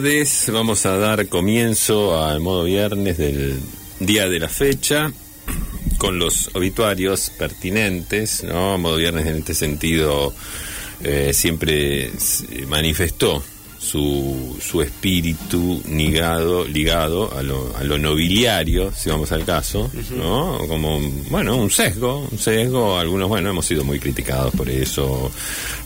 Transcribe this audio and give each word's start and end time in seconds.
tardes. 0.00 0.50
Vamos 0.50 0.86
a 0.86 0.96
dar 0.96 1.28
comienzo 1.28 2.24
al 2.24 2.40
modo 2.40 2.64
viernes 2.64 3.18
del 3.18 3.60
día 3.98 4.30
de 4.30 4.38
la 4.38 4.48
fecha 4.48 5.12
con 5.98 6.18
los 6.18 6.50
obituarios 6.54 7.30
pertinentes, 7.38 8.42
¿no? 8.44 8.78
Modo 8.78 8.96
viernes 8.96 9.26
en 9.26 9.36
este 9.36 9.54
sentido 9.54 10.32
eh, 11.04 11.32
siempre 11.34 12.10
manifestó 12.66 13.42
su, 13.78 14.56
su 14.60 14.80
espíritu 14.80 15.82
ligado, 15.86 16.64
ligado 16.66 17.36
a 17.36 17.42
lo, 17.42 17.76
a 17.76 17.84
lo 17.84 17.98
nobiliario, 17.98 18.92
si 18.92 19.10
vamos 19.10 19.32
al 19.32 19.44
caso, 19.44 19.90
¿no? 20.16 20.60
Como, 20.66 20.98
bueno, 21.28 21.56
un 21.56 21.70
sesgo, 21.70 22.26
un 22.30 22.38
sesgo, 22.38 22.98
algunos, 22.98 23.28
bueno, 23.28 23.50
hemos 23.50 23.66
sido 23.66 23.84
muy 23.84 23.98
criticados 23.98 24.54
por 24.54 24.70
eso, 24.70 25.30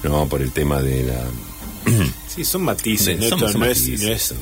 ¿no? 0.05 0.29
Por 0.29 0.41
el 0.41 0.53
tema 0.53 0.81
de 0.81 1.03
la... 1.03 1.25
sí, 2.29 2.45
son 2.45 2.63
matices, 2.63 3.19
¿no? 3.19 3.37
no, 3.37 3.67
Es, 3.67 4.35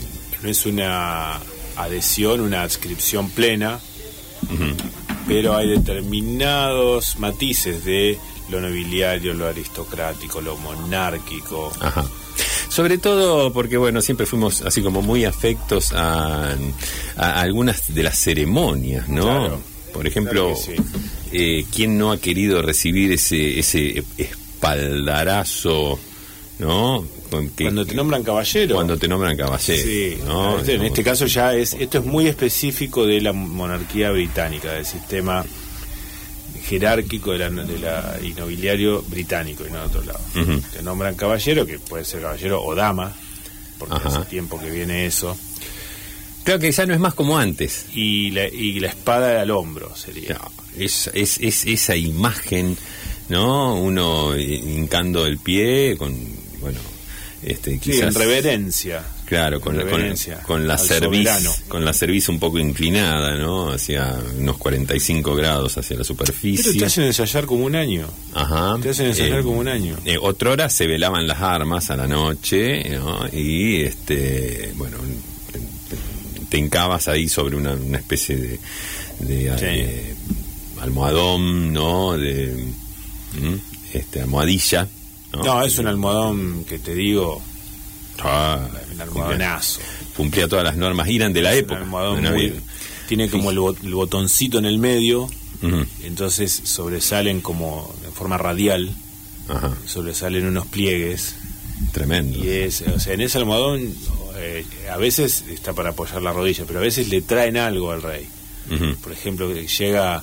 no, 0.42 0.48
es, 0.48 0.66
una 0.66 1.40
adhesión, 1.76 2.40
una 2.40 2.62
adscripción 2.62 3.30
plena, 3.30 3.80
pero 5.26 5.56
hay 5.56 5.68
determinados 5.68 7.18
matices 7.18 7.84
de 7.84 8.18
lo 8.50 8.60
nobiliario, 8.60 9.34
lo 9.34 9.46
aristocrático, 9.46 10.40
lo 10.40 10.56
monárquico. 10.56 11.72
Ajá. 11.80 12.04
Sobre 12.68 12.98
todo 12.98 13.52
porque, 13.52 13.76
bueno, 13.76 14.00
siempre 14.00 14.26
fuimos 14.26 14.62
así 14.62 14.82
como 14.82 15.02
muy 15.02 15.24
afectos 15.24 15.92
a, 15.92 16.56
algunas 17.16 17.94
de 17.94 18.02
las 18.02 18.18
ceremonias, 18.18 19.08
¿no? 19.08 19.60
Por 19.92 20.06
ejemplo, 20.06 20.54
eh, 21.32 21.66
¿quién 21.74 21.98
no 21.98 22.12
ha 22.12 22.18
querido 22.18 22.62
recibir 22.62 23.12
ese, 23.12 23.58
ese 23.58 24.02
espaldarazo, 24.16 25.98
¿no? 26.58 27.04
Cuando 27.40 27.86
te 27.86 27.94
nombran 27.94 28.22
caballero. 28.22 28.74
Cuando 28.74 28.96
te 28.96 29.08
nombran 29.08 29.36
caballero. 29.36 29.82
Sí, 29.82 30.18
este, 30.58 30.74
en 30.74 30.82
este 30.82 31.02
caso 31.02 31.26
ya 31.26 31.54
es, 31.54 31.74
esto 31.74 31.98
es 31.98 32.04
muy 32.04 32.26
específico 32.26 33.06
de 33.06 33.20
la 33.20 33.32
monarquía 33.32 34.10
británica, 34.10 34.72
del 34.72 34.86
sistema 34.86 35.44
jerárquico 36.62 37.32
de 37.32 37.38
la, 37.38 37.50
de 37.50 37.78
la 37.78 38.18
y 38.22 38.32
nobiliario 38.34 39.02
británico 39.02 39.64
y 39.66 39.70
no 39.70 39.80
de 39.80 39.84
otro 39.86 40.02
lado. 40.04 40.20
Te 40.72 40.82
nombran 40.82 41.14
caballero, 41.14 41.66
que 41.66 41.78
puede 41.78 42.04
ser 42.04 42.22
caballero 42.22 42.62
o 42.62 42.74
dama, 42.74 43.12
porque 43.78 43.96
hace 44.04 44.20
tiempo 44.26 44.60
que 44.60 44.70
viene 44.70 45.06
eso. 45.06 45.36
Claro 46.44 46.60
que 46.60 46.72
ya 46.72 46.86
no 46.86 46.94
es 46.94 47.00
más 47.00 47.14
como 47.14 47.38
antes. 47.38 47.86
Y 47.94 48.30
la, 48.30 48.48
y 48.48 48.80
la 48.80 48.88
espada 48.88 49.40
al 49.40 49.50
hombro 49.50 49.94
sería. 49.94 50.40
es, 50.76 51.10
es, 51.14 51.38
es, 51.40 51.66
esa 51.66 51.94
imagen, 51.94 52.76
¿no? 53.28 53.76
Uno 53.76 54.36
hincando 54.36 55.26
el 55.26 55.38
pie 55.38 55.96
con, 55.96 56.16
bueno, 56.60 56.80
este, 57.42 57.78
sí, 57.80 57.98
en 58.00 58.14
reverencia. 58.14 59.02
Claro, 59.26 59.60
con, 59.60 59.76
la, 59.76 59.84
con, 60.46 60.68
la 60.68 60.78
cerviz, 60.78 61.28
con 61.66 61.84
la 61.84 61.92
cerviz 61.92 62.28
un 62.28 62.38
poco 62.38 62.58
inclinada, 62.58 63.34
¿no? 63.36 63.70
Hacia 63.70 64.14
unos 64.38 64.58
45 64.58 65.34
grados 65.34 65.78
hacia 65.78 65.96
la 65.96 66.04
superficie. 66.04 66.64
Pero 66.64 66.78
te 66.78 66.84
hacen 66.84 67.04
ensayar 67.04 67.46
como 67.46 67.64
un 67.64 67.74
año. 67.74 68.06
Ajá. 68.34 68.76
Te 68.80 68.90
hacen 68.90 69.06
ensayar 69.06 69.40
eh, 69.40 69.42
como 69.42 69.58
un 69.58 69.68
año. 69.68 69.96
Eh, 70.04 70.18
otra 70.20 70.50
hora 70.50 70.68
se 70.68 70.86
velaban 70.86 71.26
las 71.26 71.40
armas 71.40 71.90
a 71.90 71.96
la 71.96 72.06
noche, 72.06 72.90
¿no? 72.90 73.26
Y, 73.32 73.82
este, 73.82 74.72
bueno, 74.76 74.98
te, 76.48 76.58
hincabas 76.58 77.08
ahí 77.08 77.28
sobre 77.28 77.56
una, 77.56 77.74
especie 77.96 78.36
de, 78.36 78.60
de, 79.18 80.14
almohadón, 80.78 81.72
¿no? 81.72 82.18
De 82.18 82.54
este 83.94 84.20
almohadilla 84.20 84.86
no, 85.32 85.62
es 85.62 85.78
un 85.78 85.86
almohadón 85.86 86.64
que 86.64 86.78
te 86.78 86.94
digo. 86.94 87.42
Ah, 88.20 88.68
un 88.92 89.00
almohadonazo. 89.00 89.80
Cumplía 90.16 90.46
todas 90.46 90.64
las 90.64 90.76
normas, 90.76 91.08
eran 91.08 91.32
de 91.32 91.42
la 91.42 91.54
época. 91.54 91.84
tiene 93.08 93.28
como 93.30 93.50
el, 93.50 93.58
botoncito 93.58 94.58
en 94.58 94.66
el 94.66 94.78
medio, 94.78 95.28
entonces 96.02 96.52
sobresalen 96.64 97.40
como 97.40 97.92
de 98.02 98.10
forma 98.10 98.36
radial, 98.36 98.94
sobresalen 99.86 100.46
unos 100.46 100.66
pliegues. 100.66 101.36
Tremendo. 101.92 102.38
Y 102.38 102.48
es, 102.48 102.82
o 102.82 103.00
sea, 103.00 103.14
en 103.14 103.22
ese 103.22 103.38
almohadón 103.38 103.92
eh, 104.36 104.64
a 104.92 104.96
veces 104.98 105.44
está 105.48 105.72
para 105.72 105.90
apoyar 105.90 106.22
la 106.22 106.32
rodilla, 106.32 106.64
pero 106.64 106.78
a 106.78 106.82
veces 106.82 107.08
le 107.08 107.22
traen 107.22 107.56
algo 107.56 107.90
al 107.90 108.02
rey. 108.02 108.28
Por 109.02 109.12
ejemplo, 109.12 109.52
llega, 109.52 110.22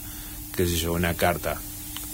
qué 0.55 0.65
sé 0.65 0.77
yo, 0.77 0.93
una 0.93 1.13
carta 1.13 1.59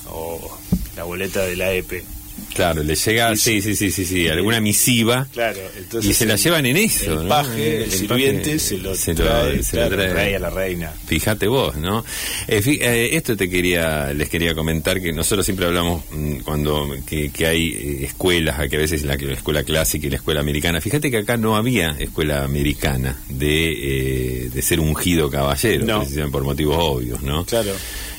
o 0.10 0.58
la 0.98 1.04
boleta 1.04 1.42
de 1.44 1.56
la 1.56 1.72
EPE 1.72 2.15
Claro, 2.56 2.84
le 2.84 2.96
llega, 2.96 3.36
sí, 3.36 3.62
sí, 3.62 3.76
sí, 3.76 3.92
sí, 3.92 4.06
sí, 4.06 4.28
alguna 4.30 4.62
misiva. 4.62 5.28
Claro, 5.34 5.60
y 6.02 6.14
se 6.14 6.26
la 6.26 6.38
llevan 6.38 6.66
en 6.66 6.78
eso, 6.78 7.22
el 7.22 7.28
Paje, 7.28 7.84
el, 7.84 7.92
sirviente 7.92 8.60
se 8.60 8.78
lo 8.78 8.94
trae, 8.94 10.36
a 10.36 10.40
la 10.40 10.50
reina. 10.50 10.94
Fíjate 11.06 11.48
vos, 11.48 11.76
¿no? 11.76 12.06
Eh, 12.48 12.62
eh, 12.66 13.10
esto 13.12 13.36
te 13.36 13.50
quería, 13.50 14.14
les 14.14 14.30
quería 14.30 14.56
comentar 14.56 15.02
que 15.02 15.12
nosotros 15.12 15.46
siempre 15.46 15.66
hablamos 15.66 16.04
mm, 16.12 16.40
cuando 16.40 16.96
que, 17.06 17.30
hay 17.46 17.74
eh, 17.74 18.06
escuelas, 18.06 18.70
que 18.70 18.78
a 18.78 18.80
veces 18.80 19.04
la, 19.04 19.18
la, 19.18 19.34
escuela 19.34 19.64
clásica 19.64 20.08
y 20.08 20.10
la 20.10 20.18
escuela 20.18 20.40
americana. 20.40 20.80
Fíjate 20.80 21.12
que 21.12 21.18
acá 21.18 21.36
no 21.36 21.58
había 21.58 21.90
escuela 22.00 22.46
americana 22.46 23.18
de, 23.28 24.50
de 24.54 24.62
ser 24.62 24.80
ungido 24.80 25.30
caballero, 25.30 26.06
por 26.32 26.46
motivos 26.46 26.78
obvios, 26.80 27.22
¿no? 27.22 27.44
Claro. 27.46 27.74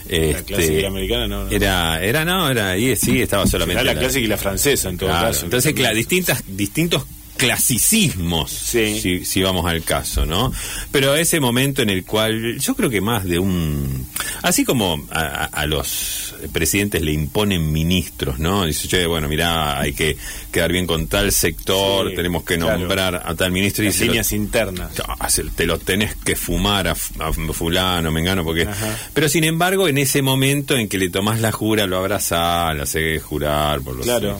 Este, 0.08 0.32
la 0.32 0.42
clásica 0.42 0.86
americana 0.86 1.26
no, 1.26 1.50
Era, 1.50 2.02
era, 2.02 2.24
no, 2.24 2.50
era 2.50 2.70
ahí, 2.70 2.94
sí, 2.96 3.20
estaba 3.20 3.46
solamente. 3.46 3.82
Era 3.82 3.94
la, 3.94 4.00
clásica 4.00 4.24
y 4.24 4.28
la 4.28 4.36
francesa 4.36 4.88
en 4.88 4.98
todo 4.98 5.10
caso. 5.10 5.44
Entonces, 5.44 5.72
claro, 5.74 5.96
distintas, 5.96 6.42
distintos 6.46 7.06
clasicismos, 7.36 8.50
si, 8.50 9.24
si, 9.24 9.42
vamos 9.42 9.66
al 9.66 9.82
caso, 9.82 10.26
¿no? 10.26 10.52
Pero 10.90 11.14
ese 11.14 11.40
momento 11.40 11.82
en 11.82 11.90
el 11.90 12.04
cual 12.04 12.58
yo 12.58 12.74
creo 12.74 12.90
que 12.90 13.00
más 13.00 13.24
de 13.24 13.38
un... 13.38 14.06
Así 14.42 14.64
como 14.64 15.06
a, 15.10 15.66
los 15.66 16.34
presidentes 16.52 17.02
le 17.02 17.12
imponen 17.12 17.72
ministros, 17.72 18.38
¿no? 18.38 18.64
Dice, 18.64 18.88
che, 18.88 19.06
bueno, 19.06 19.28
mira, 19.28 19.78
hay 19.80 19.92
que 19.92 20.16
quedar 20.50 20.72
bien 20.72 20.86
con 20.86 21.06
tal 21.08 21.32
sector, 21.32 22.12
tenemos 22.14 22.44
que 22.44 22.56
nombrar 22.56 23.22
a 23.24 23.34
tal 23.34 23.50
ministro. 23.50 23.84
Las 23.84 24.00
líneas 24.00 24.32
internas. 24.32 24.92
Te 25.54 25.66
lo 25.66 25.78
tenés 25.78 26.14
que 26.14 26.36
fumar 26.36 26.88
a, 26.88 26.94
fulano, 26.94 28.10
mengano, 28.10 28.44
porque... 28.44 28.68
Pero 29.12 29.28
sin 29.28 29.44
embargo, 29.44 29.88
en 29.88 29.98
ese 29.98 30.22
momento 30.22 30.76
en 30.76 30.88
que 30.88 30.98
le 30.98 31.10
tomás 31.10 31.40
la 31.40 31.52
jura, 31.52 31.86
lo 31.86 31.98
abrazás, 31.98 32.74
le 32.74 32.82
haces 32.82 33.22
jurar 33.22 33.80
por 33.80 33.96
los... 33.96 34.06
Claro. 34.06 34.38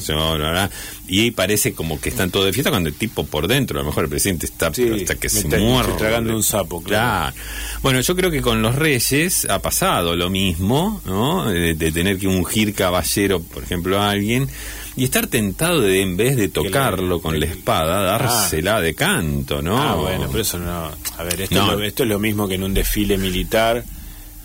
Y 1.09 1.31
parece 1.31 1.73
como 1.73 2.01
que 2.01 2.09
están 2.09 2.31
todos 2.31 2.47
de 2.47 2.53
fiesta 2.53 2.71
cuando 2.71 2.86
el 2.87 2.95
tipo 2.95 3.27
por 3.27 3.49
dentro, 3.49 3.79
a 3.79 3.83
lo 3.83 3.89
mejor 3.89 4.05
el 4.05 4.11
presidente 4.11 4.47
está 4.47 4.69
hasta 4.69 5.15
que 5.17 5.29
se 5.29 5.47
muerde. 5.59 5.95
tragando 5.99 6.35
un 6.35 6.43
sapo, 6.43 6.83
claro. 6.83 7.35
Bueno, 7.83 8.01
yo 8.01 8.17
creo 8.17 8.31
que 8.31 8.43
con 8.43 8.63
los 8.63 8.75
reyes 8.75 9.47
ha 9.49 9.61
pasado 9.61 10.17
lo 10.17 10.31
mismo, 10.31 11.01
¿no? 11.05 11.51
De, 11.51 11.75
tener 11.93 12.19
que 12.19 12.27
ungir 12.27 12.75
caballero, 12.75 13.41
por 13.41 13.63
ejemplo, 13.63 14.01
a 14.01 14.11
alguien 14.11 14.49
y 14.97 15.05
estar 15.05 15.27
tentado 15.27 15.83
de 15.83 16.01
en 16.01 16.17
vez 16.17 16.37
de 16.37 16.49
tocarlo 16.49 17.21
con 17.21 17.39
la 17.39 17.47
espada, 17.47 18.03
dársela 18.03 18.81
de 18.81 18.95
canto, 18.95 19.61
¿no? 19.61 19.79
Ah, 19.79 19.95
bueno, 19.95 20.27
pero 20.29 20.43
eso 20.43 20.59
no. 20.59 20.91
A 21.19 21.23
ver, 21.23 21.43
esto, 21.43 21.55
Es, 21.55 21.67
lo, 21.67 21.83
esto 21.83 22.03
es 22.03 22.09
lo 22.09 22.19
mismo 22.19 22.49
que 22.49 22.55
en 22.55 22.63
un 22.63 22.75
desfile 22.75 23.19
militar 23.19 23.85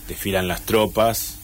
desfilan 0.08 0.48
las 0.48 0.66
tropas 0.66 1.38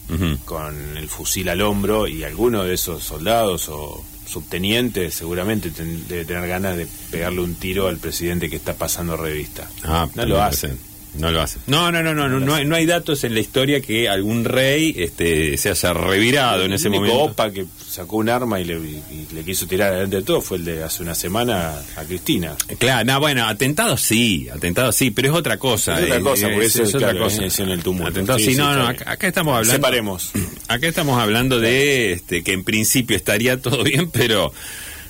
con 0.44 0.96
el 0.96 1.08
fusil 1.08 1.48
al 1.48 1.60
hombro 1.60 2.06
y 2.06 2.24
alguno 2.24 2.64
de 2.64 2.74
esos 2.74 3.02
soldados 3.02 3.68
o 3.68 4.02
subteniente 4.28 5.10
seguramente 5.10 5.70
debe 5.70 6.24
tener 6.24 6.48
ganas 6.48 6.76
de 6.76 6.86
pegarle 7.10 7.40
un 7.40 7.54
tiro 7.54 7.88
al 7.88 7.96
presidente 7.96 8.50
que 8.50 8.56
está 8.56 8.74
pasando 8.74 9.16
revista. 9.16 9.68
Ah, 9.84 10.08
no 10.14 10.26
lo 10.26 10.42
hacen. 10.42 10.78
No 11.14 11.30
lo 11.30 11.40
hacen. 11.40 11.62
No, 11.66 11.90
no, 11.90 12.02
no, 12.02 12.14
no, 12.14 12.28
no, 12.28 12.64
no, 12.64 12.74
hay, 12.74 12.86
datos 12.86 13.24
en 13.24 13.34
la 13.34 13.40
historia 13.40 13.80
que 13.80 14.08
algún 14.08 14.44
rey 14.44 14.94
este, 14.96 15.56
se 15.56 15.70
haya 15.70 15.92
revirado 15.92 16.64
en 16.64 16.72
ese 16.72 16.88
momento. 16.88 17.18
Opa 17.18 17.50
que 17.50 17.66
sacó 17.88 18.16
un 18.16 18.28
arma 18.28 18.60
y 18.60 18.64
le, 18.64 18.78
le 18.78 19.44
quiso 19.44 19.66
tirar 19.66 19.92
adelante 19.92 20.16
de 20.16 20.22
todo 20.22 20.40
fue 20.40 20.58
el 20.58 20.64
de 20.64 20.84
hace 20.84 21.02
una 21.02 21.14
semana 21.14 21.74
a 21.96 22.04
Cristina. 22.04 22.54
Claro, 22.78 23.04
no, 23.04 23.20
bueno, 23.20 23.46
atentado 23.46 23.96
sí, 23.96 24.48
atentado 24.48 24.92
sí, 24.92 25.10
pero 25.10 25.28
es 25.28 25.34
otra 25.34 25.58
cosa. 25.58 25.98
Es 25.98 26.04
otra 26.04 26.20
cosa, 26.20 26.48
porque 26.48 26.66
es, 26.66 26.76
es, 26.76 26.94
otra 26.94 27.16
cosa. 27.18 27.42
en 27.42 27.68
el 27.70 27.82
tumulto. 27.82 28.10
Atentado 28.10 28.38
sí, 28.38 28.54
no, 28.54 28.74
no, 28.74 28.86
acá, 28.88 29.26
estamos 29.26 29.54
hablando. 29.56 29.72
Separemos. 29.72 30.30
Acá 30.68 30.86
estamos 30.86 31.18
hablando 31.18 31.60
de 31.60 32.12
este, 32.12 32.42
que 32.44 32.52
en 32.52 32.62
principio 32.62 33.16
estaría 33.16 33.60
todo 33.60 33.82
bien, 33.84 34.10
pero 34.10 34.52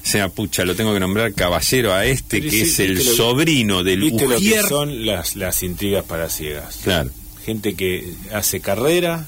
sea, 0.03 0.29
pucha, 0.29 0.65
lo 0.65 0.75
tengo 0.75 0.95
que 0.95 1.01
nombrar 1.01 1.33
caballero 1.35 1.93
a 1.93 2.07
este, 2.07 2.41
que 2.41 2.63
es 2.63 2.79
el 2.81 3.01
sobrino 3.03 3.83
del 3.83 4.01
¿viste 4.01 4.27
lo 4.27 4.39
que 4.39 4.63
son 4.63 5.07
las, 5.07 5.37
las 5.37 5.63
intrigas 5.63 6.05
para 6.05 6.29
ciegas? 6.29 6.81
Claro. 6.83 7.11
Gente 7.45 7.75
que 7.75 8.13
hace 8.33 8.61
carrera 8.61 9.27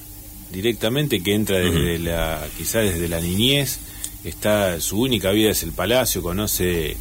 directamente, 0.52 1.22
que 1.22 1.34
entra 1.34 1.58
desde 1.58 1.98
la, 1.98 2.46
quizás 2.58 2.84
desde 2.84 3.08
la 3.08 3.20
niñez, 3.20 3.78
está, 4.24 4.80
su 4.80 5.00
única 5.00 5.30
vida 5.30 5.50
es 5.50 5.62
el 5.62 5.72
palacio, 5.72 6.22
conoce 6.22 6.96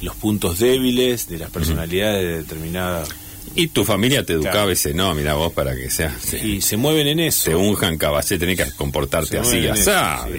los 0.00 0.16
puntos 0.16 0.58
débiles 0.58 1.28
de 1.28 1.38
las 1.38 1.50
personalidades 1.50 2.22
de 2.22 2.36
determinadas 2.38 3.08
y 3.56 3.68
tu 3.68 3.84
familia 3.84 4.24
te 4.24 4.32
educaba 4.32 4.72
ese 4.72 4.94
no, 4.94 5.14
mira 5.14 5.34
vos 5.34 5.52
para 5.52 5.76
que 5.76 5.88
seas. 5.90 6.34
Y 6.34 6.60
se 6.60 6.76
mueven 6.76 7.06
en 7.06 7.20
eso. 7.20 7.50
Te 7.50 7.56
unjan 7.56 7.98
caballero, 7.98 8.40
tenés 8.40 8.56
que 8.56 8.72
comportarte 8.72 9.38
así, 9.38 9.66
así. 9.68 9.90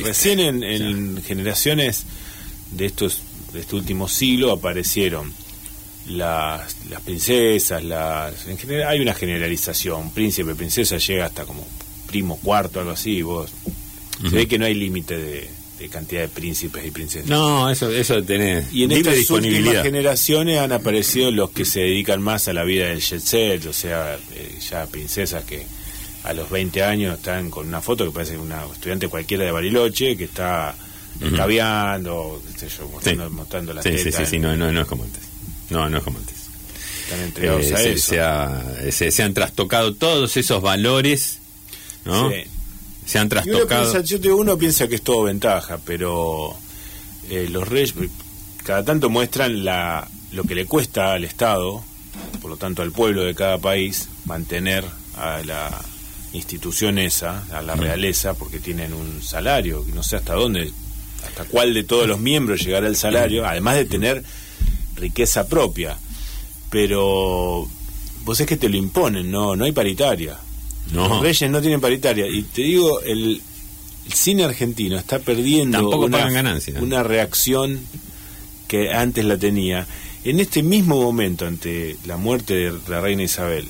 Recién 0.02 0.40
en 0.40 1.24
generaciones 1.24 2.06
de 2.72 2.86
estos 2.86 3.22
de 3.54 3.62
este 3.62 3.76
último 3.76 4.08
siglo 4.08 4.52
aparecieron 4.52 5.34
las, 6.08 6.76
las 6.90 7.02
princesas, 7.02 7.84
las 7.84 8.48
en 8.48 8.58
general 8.58 8.90
hay 8.90 9.00
una 9.00 9.14
generalización, 9.14 10.12
príncipe, 10.12 10.54
princesa 10.56 10.98
llega 10.98 11.26
hasta 11.26 11.46
como 11.46 11.66
primo 12.08 12.38
cuarto, 12.38 12.80
algo 12.80 12.92
así, 12.92 13.22
vos 13.22 13.52
se 14.22 14.36
ve 14.36 14.48
que 14.48 14.58
no 14.58 14.66
hay 14.66 14.76
límite 14.76 15.18
de, 15.18 15.50
cantidad 15.90 16.22
de 16.22 16.30
príncipes 16.30 16.86
y 16.86 16.92
princesas. 16.92 17.30
No, 17.30 17.70
eso 17.70 17.92
eso 17.92 18.24
tenés. 18.24 18.74
Y 18.74 18.86
en 18.86 18.92
estas 18.92 19.30
últimas 19.30 19.84
generaciones 19.84 20.60
han 20.60 20.72
aparecido 20.72 21.30
los 21.30 21.52
que 21.52 21.64
se 21.64 21.82
dedican 21.82 22.22
más 22.22 22.48
a 22.48 22.54
la 22.54 22.64
vida 22.64 22.88
del 22.88 23.02
jet 23.02 23.20
set, 23.20 23.66
o 23.68 23.74
sea, 23.74 24.18
eh, 24.34 24.58
ya 24.68 24.88
princesas 24.88 25.44
que 25.44 25.66
a 26.24 26.34
los 26.34 26.50
20 26.50 26.84
años 26.84 27.18
están 27.18 27.52
con 27.52 27.68
una 27.68 27.82
foto 27.82 28.06
que 28.06 28.12
parece 28.12 28.38
una 28.38 28.66
estudiante 28.66 29.08
cualquiera 29.08 29.46
de 29.46 29.52
Bariloche 29.52 30.18
que 30.18 30.24
está 30.24 30.76
escabeando, 31.22 32.42
mostrando, 33.32 33.74
las 33.74 33.84
sí, 33.84 33.98
Sí, 33.98 34.12
sí, 34.12 34.26
sí, 34.26 34.40
no, 34.40 34.56
no, 34.56 34.72
no 34.72 34.82
es 34.82 34.88
como 34.88 35.04
antes. 35.04 35.22
No, 35.70 35.90
no 35.90 35.98
es 35.98 36.04
como 36.04 36.18
antes. 36.20 36.36
Están 37.04 37.22
entregados 37.22 37.72
a 37.72 37.82
eh, 37.84 37.94
eso. 37.94 39.12
Se, 39.12 39.24
han 39.24 39.34
trastocado 39.34 39.94
todos 39.94 40.38
esos 40.38 40.62
valores, 40.62 41.40
¿no? 42.04 42.32
Se 43.06 43.20
han 43.20 43.30
trastocado. 43.30 43.92
Uno 43.92 44.02
piensa, 44.04 44.34
uno 44.36 44.58
piensa 44.58 44.88
que 44.88 44.96
es 44.96 45.02
todo 45.02 45.24
ventaja, 45.24 45.80
pero 45.86 46.56
eh, 47.30 47.48
los 47.50 47.68
reyes 47.68 47.94
cada 48.64 48.84
tanto 48.84 49.10
muestran 49.10 49.64
la, 49.64 50.08
lo 50.32 50.44
que 50.44 50.56
le 50.56 50.66
cuesta 50.66 51.14
al 51.14 51.24
Estado, 51.24 51.84
por 52.42 52.50
lo 52.50 52.58
tanto 52.58 52.82
al 52.82 52.92
pueblo 52.92 53.24
de 53.24 53.36
cada 53.36 53.60
país, 53.60 54.10
mantener 54.26 54.84
a 55.16 55.42
la 55.46 55.82
institución 56.34 56.98
esa, 56.98 57.44
a 57.56 57.62
la 57.62 57.76
realeza, 57.76 58.34
porque 58.34 58.60
tienen 58.60 58.94
un 58.94 59.22
salario, 59.22 59.86
no 59.94 60.04
sé 60.04 60.18
hasta 60.18 60.34
dónde, 60.34 60.72
hasta 61.28 61.46
cuál 61.46 61.74
de 61.74 61.84
todos 61.84 62.08
los 62.08 62.20
miembros 62.20 62.64
llegará 62.64 62.88
el 62.88 62.96
salario, 62.96 63.46
además 63.46 63.76
de 63.76 63.86
tener 63.86 64.24
riqueza 64.96 65.48
propia. 65.48 65.98
Pero 66.70 67.68
vos 68.24 68.40
es 68.40 68.48
que 68.48 68.58
te 68.58 68.70
lo 68.70 68.78
imponen, 68.78 69.30
no, 69.32 69.56
no 69.56 69.66
hay 69.66 69.72
paritaria. 69.72 70.38
Los 70.94 71.22
reyes 71.22 71.50
no 71.50 71.62
tienen 71.62 71.82
paritaria. 71.82 72.28
Y 72.28 72.44
te 72.44 72.62
digo, 72.62 73.02
el, 73.02 73.42
cine 74.14 74.44
argentino 74.44 74.98
está 74.98 75.20
perdiendo 75.20 75.90
una, 75.98 76.28
una 76.80 77.04
reacción 77.04 77.80
que 78.68 78.94
antes 78.94 79.26
la 79.26 79.38
tenía. 79.38 79.88
En 80.24 80.40
este 80.40 80.64
mismo 80.64 81.02
momento, 81.02 81.46
ante 81.46 81.98
la 82.06 82.18
muerte 82.18 82.56
de 82.56 82.74
la 82.88 83.02
reina 83.02 83.24
Isabel 83.24 83.68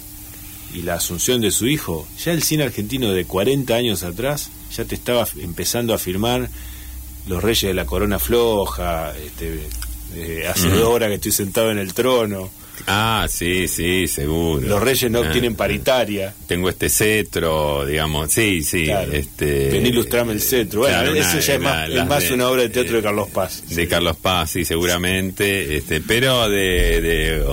y 0.73 0.81
la 0.81 0.95
asunción 0.95 1.41
de 1.41 1.51
su 1.51 1.67
hijo, 1.67 2.07
ya 2.23 2.31
el 2.31 2.43
cine 2.43 2.63
argentino 2.63 3.11
de 3.11 3.25
40 3.25 3.73
años 3.75 4.03
atrás 4.03 4.49
ya 4.75 4.85
te 4.85 4.95
estaba 4.95 5.27
empezando 5.37 5.93
a 5.93 5.97
firmar 5.97 6.49
los 7.27 7.43
reyes 7.43 7.63
de 7.63 7.73
la 7.73 7.85
corona 7.85 8.19
floja, 8.19 9.13
este, 9.17 9.67
eh, 10.15 10.47
hace 10.47 10.69
dos 10.69 10.89
horas 10.89 11.09
que 11.09 11.15
estoy 11.15 11.31
sentado 11.31 11.71
en 11.71 11.77
el 11.77 11.93
trono. 11.93 12.49
Ah, 12.87 13.25
sí, 13.29 13.67
sí, 13.67 14.07
seguro. 14.07 14.67
Los 14.67 14.81
reyes 14.81 15.09
no 15.09 15.23
ah, 15.23 15.31
tienen 15.31 15.55
paritaria. 15.55 16.33
Tengo 16.45 16.69
este 16.69 16.89
cetro, 16.89 17.85
digamos, 17.85 18.31
sí, 18.31 18.61
sí. 18.63 18.87
Este, 19.11 19.69
Ven 19.71 19.85
ilustrarme 19.85 20.33
el 20.33 20.41
cetro. 20.41 20.81
Bueno, 20.81 21.13
eso 21.13 21.39
ya 21.39 21.55
es 21.55 22.05
más, 22.07 22.31
una 22.31 22.49
obra 22.49 22.63
de 22.63 22.69
teatro 22.69 22.97
de 22.97 23.03
Carlos 23.03 23.29
Paz. 23.29 23.63
De 23.69 23.87
Carlos 23.87 24.17
Paz, 24.17 24.51
sí, 24.51 24.65
seguramente. 24.65 25.77
Este, 25.77 26.01
pero 26.01 26.49
de, 26.49 27.01
de 27.01 27.45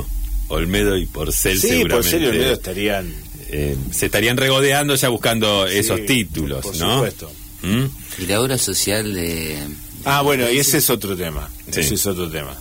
Olmedo 0.49 0.97
y 0.97 1.07
Porcel 1.07 1.59
sí, 1.59 1.69
seguramente. 1.69 1.95
Porcel 1.95 2.23
y 2.23 2.27
Olmedo 2.27 2.53
estarían... 2.53 3.15
Eh, 3.55 3.77
se 3.91 4.07
estarían 4.07 4.39
regodeando 4.39 4.95
ya 4.95 5.11
buscando 5.11 5.67
esos 5.67 6.07
títulos, 6.07 6.63
por 6.63 6.77
¿no? 6.79 6.95
supuesto. 6.95 7.31
¿Mm? 7.63 7.85
Y 8.19 8.27
la 8.27 8.41
obra 8.41 8.59
social 8.59 9.15
de... 9.15 9.59
Ah, 10.05 10.23
bueno, 10.23 10.51
y 10.51 10.59
ese 10.59 10.79
es 10.79 10.91
otro 10.91 11.17
tema. 11.17 11.49
Ese 11.67 11.95
es 11.95 12.07
otro 12.07 12.29
tema. 12.31 12.57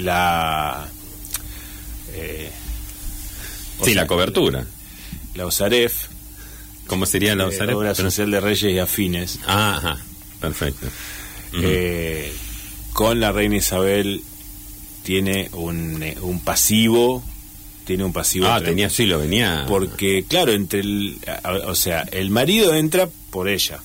La... 0.00 0.86
Eh, 2.14 2.50
sí, 3.82 3.94
la 3.94 4.06
cobertura. 4.06 4.66
La 5.34 5.46
OSAREF. 5.46 6.08
¿Cómo 6.86 7.06
sería 7.06 7.34
la 7.34 7.46
OSAREF? 7.46 7.76
obra 7.76 7.94
social 7.94 8.30
de 8.30 8.40
Reyes 8.40 8.74
y 8.74 8.78
Afines. 8.78 9.38
Ah, 9.46 9.76
ajá, 9.78 9.98
perfecto. 10.40 10.86
Eh, 11.54 12.32
con 12.92 13.20
la 13.20 13.32
reina 13.32 13.56
Isabel 13.56 14.22
tiene 15.02 15.48
un, 15.52 16.02
eh, 16.02 16.16
un 16.20 16.40
pasivo 16.40 17.22
tiene 17.84 18.04
un 18.04 18.12
pasivo. 18.12 18.46
Ah, 18.46 18.60
tenía, 18.60 18.88
sí, 18.88 19.06
lo 19.06 19.18
venía. 19.18 19.64
Porque, 19.66 20.24
claro, 20.28 20.52
entre 20.52 20.80
el. 20.80 21.18
O 21.66 21.74
sea, 21.74 22.02
el 22.12 22.30
marido 22.30 22.74
entra 22.74 23.08
por 23.30 23.48
ella. 23.48 23.80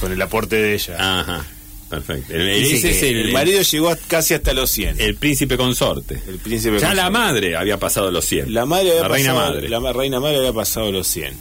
Con 0.00 0.12
el 0.12 0.22
aporte 0.22 0.56
de 0.56 0.74
ella. 0.74 1.20
Ajá. 1.20 1.46
Perfecto. 1.88 2.34
El, 2.34 3.32
marido 3.32 3.62
llegó 3.62 3.96
casi 4.08 4.34
hasta 4.34 4.52
los 4.52 4.70
100. 4.70 5.00
El 5.00 5.14
príncipe 5.16 5.56
consorte. 5.56 6.20
El 6.28 6.38
príncipe 6.38 6.78
ya 6.78 6.92
la 6.92 7.08
madre 7.08 7.56
había 7.56 7.78
pasado 7.78 8.10
los 8.10 8.26
100. 8.26 8.52
La 8.52 8.66
madre 8.66 8.90
había 8.90 9.02
la 9.02 9.08
reina 9.08 9.34
madre. 9.34 9.68
La 9.68 9.92
reina 9.92 10.20
madre 10.20 10.38
había 10.38 10.52
pasado 10.52 10.92
los 10.92 11.06
100. 11.06 11.34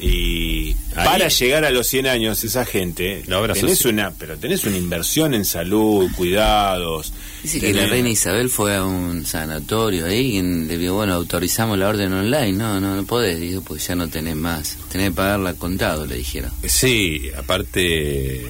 Y 0.00 0.76
para 0.94 1.28
llegar 1.28 1.64
a 1.64 1.70
los 1.70 1.86
100 1.86 2.06
años, 2.06 2.42
esa 2.44 2.64
gente, 2.64 3.22
tenés 3.54 3.84
una, 3.84 4.10
pero 4.10 4.36
tenés 4.36 4.64
una 4.64 4.76
inversión 4.76 5.34
en 5.34 5.44
salud, 5.44 6.10
cuidados. 6.16 7.12
Dice 7.42 7.60
que 7.60 7.72
la 7.72 7.86
reina 7.86 8.10
Isabel 8.10 8.50
fue 8.50 8.76
a 8.76 8.84
un 8.84 9.24
sanatorio 9.24 10.06
ahí 10.06 10.38
y 10.38 10.42
le 10.42 10.76
dijo, 10.76 10.94
bueno, 10.94 11.14
autorizamos 11.14 11.78
la 11.78 11.88
orden 11.88 12.12
online. 12.12 12.52
No, 12.52 12.80
no, 12.80 12.96
no 12.96 13.04
podés, 13.04 13.40
dijo, 13.40 13.62
pues 13.62 13.86
ya 13.86 13.94
no 13.94 14.08
tenés 14.08 14.36
más. 14.36 14.76
Tenés 14.90 15.10
que 15.10 15.14
pagarla 15.14 15.54
contado, 15.54 16.06
le 16.06 16.16
dijeron. 16.16 16.50
Sí, 16.66 17.30
aparte, 17.36 18.44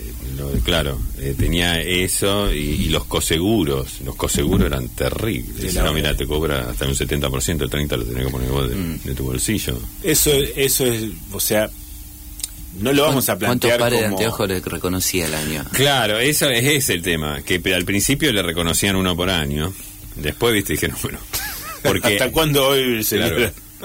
claro, 0.65 0.99
eh, 1.19 1.35
tenía 1.39 1.81
eso 1.81 2.53
y, 2.53 2.89
los 2.89 3.05
coseguros. 3.05 4.01
Los 4.05 4.17
coseguros 4.17 4.67
eran 4.67 4.89
terribles. 4.89 5.75
no, 5.75 5.93
mira, 5.93 6.17
te 6.17 6.27
cobra 6.27 6.71
hasta 6.71 6.87
un 6.87 6.95
70%, 6.95 7.63
el 7.63 7.71
30% 7.71 7.97
lo 7.97 8.05
tenés 8.05 8.25
que 8.25 8.31
poner 8.31 8.51
vos 8.51 8.69
mm. 8.69 9.07
de, 9.07 9.15
tu 9.15 9.25
bolsillo. 9.25 9.79
Eso, 10.03 10.33
eso 10.57 10.87
es, 10.87 11.05
o 11.33 11.39
sea, 11.39 11.71
no 12.79 12.93
lo 12.93 13.03
vamos 13.03 13.29
a 13.29 13.39
plantear 13.39 13.79
¿Cuántos 13.79 13.99
pares 13.99 14.01
de 14.01 14.07
anteojos 14.07 14.49
le 14.49 14.61
reconocía 14.61 15.27
el 15.27 15.35
año? 15.35 15.65
Claro, 15.73 16.19
eso 16.19 16.49
es, 16.51 16.65
ese 16.65 16.95
el 16.95 17.03
tema, 17.03 17.43
que 17.43 17.61
al 17.75 17.85
principio 17.85 18.33
le 18.33 18.43
reconocían 18.43 18.97
uno 18.97 19.17
por 19.17 19.31
año, 19.31 19.73
después 20.17 20.55
viste 20.55 20.75
dijeron, 20.75 20.97
bueno, 21.03 21.19
porque... 21.83 22.15
¿Hasta 22.15 22.31
cuándo 22.31 22.69
hoy 22.69 23.03
se 23.05 23.17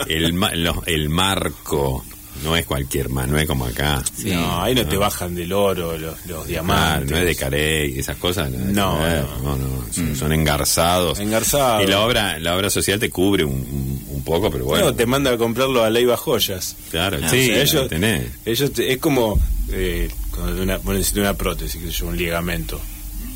el, 0.08 0.38
el 0.86 1.10
marco 1.10 2.06
no 2.44 2.56
es 2.56 2.66
cualquier 2.66 3.10
más, 3.10 3.28
no 3.28 3.38
es 3.38 3.48
como 3.48 3.66
acá. 3.66 4.04
no, 4.26 4.62
ahí 4.62 4.76
no, 4.76 4.86
te 4.86 4.98
bajan 4.98 5.36
del 5.36 5.52
oro 5.54 5.98
los, 5.98 6.48
diamantes. 6.48 7.12
no 7.12 7.18
es 7.18 7.26
de 7.26 7.36
carey 7.36 8.00
esas 8.00 8.18
cosas. 8.18 8.52
No, 8.52 9.00
no, 9.42 9.58
no, 9.58 10.16
son, 10.16 10.32
engarzados. 10.32 11.20
Engarzados. 11.20 11.84
Y 11.84 11.88
la 11.88 12.02
obra, 12.02 12.40
la 12.40 12.56
obra 12.56 12.70
social 12.70 13.00
te 13.00 13.10
cubre 13.10 13.44
un, 13.44 14.04
un, 14.10 14.24
poco, 14.24 14.50
pero 14.50 14.66
bueno. 14.66 14.94
te 14.94 15.06
manda 15.06 15.32
a 15.32 15.38
comprarlo 15.38 15.84
a 15.84 15.90
Leiva 15.90 16.18
Joyas. 16.18 16.76
Claro, 16.90 17.18
sí, 17.30 17.52
ellos, 17.52 17.88
tenés. 17.88 18.26
ellos 18.46 18.72
es 18.78 18.98
como 18.98 19.40
eh, 19.72 20.10
cuando 20.32 20.64
una, 20.64 20.78
bueno, 20.78 21.02
una 21.16 21.34
prótesis, 21.34 21.98
que 21.98 22.04
un 22.04 22.18
ligamento. 22.18 22.80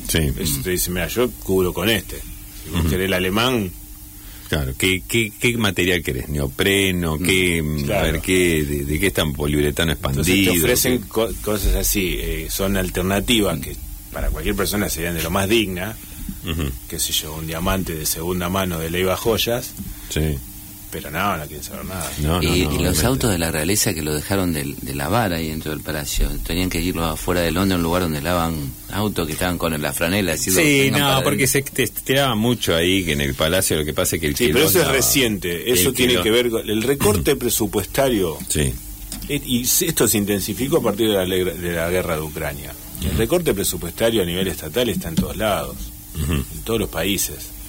Sí. 0.08 0.18
Ellos 0.18 0.62
te 0.62 0.70
dicen, 0.70 0.94
mira, 0.94 1.06
yo 1.08 1.30
cubro 1.44 1.72
con 1.72 1.88
este. 1.88 2.20
Si 2.64 2.70
vos 2.70 2.84
querés 2.86 3.06
el 3.06 3.14
alemán, 3.14 3.70
Claro, 4.50 4.72
¿qué, 4.76 5.00
qué, 5.06 5.32
qué 5.38 5.56
material 5.56 6.02
querés? 6.02 6.28
¿Neopreno? 6.28 7.18
¿Qué, 7.18 7.62
mm, 7.62 7.88
a 7.92 8.02
ver, 8.02 8.20
¿qué, 8.20 8.64
de, 8.64 8.98
qué 8.98 9.06
es 9.06 9.12
tan 9.12 9.32
poliuretano 9.32 9.92
expandido? 9.92 10.24
Entonces 10.24 10.52
te 10.52 10.60
ofrecen 10.60 10.98
cosas 11.40 11.76
así, 11.76 12.16
eh, 12.18 12.48
son 12.50 12.76
alternativas 12.76 13.60
que 13.60 13.76
para 14.12 14.28
cualquier 14.28 14.56
persona 14.56 14.88
serían 14.88 15.14
de 15.14 15.22
lo 15.22 15.30
más 15.30 15.48
digna, 15.48 15.96
qué 16.88 16.98
sé 16.98 17.12
yo, 17.12 17.32
un 17.36 17.46
diamante 17.46 17.94
de 17.94 18.04
segunda 18.04 18.48
mano 18.48 18.80
de 18.80 18.90
Leiva 18.90 19.16
Joyas, 19.16 19.72
sí. 20.08 20.36
Pero 20.90 21.10
no, 21.10 21.36
no 21.36 21.46
quieren 21.46 21.62
saber 21.62 21.84
nada. 21.84 22.10
y, 22.42 22.66
los 22.78 23.04
autos 23.04 23.30
de 23.30 23.38
la 23.38 23.52
realeza 23.52 23.94
que 23.94 24.02
lo 24.02 24.12
dejaron 24.12 24.52
de, 24.52 24.74
de, 24.80 24.94
lavar 24.94 25.32
ahí 25.32 25.48
dentro 25.48 25.70
del 25.70 25.80
palacio, 25.80 26.28
tenían 26.44 26.68
que 26.68 26.80
irlo 26.80 27.04
afuera 27.04 27.42
de 27.42 27.52
Londres, 27.52 27.76
un 27.76 27.84
lugar 27.84 28.02
donde 28.02 28.20
lavan 28.20 28.56
autos 28.90 29.26
que 29.26 29.34
estaban 29.34 29.56
con 29.56 29.80
la 29.80 29.92
franela. 29.92 30.36
Sí, 30.36 30.90
no, 30.90 31.22
porque 31.22 31.46
se 31.46 31.62
tiraba 31.62 32.34
mucho 32.34 32.74
ahí 32.74 33.04
que 33.04 33.12
en 33.12 33.20
el 33.20 33.34
palacio 33.34 33.76
lo 33.76 33.84
que 33.84 33.94
pasa 33.94 34.16
es 34.16 34.20
que 34.20 34.26
el 34.26 34.36
Sí, 34.36 34.50
pero 34.52 34.64
eso 34.66 34.80
es 34.80 34.88
reciente, 34.88 35.70
eso 35.70 35.92
tiene 35.92 36.20
que 36.22 36.30
ver 36.30 36.50
con 36.50 36.68
el 36.68 36.82
recorte 36.82 37.36
presupuestario. 37.36 38.36
Sí. 38.48 38.72
Y 39.28 39.62
esto 39.62 40.08
se 40.08 40.18
intensificó 40.18 40.78
a 40.78 40.82
partir 40.82 41.08
de 41.08 41.14
la, 41.14 41.24
de 41.24 41.72
la 41.72 41.88
guerra 41.88 42.16
de 42.16 42.22
Ucrania. 42.22 42.72
El 43.02 43.16
recorte 43.16 43.54
presupuestario 43.54 44.22
a 44.22 44.24
nivel 44.24 44.48
estatal 44.48 44.88
está 44.88 45.08
en 45.08 45.14
todos 45.14 45.36
lados, 45.36 45.76
en 46.18 46.62
todos 46.64 46.80
los 46.80 46.88
países. 46.88 47.59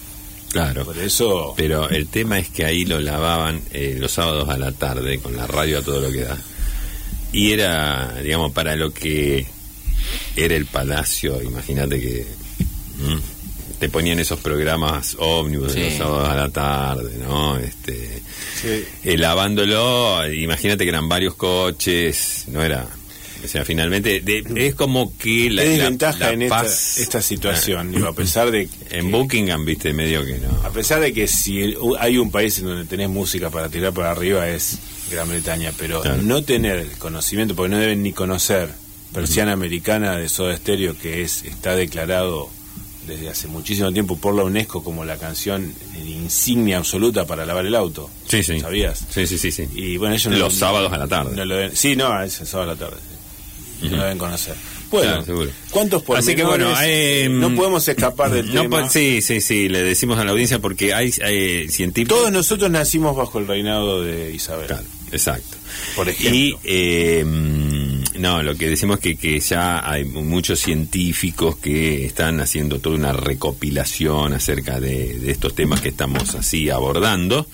Claro. 0.51 0.85
Por 0.85 0.97
eso. 0.97 1.53
Pero 1.55 1.89
el 1.89 2.07
tema 2.07 2.39
es 2.39 2.49
que 2.49 2.65
ahí 2.65 2.85
lo 2.85 2.99
lavaban 2.99 3.61
eh, 3.71 3.95
los 3.99 4.11
sábados 4.11 4.49
a 4.49 4.57
la 4.57 4.71
tarde, 4.71 5.19
con 5.19 5.35
la 5.35 5.47
radio 5.47 5.79
a 5.79 5.81
todo 5.81 6.01
lo 6.01 6.11
que 6.11 6.21
da. 6.21 6.37
Y 7.31 7.51
era, 7.51 8.13
digamos, 8.21 8.51
para 8.51 8.75
lo 8.75 8.91
que 8.91 9.45
era 10.35 10.55
el 10.55 10.65
palacio, 10.65 11.41
imagínate 11.41 11.99
que 12.01 12.25
te 13.79 13.89
ponían 13.89 14.19
esos 14.19 14.39
programas 14.39 15.15
ómnibus 15.17 15.75
los 15.75 15.93
sábados 15.93 16.29
a 16.29 16.35
la 16.35 16.49
tarde, 16.49 17.17
¿no? 17.17 17.57
Este, 17.57 18.21
eh, 19.03 19.17
lavándolo, 19.17 20.31
imagínate 20.31 20.83
que 20.83 20.89
eran 20.89 21.09
varios 21.09 21.35
coches, 21.35 22.45
no 22.49 22.61
era 22.61 22.87
O 23.43 23.47
sea, 23.47 23.65
finalmente 23.65 24.23
es 24.55 24.75
como 24.75 25.17
que 25.17 25.49
la, 25.49 25.63
desventaja 25.63 26.31
en 26.31 26.43
esta, 26.43 27.21
situación, 27.21 27.91
digo, 27.91 28.07
a 28.07 28.15
pesar 28.15 28.51
de 28.51 28.69
en 28.89 29.11
Buckingham 29.11 29.65
viste 29.65 29.93
medio 29.93 30.25
que 30.25 30.37
no. 30.37 30.49
A 30.63 30.71
pesar 30.71 30.99
de 30.99 31.13
que 31.13 31.27
si 31.27 31.75
hay 31.99 32.17
un 32.17 32.31
país 32.31 32.59
en 32.59 32.65
donde 32.65 32.85
tenés 32.85 33.09
música 33.09 33.49
para 33.49 33.69
tirar 33.69 33.93
para 33.93 34.11
arriba 34.11 34.47
es 34.47 34.77
Gran 35.11 35.29
Bretaña, 35.29 35.73
pero 35.77 36.03
no 36.21 36.43
tener 36.43 36.87
conocimiento, 36.97 37.55
porque 37.55 37.69
no 37.69 37.77
deben 37.77 38.03
ni 38.03 38.13
conocer 38.13 38.69
persiana 39.13 39.53
americana 39.53 40.15
de 40.15 40.29
Soda 40.29 40.55
Stereo 40.55 40.97
que 40.97 41.21
es 41.21 41.43
está 41.43 41.75
declarado 41.75 42.49
desde 43.05 43.29
hace 43.29 43.47
muchísimo 43.47 43.91
tiempo 43.91 44.15
por 44.17 44.33
la 44.35 44.43
UNESCO 44.43 44.83
como 44.83 45.03
la 45.03 45.17
canción 45.17 45.73
insignia 46.21 46.77
absoluta 46.77 47.25
para 47.25 47.45
lavar 47.45 47.65
el 47.65 47.75
auto. 47.75 48.09
Sí, 48.27 48.43
sí. 48.43 48.59
¿Sabías? 48.59 49.05
Sí, 49.09 49.27
sí, 49.27 49.37
sí. 49.37 49.51
sí. 49.51 49.67
Y 49.73 49.97
bueno, 49.97 50.15
ellos 50.15 50.37
Los 50.37 50.53
sábados 50.53 50.91
a 50.93 50.97
la 50.97 51.07
tarde. 51.07 51.35
No 51.35 51.45
lo 51.45 51.75
sí, 51.75 51.95
no, 51.95 52.21
es 52.21 52.39
el 52.39 52.47
sábado 52.47 52.71
a 52.71 52.73
la 52.75 52.79
tarde. 52.79 52.97
No 53.81 53.97
lo 53.97 54.03
deben 54.03 54.17
conocer. 54.17 54.55
Bueno, 54.91 55.23
¿cuántos 55.69 56.03
por 56.03 56.17
Así 56.17 56.35
que 56.35 56.43
bueno, 56.43 56.69
no 57.29 57.55
podemos 57.55 57.87
escapar 57.87 58.29
del 58.29 58.53
no 58.53 58.63
tema. 58.63 58.89
Sí, 58.89 59.21
sí, 59.21 59.39
sí, 59.39 59.69
le 59.69 59.81
decimos 59.83 60.19
a 60.19 60.25
la 60.25 60.31
audiencia 60.31 60.59
porque 60.59 60.93
hay, 60.93 61.11
científicos... 61.11 62.17
Todos 62.17 62.31
nosotros 62.31 62.69
nacimos 62.69 63.15
bajo 63.15 63.39
el 63.39 63.47
reinado 63.47 64.03
de 64.03 64.31
Isabel. 64.33 64.67
Claro, 64.67 64.83
exacto. 65.11 65.57
Por 65.95 66.09
ejemplo. 66.09 66.37
Y 66.37 66.57
eh, 66.65 67.23
no, 68.19 68.43
lo 68.43 68.55
que 68.55 68.69
decimos 68.69 68.97
es 68.97 69.03
que, 69.03 69.15
que 69.15 69.39
ya 69.39 69.89
hay 69.89 70.03
muchos 70.03 70.59
científicos 70.59 71.55
que 71.55 72.05
están 72.05 72.41
haciendo 72.41 72.79
toda 72.79 72.95
una 72.95 73.13
recopilación 73.13 74.33
acerca 74.33 74.81
de, 74.81 75.19
de 75.19 75.31
estos 75.31 75.55
temas 75.55 75.79
que 75.79 75.89
estamos 75.89 76.35
así 76.35 76.69
abordando. 76.69 77.47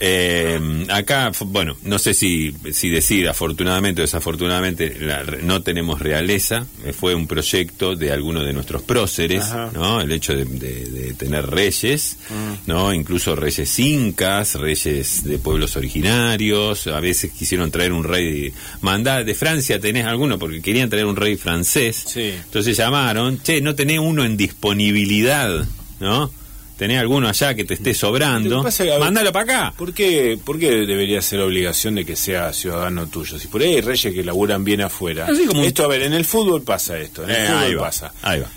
Eh, 0.00 0.86
acá, 0.90 1.32
bueno, 1.46 1.76
no 1.82 1.98
sé 1.98 2.14
si, 2.14 2.54
si 2.72 2.88
decir 2.88 3.28
afortunadamente 3.28 4.00
o 4.00 4.04
desafortunadamente, 4.04 4.96
no 5.42 5.62
tenemos 5.62 6.00
realeza. 6.00 6.66
Eh, 6.84 6.92
fue 6.92 7.14
un 7.14 7.26
proyecto 7.26 7.96
de 7.96 8.12
algunos 8.12 8.44
de 8.44 8.52
nuestros 8.52 8.82
próceres, 8.82 9.44
¿no? 9.74 10.00
El 10.00 10.12
hecho 10.12 10.34
de, 10.34 11.14
tener 11.18 11.46
reyes, 11.46 12.18
mm. 12.30 12.68
¿no? 12.68 12.92
Incluso 12.94 13.34
reyes 13.34 13.78
incas, 13.78 14.54
reyes 14.54 15.24
de 15.24 15.38
pueblos 15.38 15.76
originarios. 15.76 16.86
A 16.86 17.00
veces 17.00 17.32
quisieron 17.32 17.70
traer 17.70 17.92
un 17.92 18.04
rey. 18.04 18.52
Mandá 18.82 19.24
de 19.24 19.34
Francia, 19.34 19.80
tenés 19.80 20.04
alguno, 20.04 20.38
porque 20.38 20.60
querían 20.60 20.88
traer 20.88 21.06
un 21.06 21.16
rey 21.16 21.36
francés. 21.36 22.04
Entonces 22.16 22.76
llamaron, 22.76 23.40
che, 23.42 23.60
no 23.60 23.74
tenés 23.74 23.98
uno 23.98 24.24
en 24.24 24.36
disponibilidad, 24.36 25.66
¿no? 26.00 26.30
Tenés 26.78 27.00
alguno 27.00 27.28
allá 27.28 27.54
que 27.54 27.64
te 27.64 27.74
esté 27.74 27.92
sobrando, 27.92 28.64
mándalo 29.00 29.32
para 29.32 29.42
acá. 29.42 29.74
¿por 29.76 29.92
qué, 29.92 30.38
¿Por 30.42 30.58
qué 30.58 30.70
debería 30.86 31.20
ser 31.20 31.40
obligación 31.40 31.96
de 31.96 32.06
que 32.06 32.14
sea 32.14 32.52
ciudadano 32.52 33.08
tuyo? 33.08 33.38
Si 33.38 33.48
por 33.48 33.60
ahí 33.60 33.74
hay 33.74 33.80
reyes 33.80 34.14
que 34.14 34.22
laburan 34.22 34.62
bien 34.62 34.80
afuera. 34.80 35.26
esto, 35.64 35.84
a 35.84 35.88
ver, 35.88 36.02
en 36.02 36.14
el 36.14 36.24
fútbol 36.24 36.62
pasa 36.62 36.96
esto, 36.96 37.24
en 37.24 37.30
el 37.30 37.36
eh, 37.36 37.48
fútbol 37.48 37.76
pasa. 37.78 38.14
Ahí 38.22 38.40
va. 38.40 38.48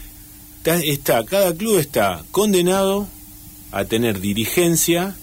Está, 0.64 1.26
cada 1.26 1.56
club 1.56 1.80
está 1.80 2.24
condenado 2.30 3.08
a 3.72 3.86
tener 3.86 4.22
dirigencia 4.22 5.16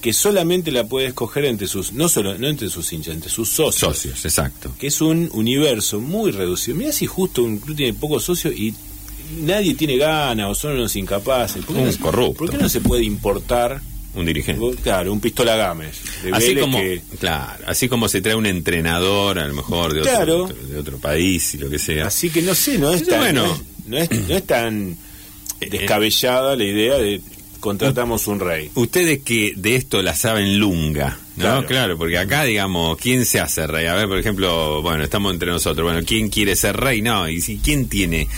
que 0.00 0.12
solamente 0.14 0.72
la 0.72 0.84
puede 0.84 1.08
escoger 1.08 1.44
entre 1.44 1.66
sus, 1.66 1.92
no 1.92 2.08
solo, 2.08 2.38
no 2.38 2.48
entre 2.48 2.70
sus 2.70 2.90
hinchas, 2.92 3.14
entre 3.14 3.28
sus 3.28 3.50
socios. 3.50 3.96
Socios, 3.96 4.24
exacto. 4.24 4.72
Que 4.78 4.86
es 4.86 5.02
un 5.02 5.28
universo 5.34 6.00
muy 6.00 6.30
reducido. 6.30 6.78
Mira 6.78 6.92
si 6.92 7.06
justo 7.06 7.42
un 7.42 7.58
club 7.58 7.76
tiene 7.76 7.92
pocos 7.92 8.24
socios 8.24 8.54
y 8.54 8.74
nadie 9.40 9.74
tiene 9.74 9.96
ganas 9.96 10.50
o 10.50 10.54
son 10.54 10.72
unos 10.72 10.94
incapaces. 10.96 11.64
¿Por 11.64 11.76
qué, 11.76 11.82
no, 11.82 11.98
corrupto. 11.98 12.38
¿Por 12.38 12.50
qué 12.50 12.58
no 12.58 12.68
se 12.68 12.80
puede 12.80 13.04
importar 13.04 13.80
un 14.16 14.24
dirigente. 14.24 14.82
Claro, 14.82 15.12
un 15.12 15.20
pistola 15.20 15.56
Gámez. 15.56 16.00
así 16.32 16.56
como, 16.56 16.78
claro, 17.20 17.64
así 17.66 17.88
como 17.88 18.08
se 18.08 18.22
trae 18.22 18.34
un 18.34 18.46
entrenador, 18.46 19.38
a 19.38 19.46
lo 19.46 19.54
mejor 19.54 19.92
de, 19.92 20.00
otro, 20.00 20.48
de 20.48 20.78
otro 20.78 20.98
país 20.98 21.54
y 21.54 21.58
lo 21.58 21.68
que 21.68 21.78
sea. 21.78 22.06
Así 22.06 22.30
que 22.30 22.40
no 22.40 22.54
sé, 22.54 22.78
no 22.78 22.92
es 22.92 23.06
tan, 23.06 23.20
bueno, 23.20 23.60
no 23.86 23.98
es, 23.98 24.10
no 24.10 24.34
es 24.34 24.46
tan 24.46 24.96
eh, 25.60 25.70
descabellada 25.70 26.56
la 26.56 26.64
idea 26.64 26.96
de 26.96 27.20
contratamos 27.60 28.26
un 28.26 28.40
rey. 28.40 28.70
Ustedes 28.74 29.20
que 29.22 29.52
de 29.54 29.76
esto 29.76 30.00
la 30.00 30.14
saben 30.14 30.58
lunga, 30.58 31.18
¿no? 31.36 31.64
Claro. 31.66 31.96
porque 31.96 32.18
acá, 32.18 32.44
digamos, 32.44 32.96
¿quién 32.98 33.24
se 33.24 33.40
hace 33.40 33.66
rey? 33.66 33.86
A 33.86 33.94
ver, 33.94 34.08
por 34.08 34.18
ejemplo, 34.18 34.82
bueno, 34.82 35.04
estamos 35.04 35.32
entre 35.32 35.50
nosotros, 35.50 35.84
bueno, 35.84 36.04
¿quién 36.06 36.28
quiere 36.28 36.56
ser 36.56 36.76
rey? 36.76 37.02
No, 37.02 37.28
y 37.28 37.40
si 37.40 37.58
quién 37.58 37.88
tiene 37.88 38.28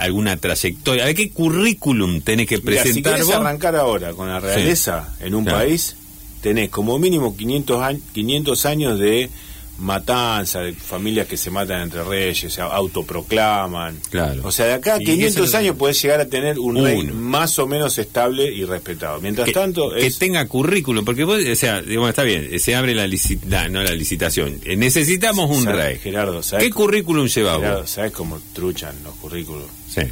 alguna 0.00 0.36
trayectoria, 0.36 1.04
a 1.04 1.06
ver, 1.06 1.14
¿qué 1.14 1.30
currículum 1.30 2.20
tenés 2.20 2.46
que 2.46 2.58
presentar 2.58 3.22
si 3.22 3.32
arrancar 3.32 3.76
ahora 3.76 4.12
con 4.12 4.28
la 4.28 4.40
realeza 4.40 5.14
en 5.20 5.34
un 5.34 5.44
país, 5.44 5.96
tenés 6.40 6.70
como 6.70 6.98
mínimo 6.98 7.36
500, 7.36 7.96
500 8.12 8.66
años 8.66 8.98
de 8.98 9.30
matanza, 9.78 10.60
de 10.60 10.72
familias 10.72 11.26
que 11.26 11.36
se 11.36 11.50
matan 11.50 11.82
entre 11.82 12.02
reyes, 12.02 12.52
se 12.52 12.60
autoproclaman. 12.60 13.98
Claro. 14.10 14.42
O 14.44 14.52
sea, 14.52 14.66
de 14.66 14.74
acá 14.74 14.94
a 14.94 14.98
500 14.98 15.54
años 15.54 15.76
puedes 15.76 16.00
llegar 16.00 16.20
a 16.20 16.26
tener 16.26 16.58
un 16.58 16.82
rey 16.82 17.02
más 17.04 17.58
o 17.58 17.66
menos 17.66 17.98
estable 17.98 18.44
y 18.52 18.64
respetado. 18.64 19.20
Mientras 19.20 19.50
tanto... 19.52 19.90
Que 19.90 20.10
tenga 20.10 20.46
currículum, 20.46 21.04
porque 21.04 21.24
vos, 21.24 21.40
o 21.40 21.56
sea, 21.56 21.82
digamos, 21.82 22.08
está 22.08 22.22
bien, 22.22 22.58
se 22.58 22.74
abre 22.74 22.94
la, 22.94 23.06
licitación, 23.06 23.72
no 23.72 23.82
la 23.82 23.94
licitación. 23.94 24.60
Eh, 24.64 24.76
necesitamos 24.76 25.50
un 25.50 25.66
rey. 25.66 25.98
Gerardo, 25.98 26.40
¿Qué 26.58 26.70
currículum 26.70 27.26
lleva 27.26 27.56
Gerardo, 27.56 27.86
¿sabes 27.86 28.12
cómo 28.12 28.40
truchan 28.52 28.94
los 29.04 29.14
currículos? 29.16 29.66
Sí, 29.88 30.02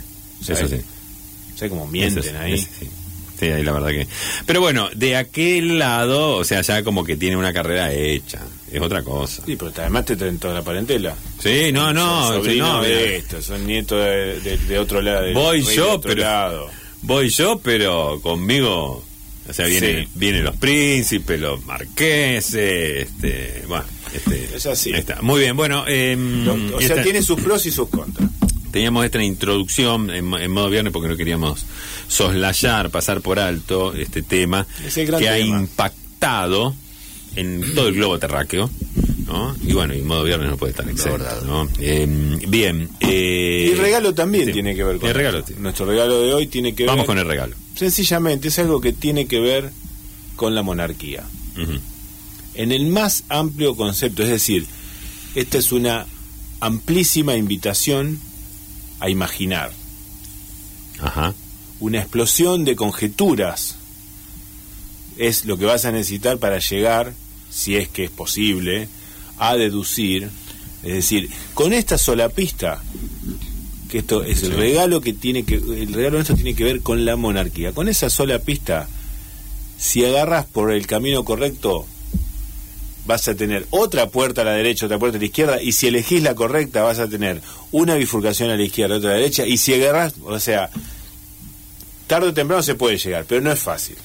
eso 0.48 0.68
sí. 0.68 0.80
¿Sabes 1.54 1.70
cómo 1.70 1.86
mienten 1.86 2.36
ahí? 2.36 2.58
Sí, 2.58 2.88
ahí 3.40 3.62
la 3.62 3.72
verdad 3.72 3.88
que. 3.90 4.06
Pero 4.46 4.60
bueno, 4.60 4.88
de 4.94 5.16
aquel 5.16 5.78
lado, 5.78 6.36
o 6.36 6.44
sea, 6.44 6.60
ya 6.62 6.82
como 6.82 7.04
que 7.04 7.16
tiene 7.16 7.36
una 7.36 7.52
carrera 7.52 7.92
hecha. 7.92 8.40
Es 8.70 8.80
otra 8.80 9.02
cosa. 9.02 9.42
Sí, 9.46 9.56
pero 9.56 9.72
además 9.76 10.04
te 10.04 10.16
traen 10.16 10.38
toda 10.38 10.54
la 10.54 10.62
parentela. 10.62 11.14
Sí, 11.38 11.70
no, 11.72 11.92
no. 11.92 12.42
Son 12.42 12.58
no, 12.58 12.82
de 12.82 13.16
esto, 13.16 13.40
son 13.40 13.66
nietos 13.66 13.98
de, 13.98 14.78
otro 14.78 15.00
lado. 15.00 15.32
Voy 15.32 15.62
yo, 15.62 16.00
pero. 16.00 16.68
Voy 17.02 17.28
yo, 17.28 17.58
pero 17.58 18.20
conmigo. 18.22 19.04
O 19.46 19.52
sea, 19.52 19.66
vienen, 19.66 20.08
vienen 20.14 20.42
los 20.42 20.56
príncipes, 20.56 21.38
los 21.38 21.62
marqueses, 21.66 23.06
este, 23.06 23.62
bueno, 23.68 23.84
este, 24.14 24.56
es 24.56 24.64
así. 24.64 24.90
Está. 24.90 25.20
Muy 25.20 25.40
bien, 25.40 25.54
bueno. 25.54 25.84
Eh, 25.86 26.16
o 26.74 26.80
sea, 26.80 27.02
tiene 27.02 27.20
sus 27.20 27.38
pros 27.40 27.66
y 27.66 27.70
sus 27.70 27.90
contras 27.90 28.30
teníamos 28.74 29.04
esta 29.04 29.22
introducción 29.22 30.10
en, 30.10 30.24
modo 30.24 30.68
viernes 30.68 30.92
porque 30.92 31.08
no 31.08 31.16
queríamos 31.16 31.64
soslayar, 32.08 32.90
pasar 32.90 33.20
por 33.20 33.38
alto 33.38 33.94
este 33.94 34.20
tema 34.22 34.66
que 34.92 35.28
ha 35.28 35.38
impactado 35.38 36.74
en 37.36 37.72
todo 37.76 37.86
el 37.86 37.94
globo 37.94 38.18
terráqueo. 38.18 38.68
¿no? 39.28 39.56
Y 39.62 39.74
bueno, 39.74 39.94
y 39.94 40.00
modo 40.02 40.24
viernes 40.24 40.50
no 40.50 40.56
puede 40.56 40.72
estar 40.72 40.88
exento. 40.88 41.24
¿no? 41.44 41.68
Em, 41.78 42.36
bien. 42.50 42.88
Eh, 42.98 43.66
y 43.68 43.72
el 43.74 43.78
regalo 43.78 44.12
también 44.12 44.52
tiene 44.52 44.74
que 44.74 44.82
ver 44.82 44.98
con 44.98 45.08
el 45.08 45.14
regalo. 45.14 45.44
Nuestro 45.58 45.86
regalo 45.86 46.20
de 46.22 46.34
hoy 46.34 46.48
tiene 46.48 46.74
que 46.74 46.84
Vamos 46.84 47.02
ver. 47.02 47.06
con 47.06 47.18
el 47.20 47.26
regalo. 47.26 47.54
Sencillamente 47.76 48.48
es 48.48 48.58
algo 48.58 48.80
que 48.80 48.92
tiene 48.92 49.26
que 49.26 49.38
ver 49.38 49.70
con 50.34 50.56
la 50.56 50.64
monarquía. 50.64 51.22
En 52.54 52.72
el 52.72 52.86
más 52.86 53.22
amplio 53.28 53.76
concepto, 53.76 54.24
es 54.24 54.30
decir, 54.30 54.66
esta 55.36 55.58
es 55.58 55.70
una 55.70 56.06
amplísima 56.58 57.36
invitación 57.36 58.18
a 59.04 59.10
imaginar. 59.10 59.70
Ajá. 61.00 61.34
Una 61.80 61.98
explosión 61.98 62.64
de 62.64 62.74
conjeturas 62.74 63.76
es 65.18 65.44
lo 65.44 65.58
que 65.58 65.66
vas 65.66 65.84
a 65.84 65.92
necesitar 65.92 66.38
para 66.38 66.58
llegar, 66.58 67.12
si 67.50 67.76
es 67.76 67.88
que 67.88 68.04
es 68.04 68.10
posible, 68.10 68.88
a 69.38 69.56
deducir. 69.56 70.30
Es 70.82 70.94
decir, 70.94 71.30
con 71.52 71.72
esta 71.72 71.98
sola 71.98 72.30
pista, 72.30 72.82
que 73.90 73.98
esto 73.98 74.24
es 74.24 74.42
el 74.42 74.52
regalo 74.52 75.02
que 75.02 75.12
tiene 75.12 75.44
que, 75.44 75.56
el 75.56 75.92
regalo 75.92 76.16
de 76.16 76.22
esto 76.22 76.34
tiene 76.34 76.54
que 76.54 76.64
ver 76.64 76.80
con 76.80 77.04
la 77.04 77.16
monarquía. 77.16 77.72
Con 77.72 77.88
esa 77.88 78.08
sola 78.08 78.38
pista, 78.38 78.88
si 79.78 80.04
agarras 80.04 80.46
por 80.46 80.72
el 80.72 80.86
camino 80.86 81.24
correcto, 81.24 81.86
vas 83.06 83.28
a 83.28 83.34
tener 83.34 83.66
otra 83.70 84.08
puerta 84.08 84.42
a 84.42 84.44
la 84.44 84.52
derecha, 84.52 84.86
otra 84.86 84.98
puerta 84.98 85.18
a 85.18 85.20
la 85.20 85.26
izquierda, 85.26 85.62
y 85.62 85.72
si 85.72 85.88
elegís 85.88 86.22
la 86.22 86.34
correcta 86.34 86.82
vas 86.82 86.98
a 86.98 87.08
tener 87.08 87.40
una 87.72 87.94
bifurcación 87.94 88.50
a 88.50 88.56
la 88.56 88.62
izquierda, 88.62 88.96
otra 88.96 89.10
a 89.10 89.12
la 89.14 89.18
derecha, 89.18 89.46
y 89.46 89.56
si 89.56 89.74
agarras, 89.74 90.14
o 90.22 90.38
sea, 90.40 90.70
tarde 92.06 92.28
o 92.28 92.34
temprano 92.34 92.62
se 92.62 92.74
puede 92.74 92.98
llegar, 92.98 93.24
pero 93.28 93.40
no 93.40 93.52
es 93.52 93.58
fácil. 93.58 93.96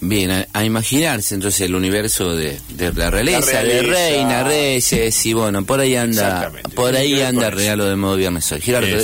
Bien, 0.00 0.46
a, 0.52 0.64
imaginarse 0.64 1.34
entonces 1.34 1.62
el 1.62 1.74
universo 1.74 2.34
de, 2.34 2.58
la, 2.94 3.10
realeza, 3.10 3.62
de 3.62 3.82
reina, 3.82 4.44
reyes, 4.44 5.26
y 5.26 5.32
bueno, 5.32 5.64
por 5.64 5.80
ahí 5.80 5.96
anda, 5.96 6.52
por 6.74 6.94
ahí 6.96 7.20
anda 7.20 7.48
el 7.48 7.52
regalo 7.52 7.86
de 7.86 7.96
modo 7.96 8.16
viernes 8.16 8.50
hoy. 8.52 8.60
Gerardo, 8.60 8.96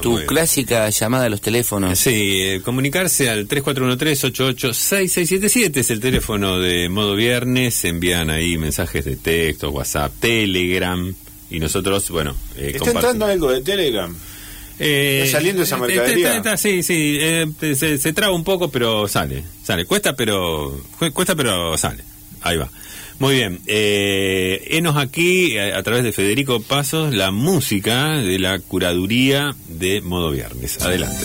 tu 0.00 0.24
clásica 0.26 0.90
llamada 0.90 1.26
a 1.26 1.28
los 1.28 1.40
teléfonos. 1.40 1.96
Sí, 1.98 2.42
eh, 2.42 2.60
comunicarse 2.62 3.30
al 3.30 3.48
3413-886677 3.48 5.78
es 5.78 5.90
el 5.90 6.00
teléfono 6.00 6.58
de 6.58 6.88
modo 6.88 7.16
viernes, 7.16 7.84
envían 7.84 8.30
ahí 8.30 8.58
mensajes 8.58 9.04
de 9.04 9.16
texto, 9.16 9.70
WhatsApp, 9.70 10.12
Telegram, 10.20 11.14
y 11.50 11.58
nosotros, 11.58 12.08
bueno, 12.10 12.36
eh, 12.56 12.72
¿Está 12.74 12.90
entrando 12.90 13.26
algo 13.26 13.50
de 13.50 13.62
Telegram? 13.62 14.14
Eh, 14.78 15.28
saliendo 15.30 15.62
esa 15.62 15.76
mercadería. 15.76 16.56
sí, 16.56 16.82
sí, 16.82 17.18
eh, 17.20 17.46
se, 17.74 18.12
traba 18.12 18.34
un 18.34 18.44
poco, 18.44 18.70
pero 18.70 19.06
sale, 19.08 19.44
sale. 19.62 19.84
Cuesta, 19.84 20.14
pero 20.14 20.80
cuesta, 21.12 21.34
pero 21.34 21.76
sale. 21.78 22.02
Ahí 22.42 22.56
va. 22.56 22.68
Muy 23.20 23.36
bien, 23.36 23.60
eh, 23.66 24.66
enos 24.72 24.96
aquí 24.96 25.56
a, 25.56 25.80
través 25.84 26.02
de 26.02 26.12
Federico 26.12 26.60
Pasos 26.60 27.14
la 27.14 27.30
música 27.30 28.18
de 28.18 28.40
la 28.40 28.58
curaduría 28.58 29.54
de 29.68 30.00
Modo 30.00 30.32
Viernes. 30.32 30.80
Adelante. 30.82 31.24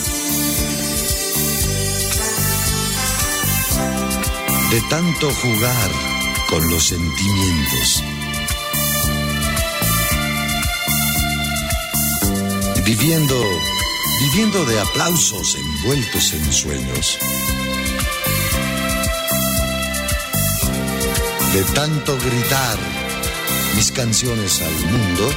De 4.71 4.81
tanto 4.89 5.29
jugar 5.29 5.91
con 6.47 6.69
los 6.69 6.87
sentimientos. 6.87 8.03
Viviendo 12.85 13.35
viviendo 14.21 14.63
de 14.65 14.79
aplausos 14.79 15.55
envueltos 15.55 16.33
en 16.33 16.53
sueños. 16.53 17.17
De 21.53 21.63
tanto 21.73 22.17
gritar 22.17 22.77
mis 23.75 23.91
canciones 23.91 24.61
al 24.61 24.73
mundo, 24.91 25.29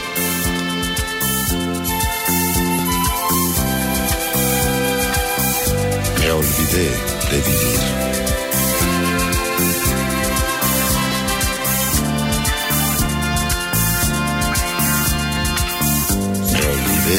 me 6.20 6.30
olvidé 6.30 6.90
de 7.30 7.40
vivir. 7.40 8.03
Me 17.04 17.10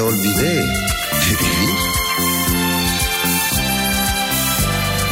olvidé 0.00 0.42
de 0.42 0.60
vivir. 1.30 1.70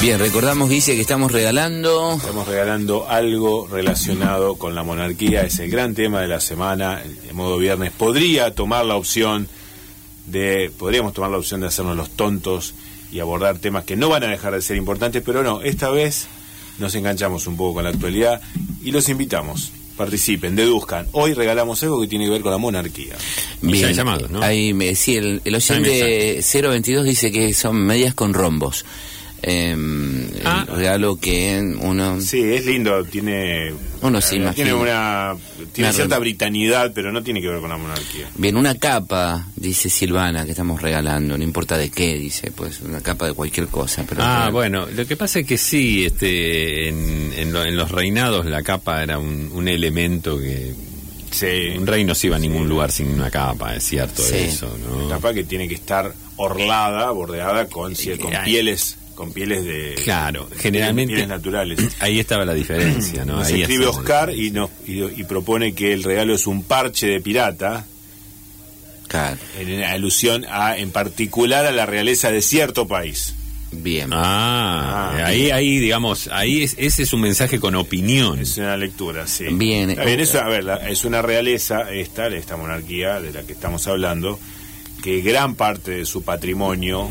Bien, 0.03 0.19
recordamos, 0.19 0.69
Guille, 0.69 0.97
que 0.97 1.01
estamos 1.01 1.33
regalando... 1.33 2.17
Estamos 2.17 2.47
regalando 2.47 3.09
algo 3.09 3.67
relacionado 3.71 4.57
con 4.57 4.75
la 4.75 4.83
monarquía, 4.83 5.45
es 5.45 5.59
el 5.61 5.71
gran 5.71 5.95
tema 5.95 6.21
de 6.21 6.29
la 6.29 6.41
semana, 6.41 7.03
de 7.27 7.33
modo 7.33 7.57
viernes. 7.57 7.91
Podría 7.93 8.55
tomar 8.55 8.85
la 8.85 8.97
opción 8.97 9.49
de... 10.27 10.71
Podríamos 10.77 11.13
tomar 11.13 11.31
la 11.31 11.39
opción 11.39 11.61
de 11.61 11.69
hacernos 11.69 11.97
los 11.97 12.11
tontos 12.11 12.75
y 13.13 13.21
abordar 13.21 13.59
temas 13.59 13.85
que 13.85 13.97
no 13.97 14.09
van 14.09 14.25
a 14.25 14.29
dejar 14.29 14.55
de 14.55 14.63
ser 14.63 14.77
importantes, 14.77 15.23
pero 15.25 15.43
no, 15.43 15.63
esta 15.63 15.91
vez 15.91 16.27
nos 16.79 16.95
enganchamos 16.95 17.47
un 17.47 17.57
poco 17.57 17.75
con 17.75 17.85
la 17.85 17.91
actualidad 17.91 18.41
y 18.83 18.93
los 18.93 19.09
invitamos 19.09 19.73
participen, 19.97 20.55
deduzcan. 20.55 21.07
Hoy 21.13 21.35
regalamos 21.35 21.83
algo 21.83 22.01
que 22.01 22.07
tiene 22.07 22.27
que 22.27 22.31
ver 22.33 22.43
con 22.43 22.53
la 22.53 22.59
monarquía. 22.59 23.17
Bien, 23.63 23.95
Ahí 24.43 24.75
me, 24.75 24.95
sí, 24.95 25.17
el, 25.17 25.41
el 25.45 25.55
oyente 25.55 26.41
022 26.53 27.05
dice 27.05 27.33
que 27.33 27.55
son 27.55 27.77
medias 27.77 28.15
con 28.15 28.35
rombos. 28.35 28.85
Eh, 29.43 29.77
ah. 30.45 30.67
regalo 30.69 31.17
que 31.17 31.63
uno 31.81 32.21
sí 32.21 32.41
es 32.41 32.65
lindo 32.65 33.05
tiene 33.05 33.71
uno 34.07 34.21
tiene 34.55 34.73
una 34.73 35.35
tiene 35.73 35.93
cierta 35.93 36.19
britanidad 36.19 36.93
pero 36.95 37.13
no 37.13 37.23
tiene 37.23 37.41
que 37.41 37.49
ver 37.49 37.61
con 37.61 37.71
la 37.71 37.77
monarquía. 37.77 38.29
Bien 38.37 38.57
una 38.57 38.75
capa 38.77 39.47
dice 39.57 39.91
Silvana 39.91 40.45
que 40.45 40.51
estamos 40.51 40.81
regalando 40.81 41.37
no 41.37 41.45
importa 41.45 41.77
de 41.77 41.91
qué 41.91 42.15
dice 42.15 42.51
pues 42.51 42.81
una 42.81 43.01
capa 43.01 43.27
de 43.27 43.35
cualquier 43.35 43.69
cosa 43.69 44.05
pero 44.09 44.23
ah 44.25 44.51
bueno 44.51 44.87
lo 44.87 45.07
que 45.07 45.17
pasa 45.17 45.41
es 45.41 45.47
que 45.47 45.59
sí 45.59 46.05
este 46.05 46.89
en, 46.89 47.33
en, 47.37 47.77
los 47.77 47.91
reinados 47.91 48.47
la 48.47 48.63
capa 48.63 49.03
era 49.03 49.19
un, 49.19 49.67
elemento 49.67 50.39
que 50.39 50.75
Sí. 51.29 51.75
Un 51.77 51.87
rey 51.87 52.03
no 52.03 52.15
se 52.15 52.29
iba 52.29 52.37
a 52.37 52.39
ningún 52.39 52.67
lugar 52.67 52.91
sin 52.91 53.11
una 53.11 53.31
capa, 53.31 53.75
es 53.75 53.85
cierto 53.85 54.23
eso, 54.25 54.75
¿no? 54.79 55.05
Una 55.05 55.17
capa 55.17 55.35
que 55.35 55.45
tiene 55.45 55.69
que 55.69 55.75
estar 55.75 56.15
orlada, 56.37 57.11
bordeada 57.11 57.67
con, 57.67 57.95
con 57.95 58.33
pieles 58.43 58.97
con 59.17 59.33
pieles 59.33 59.65
de 59.65 59.97
claro 60.05 60.49
generalmente 60.57 61.27
naturales. 61.27 61.81
ahí 62.01 62.21
estaba 62.21 62.45
la 62.45 62.55
diferencia 62.55 63.25
no 63.25 63.41
ahí 63.41 63.63
escribe 63.63 63.87
Oscar 63.87 64.33
y, 64.33 64.53
no, 64.53 64.71
y, 64.87 65.25
propone 65.25 65.75
que 65.75 65.93
el 65.93 66.05
regalo 66.05 66.35
es 66.35 66.47
un 66.47 66.63
parche 66.63 67.09
de 67.09 67.21
pirata. 67.21 67.85
Claro. 69.09 69.39
en 69.59 69.85
alusión 69.85 70.45
a 70.51 70.77
en 70.77 70.91
particular 70.91 71.65
a 71.65 71.71
la 71.71 71.87
realeza 71.87 72.31
de 72.31 72.43
cierto 72.43 72.87
país. 72.89 73.35
Bien. 73.71 74.11
Ah, 74.13 75.13
ah 75.15 75.27
ahí 75.27 75.51
ahí 75.51 75.79
digamos 75.79 76.29
ahí 76.33 76.65
es, 76.65 76.75
ese 76.77 77.05
es 77.05 77.13
un 77.13 77.21
mensaje 77.21 77.59
con 77.59 77.75
opinión. 77.77 78.39
Es 78.39 78.59
una 78.59 78.77
lectura 78.77 79.27
sí. 79.27 79.45
Bien, 79.51 79.97
bien 80.05 80.21
eso 80.21 80.41
a 80.41 80.49
ver 80.49 80.65
es 80.89 81.05
una 81.05 81.23
realeza 81.23 81.91
esta 81.93 82.27
esta 82.29 82.57
monarquía 82.57 83.21
de 83.21 83.33
la 83.33 83.43
que 83.45 83.53
estamos 83.53 83.87
hablando 83.87 84.39
que 85.03 85.21
gran 85.21 85.55
parte 85.55 85.93
de 85.93 86.05
su 86.05 86.23
patrimonio 86.23 87.11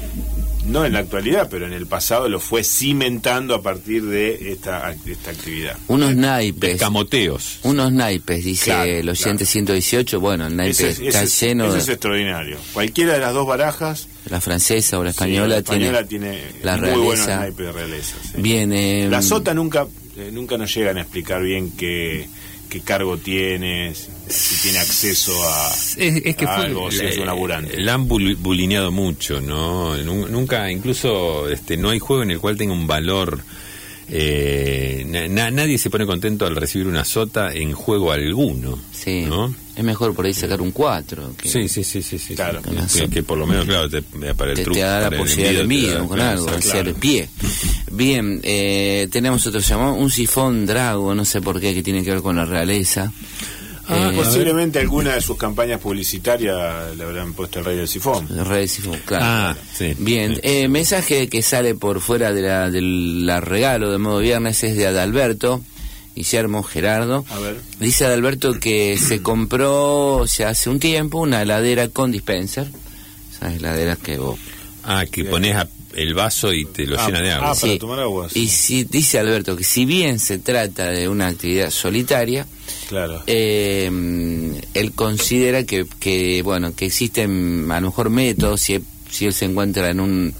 no 0.67 0.86
en 0.86 0.93
la 0.93 0.99
actualidad, 0.99 1.47
pero 1.49 1.65
en 1.65 1.73
el 1.73 1.88
pasado 1.88 2.30
lo 2.30 2.39
fue 2.39 2.63
cimentando 2.63 3.56
a 3.56 3.62
partir 3.62 4.04
de 4.04 4.51
esta, 4.51 4.93
esta 5.06 5.32
actividad. 5.32 5.78
Unos 5.88 6.15
naipes. 6.15 6.80
Camoteos. 6.80 7.60
Unos 7.63 7.91
naipes, 7.91 8.43
dice 8.43 8.99
el 8.99 9.10
oyente 9.10 9.45
118. 9.45 10.19
Bueno, 10.19 10.47
el 10.47 10.56
naipe 10.56 10.89
está 10.89 11.25
lleno. 11.25 11.67
Eso 11.67 11.78
es 11.78 11.89
extraordinario. 11.89 12.58
Cualquiera 12.73 13.13
de 13.13 13.19
las 13.19 13.34
dos 13.34 13.47
barajas. 13.47 14.08
La 14.30 14.41
francesa 14.41 14.97
o 14.97 15.04
la 15.04 15.12
española, 15.12 15.47
la 15.47 15.58
española 15.58 16.04
tiene, 16.04 16.41
la 16.63 16.78
muy 16.78 16.99
buenos 16.99 17.28
naipes 17.28 17.65
de 17.65 17.71
realeza. 17.71 18.15
Bien. 18.38 18.73
Eh, 18.73 19.08
la 19.10 19.21
sota 19.21 19.54
nunca, 19.54 19.86
eh, 20.17 20.32
nunca 20.34 20.58
nos 20.58 20.73
llegan 20.73 20.97
a 20.97 21.01
explicar 21.01 21.43
bien 21.43 21.71
qué 21.78 22.28
qué 22.75 22.81
cargo 22.81 23.17
tiene, 23.17 23.93
si 23.95 24.61
tiene 24.61 24.79
acceso 24.79 25.31
a, 25.47 25.71
es, 25.95 26.35
que 26.35 26.45
algo, 26.45 26.91
si 26.91 27.05
es 27.05 27.17
un 27.17 27.25
laburante. 27.25 27.79
La 27.79 27.93
han 27.93 28.05
bulineado 28.05 28.91
mucho, 28.91 29.39
¿no? 29.39 29.95
Nunca, 29.95 30.69
incluso 30.69 31.47
este, 31.47 31.77
no 31.77 31.91
hay 31.91 31.99
juego 31.99 32.23
en 32.23 32.31
el 32.31 32.39
cual 32.39 32.57
tenga 32.57 32.73
un 32.73 32.85
valor. 32.85 33.39
Eh, 34.09 35.05
nadie 35.07 35.77
se 35.77 35.89
pone 35.89 36.05
contento 36.05 36.45
al 36.45 36.57
recibir 36.57 36.88
una 36.88 37.05
sota 37.05 37.53
en 37.53 37.71
juego 37.71 38.11
alguno. 38.11 38.77
Sí. 38.91 39.21
¿no? 39.21 39.55
Es 39.75 39.83
mejor 39.83 40.15
por 40.15 40.25
ahí 40.25 40.33
sacar 40.33 40.61
un 40.61 40.71
4. 40.71 41.33
Sí, 41.43 41.67
sí, 41.67 41.83
sí, 41.83 42.01
sí, 42.01 42.35
Claro. 42.35 42.61
Que, 43.11 43.23
por 43.23 43.38
lo 43.38 43.45
menos, 43.45 43.65
claro, 43.65 43.89
te, 43.89 44.01
para 44.33 44.51
el 44.51 44.57
te, 44.57 44.63
te 44.63 44.79
da 44.79 45.09
la 45.09 45.17
posibilidad 45.17 45.51
de 45.51 45.61
envío 45.61 46.07
con 46.07 46.19
algo, 46.19 46.49
hacer 46.49 46.93
pie. 46.93 47.29
Bien, 47.91 48.39
eh, 48.43 49.07
tenemos 49.11 49.45
otro 49.47 49.59
llamado, 49.59 49.93
un 49.95 50.09
sifón 50.09 50.65
drago, 50.65 51.13
no 51.13 51.25
sé 51.25 51.41
por 51.41 51.59
qué, 51.59 51.73
que 51.73 51.83
tiene 51.83 52.03
que 52.03 52.11
ver 52.11 52.21
con 52.21 52.38
la 52.38 52.45
realeza. 52.45 53.11
Ah, 53.88 54.09
eh, 54.11 54.15
posiblemente 54.15 54.79
alguna 54.79 55.13
de 55.13 55.21
sus 55.21 55.38
campañas 55.38 55.79
publicitarias 55.79 56.95
le 56.97 57.03
habrán 57.03 57.33
puesto 57.33 57.59
el 57.59 57.65
rey 57.65 57.77
del 57.77 57.88
sifón. 57.88 58.27
El 58.29 58.45
rey 58.45 58.61
del 58.61 58.69
sifón, 58.69 58.99
claro. 59.05 59.25
Ah, 59.27 59.55
sí. 59.73 59.93
Bien, 59.99 60.39
eh, 60.41 60.67
mensaje 60.67 61.27
que 61.27 61.41
sale 61.41 61.75
por 61.75 61.99
fuera 61.99 62.33
de 62.33 62.41
la, 62.41 62.71
del 62.71 63.29
regalo 63.41 63.91
de 63.91 63.97
modo 63.97 64.19
viernes 64.19 64.63
es 64.63 64.75
de 64.75 64.88
Adalberto. 64.88 65.61
Guillermo 66.15 66.63
Gerardo. 66.63 67.25
A 67.30 67.39
ver. 67.39 67.60
Dice 67.80 68.06
Adalberto 68.06 68.54
que 68.60 68.97
se 68.97 69.21
compró 69.21 70.25
ya 70.25 70.49
hace 70.49 70.69
un 70.69 70.80
tiempo 70.80 71.19
una 71.19 71.41
heladera 71.41 71.89
con 71.89 72.12
dispenser. 72.12 72.67
Esas 73.32 73.56
heladeras 73.56 73.97
que 73.97 74.17
vos. 74.17 74.39
Ah, 74.84 75.06
que 75.12 75.25
pones 75.25 75.58
el 75.95 76.13
vaso 76.13 76.54
y 76.54 76.65
te 76.65 76.86
lo 76.86 76.99
ah, 76.99 77.06
llena 77.06 77.21
de 77.21 77.32
agua. 77.32 77.51
Ah, 77.51 77.56
para 77.60 77.78
tomar 77.78 77.99
agua. 77.99 78.28
Y 78.34 78.47
si, 78.47 78.86
dice 78.86 79.19
Alberto 79.19 79.58
que 79.58 79.63
si 79.63 79.86
bien 79.86 80.19
se 80.19 80.38
trata 80.38 80.89
de 80.89 81.10
una 81.10 81.28
actividad 81.28 81.69
solitaria, 81.69 82.45
claro. 82.88 83.23
Eh, 83.28 83.89
él 84.73 84.91
considera 84.93 85.63
que, 85.65 85.86
que, 85.99 86.41
bueno, 86.43 86.73
que 86.75 86.86
existen 86.86 87.69
a 87.71 87.82
lo 87.82 87.88
mejor 87.88 88.10
métodos 88.10 88.62
si, 88.62 88.80
si 89.10 89.25
él 89.25 89.34
se 89.34 89.45
encuentra 89.45 89.89
en 89.89 89.99
un, 89.99 90.34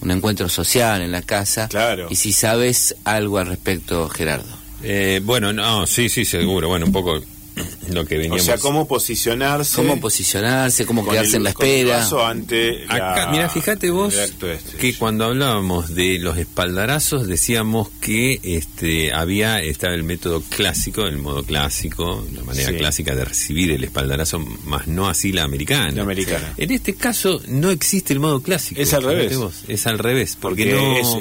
un 0.00 0.10
encuentro 0.10 0.48
social 0.48 1.02
en 1.02 1.12
la 1.12 1.22
casa. 1.22 1.68
Claro. 1.68 2.06
Y 2.10 2.16
si 2.16 2.32
sabes 2.32 2.96
algo 3.04 3.38
al 3.38 3.48
respecto, 3.48 4.08
Gerardo. 4.08 4.59
Eh, 4.82 5.20
bueno, 5.22 5.52
no, 5.52 5.86
sí, 5.86 6.08
sí, 6.08 6.24
seguro. 6.24 6.68
Bueno, 6.68 6.86
un 6.86 6.92
poco 6.92 7.20
lo 7.92 8.04
que 8.04 8.16
veníamos. 8.16 8.42
O 8.42 8.44
sea, 8.44 8.58
cómo 8.58 8.86
posicionarse. 8.86 9.76
Cómo 9.76 10.00
posicionarse, 10.00 10.86
cómo 10.86 11.06
quedarse 11.08 11.36
en 11.36 11.44
la 11.44 11.50
espera. 11.50 12.08
ante 12.28 12.86
mira, 13.30 13.48
fíjate 13.48 13.90
vos 13.90 14.14
este. 14.14 14.58
que 14.78 14.94
cuando 14.94 15.24
hablábamos 15.24 15.94
de 15.94 16.18
los 16.18 16.36
espaldarazos 16.38 17.26
decíamos 17.26 17.88
que 18.00 18.40
este 18.42 19.12
había 19.12 19.60
estaba 19.60 19.94
el 19.94 20.02
método 20.02 20.42
clásico, 20.42 21.06
el 21.06 21.18
modo 21.18 21.42
clásico, 21.42 22.24
la 22.34 22.42
manera 22.42 22.72
clásica 22.76 23.14
de 23.14 23.24
recibir 23.24 23.70
el 23.70 23.84
espaldarazo, 23.84 24.38
más 24.38 24.86
no 24.86 25.08
así 25.08 25.32
la 25.32 25.44
americana. 25.44 25.92
La 25.92 26.02
americana. 26.02 26.54
En 26.56 26.70
este 26.70 26.94
caso 26.94 27.40
no 27.48 27.70
existe 27.70 28.12
el 28.12 28.20
modo 28.20 28.40
clásico. 28.40 28.80
Es 28.80 28.92
al 28.94 29.02
revés. 29.02 29.36
es 29.68 29.86
al 29.86 29.98
revés, 29.98 30.36
porque, 30.40 30.72
no... 30.72 31.20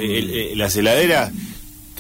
las 0.56 0.76
heladeras 0.76 1.32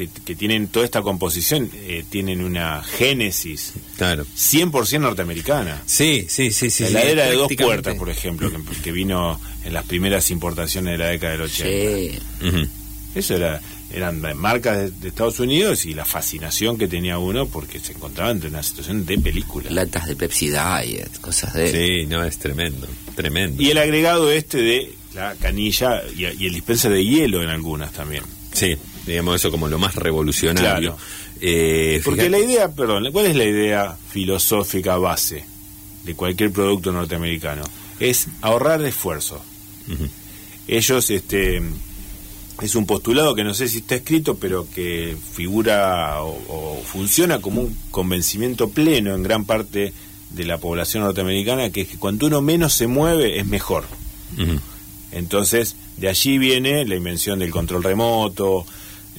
que, 0.08 0.36
tienen 0.36 0.68
toda 0.68 0.86
esta 0.86 1.02
composición 1.02 1.70
eh, 1.74 2.06
tienen 2.10 2.44
una 2.44 2.84
génesis 2.84 3.74
claro 3.98 4.26
100% 4.26 5.00
norteamericana. 5.00 5.82
Sí, 5.86 6.26
sí, 6.30 6.52
sí, 6.52 6.70
sí. 6.70 6.84
La 6.86 7.02
heladera 7.02 7.26
de 7.26 7.36
dos 7.36 7.52
puertas, 7.58 7.96
por 7.96 8.10
ejemplo, 8.10 8.52
que, 8.84 8.92
vino 8.92 9.40
en 9.64 9.74
las 9.74 9.86
primeras 9.86 10.32
importaciones 10.32 10.94
de 10.94 10.98
la 10.98 11.08
década 11.08 11.34
del 11.34 11.42
80. 11.42 11.64
Sí. 11.64 12.70
Eso 13.16 13.36
era 13.36 13.60
eran 13.92 14.22
marcas 14.38 15.02
de, 15.02 15.08
Estados 15.08 15.40
Unidos 15.40 15.86
y 15.86 15.94
la 15.94 16.06
fascinación 16.06 16.78
que 16.78 16.88
tenía 16.88 17.18
uno 17.18 17.48
porque 17.48 17.80
se 17.80 17.94
encontraba 17.94 18.32
en 18.32 18.46
una 18.46 18.62
situación 18.62 19.06
de 19.06 19.18
película. 19.18 19.70
Latas 19.72 20.08
de 20.08 20.16
Pepsi 20.16 20.50
Diet, 20.50 21.20
cosas 21.20 21.54
de... 21.54 21.72
Sí, 21.72 22.06
no, 22.06 22.24
es 22.24 22.38
tremendo, 22.38 22.88
tremendo. 23.16 23.62
Y 23.62 23.72
el 23.72 23.80
agregado 23.80 24.32
este 24.32 24.60
de 24.60 24.94
la 25.16 25.34
canilla 25.36 26.04
y, 26.16 26.26
y 26.26 26.46
el 26.46 26.54
dispenser 26.54 26.92
de 26.92 27.04
hielo 27.04 27.42
en 27.42 27.50
algunas 27.50 27.92
también. 27.92 28.24
Sí, 28.54 28.78
digamos 29.10 29.36
eso 29.36 29.52
como 29.52 29.68
lo 29.68 29.80
más 29.80 29.96
revolucionario. 29.96 30.98
Eh, 31.42 32.02
Porque 32.04 32.30
la 32.30 32.40
idea, 32.40 32.70
perdón, 32.72 33.12
¿cuál 33.12 33.28
es 33.28 33.36
la 33.36 33.46
idea 33.46 33.98
filosófica 34.12 34.98
base 34.98 35.46
de 36.04 36.16
cualquier 36.16 36.52
producto 36.52 36.92
norteamericano? 36.92 37.64
Es 38.00 38.28
ahorrar 38.42 38.82
esfuerzo. 38.84 39.42
Ellos, 40.68 41.10
este, 41.10 41.62
es 42.62 42.76
un 42.76 42.86
postulado 42.86 43.34
que 43.36 43.44
no 43.44 43.54
sé 43.54 43.68
si 43.68 43.80
está 43.80 43.96
escrito, 43.96 44.36
pero 44.36 44.68
que 44.70 45.18
figura 45.34 46.22
o, 46.22 46.82
funciona 46.86 47.40
como 47.40 47.62
un 47.62 47.76
convencimiento 47.90 48.70
pleno 48.70 49.16
en 49.16 49.24
gran 49.24 49.46
parte 49.46 49.94
de 50.30 50.46
la 50.46 50.60
población 50.60 51.04
norteamericana, 51.04 51.72
que 51.72 51.82
es 51.82 51.88
que 51.88 51.98
cuando 51.98 52.28
uno 52.28 52.42
menos 52.42 52.74
se 52.74 52.88
mueve 52.88 53.40
es 53.40 53.48
mejor. 53.48 53.86
Entonces, 55.12 55.76
de 55.98 56.08
allí 56.08 56.38
viene 56.38 56.86
la 56.86 56.96
invención 56.96 57.40
del 57.40 57.50
control 57.50 57.84
remoto, 57.84 58.66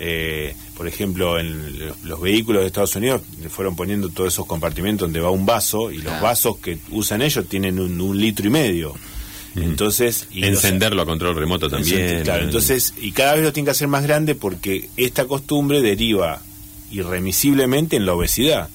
eh, 0.02 0.54
por 0.78 0.88
ejemplo, 0.88 1.38
en 1.38 1.92
los, 2.04 2.20
vehículos 2.22 2.62
de 2.62 2.68
Estados 2.68 2.96
Unidos 2.96 3.20
fueron 3.50 3.76
poniendo 3.76 4.08
todos 4.08 4.32
esos 4.32 4.46
compartimentos 4.46 5.06
donde 5.06 5.20
va 5.20 5.30
un 5.30 5.44
vaso 5.44 5.92
y 5.92 5.98
los 5.98 6.18
vasos 6.22 6.56
que 6.56 6.78
usan 6.90 7.20
ellos 7.20 7.46
tienen 7.46 7.78
un, 7.78 8.18
litro 8.18 8.46
y 8.46 8.50
medio. 8.50 8.94
Entonces, 9.54 10.26
encenderlo 10.32 11.02
a 11.02 11.06
control 11.06 11.36
remoto 11.36 11.68
también. 11.68 12.22
Claro, 12.22 12.44
entonces, 12.44 12.94
y 12.98 13.12
cada 13.12 13.34
vez 13.34 13.44
lo 13.44 13.52
tiene 13.52 13.66
que 13.66 13.72
hacer 13.72 13.88
más 13.88 14.02
grande 14.02 14.34
porque 14.34 14.88
esta 14.96 15.26
costumbre 15.26 15.82
deriva 15.82 16.40
irremisiblemente 16.90 17.96
en 17.96 18.06
la 18.06 18.14
obesidad. 18.14 18.70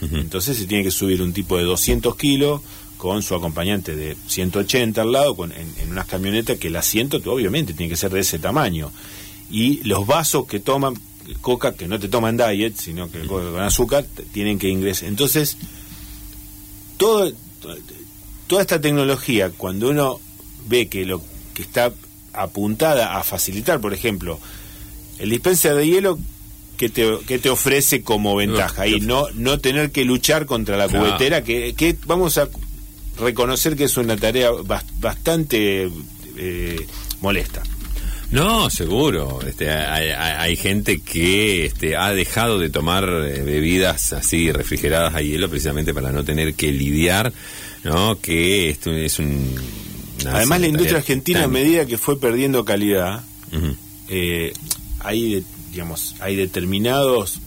Entonces 0.00 0.58
se 0.58 0.66
tiene 0.66 0.82
que 0.82 0.90
subir 0.90 1.22
un 1.22 1.32
tipo 1.32 1.56
de 1.56 1.62
200 1.62 2.16
kilos 2.16 2.60
con 2.98 3.22
su 3.22 3.34
acompañante 3.34 3.94
de 3.94 4.16
180 4.26 5.00
al 5.00 5.12
lado, 5.12 5.36
con, 5.36 5.52
en, 5.52 5.72
en 5.80 5.90
unas 5.92 6.06
camionetas 6.06 6.58
que 6.58 6.68
el 6.68 6.76
asiento 6.76 7.20
obviamente 7.26 7.74
tiene 7.74 7.90
que 7.90 7.96
ser 7.96 8.10
de 8.10 8.20
ese 8.20 8.38
tamaño 8.38 8.90
y 9.50 9.82
los 9.84 10.06
vasos 10.06 10.46
que 10.46 10.60
toman 10.60 10.94
coca, 11.40 11.74
que 11.74 11.88
no 11.88 11.98
te 11.98 12.08
toman 12.08 12.36
diet, 12.36 12.76
sino 12.76 13.10
que 13.10 13.26
con 13.26 13.58
azúcar, 13.60 14.04
tienen 14.32 14.58
que 14.58 14.68
ingresar. 14.68 15.08
Entonces, 15.08 15.56
todo, 16.96 17.32
toda 18.46 18.62
esta 18.62 18.80
tecnología, 18.80 19.50
cuando 19.50 19.90
uno 19.90 20.20
ve 20.66 20.88
que 20.88 21.04
lo 21.04 21.22
que 21.54 21.62
está 21.62 21.92
apuntada 22.32 23.18
a 23.18 23.22
facilitar, 23.22 23.80
por 23.80 23.94
ejemplo, 23.94 24.38
el 25.18 25.30
dispenser 25.30 25.74
de 25.74 25.86
hielo, 25.86 26.18
que 26.76 26.88
te, 26.88 27.18
que 27.26 27.38
te 27.38 27.50
ofrece 27.50 28.02
como 28.02 28.34
ventaja? 28.34 28.86
y 28.86 29.00
no, 29.00 29.28
no 29.34 29.60
tener 29.60 29.92
que 29.92 30.04
luchar 30.04 30.46
contra 30.46 30.76
la 30.76 30.88
cubetera, 30.88 31.44
que, 31.44 31.74
que 31.74 31.96
vamos 32.06 32.36
a 32.38 32.48
reconocer 33.18 33.76
que 33.76 33.84
es 33.84 33.96
una 33.96 34.16
tarea 34.16 34.50
bastante 34.98 35.88
eh, 36.36 36.86
molesta. 37.20 37.62
No, 38.34 38.68
seguro. 38.68 39.38
Este, 39.46 39.70
hay, 39.70 40.56
gente 40.56 41.00
que 41.00 41.66
este, 41.66 41.96
ha 41.96 42.12
dejado 42.12 42.58
de 42.58 42.68
tomar 42.68 43.04
eh, 43.04 43.42
bebidas 43.42 44.12
así 44.12 44.50
refrigeradas 44.50 45.14
a 45.14 45.22
hielo 45.22 45.48
precisamente 45.48 45.94
para 45.94 46.10
no 46.10 46.24
tener 46.24 46.54
que 46.54 46.72
lidiar, 46.72 47.32
¿no? 47.84 48.18
Que 48.20 48.70
esto 48.70 48.90
es 48.90 49.20
un... 49.20 49.54
Además, 50.26 50.60
la 50.60 50.66
industria 50.66 50.98
argentina, 50.98 51.44
a 51.44 51.48
medida 51.48 51.86
que 51.86 51.96
fue 51.96 52.18
perdiendo 52.18 52.64
calidad, 52.64 53.22
eh, 54.08 54.52
hay, 54.98 55.44
digamos, 55.70 56.16
hay 56.18 56.34
determinados 56.34 57.38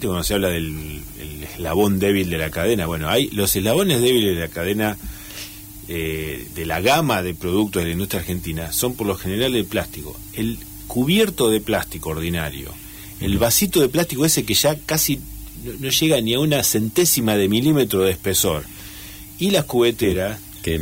cuando 0.00 0.22
se 0.22 0.32
habla 0.32 0.48
del 0.48 1.02
eslabón 1.42 1.98
débil 1.98 2.30
de 2.30 2.38
la 2.38 2.50
cadena, 2.50 2.86
bueno, 2.86 3.10
hay 3.10 3.28
los 3.32 3.54
eslabones 3.54 4.00
débiles 4.00 4.34
de 4.36 4.40
la 4.40 4.48
cadena 4.48 4.96
eh, 5.88 6.46
de 6.54 6.66
la 6.66 6.80
gama 6.80 7.22
de 7.22 7.34
productos 7.34 7.82
de 7.82 7.88
la 7.88 7.92
industria 7.92 8.20
argentina 8.20 8.72
son 8.72 8.94
por 8.94 9.06
lo 9.06 9.16
general 9.16 9.52
de 9.52 9.64
plástico. 9.64 10.16
El 10.32 10.58
cubierto 10.86 11.50
de 11.50 11.60
plástico 11.60 12.10
ordinario, 12.10 12.72
el 13.20 13.38
vasito 13.38 13.80
de 13.80 13.88
plástico 13.88 14.24
ese 14.24 14.44
que 14.44 14.54
ya 14.54 14.76
casi 14.86 15.18
no, 15.80 15.88
llega 15.88 16.20
ni 16.20 16.34
a 16.34 16.40
una 16.40 16.62
centésima 16.62 17.36
de 17.36 17.48
milímetro 17.48 18.02
de 18.02 18.12
espesor, 18.12 18.64
y 19.38 19.50
las 19.50 19.64
cubeteras, 19.64 20.38
que 20.62 20.78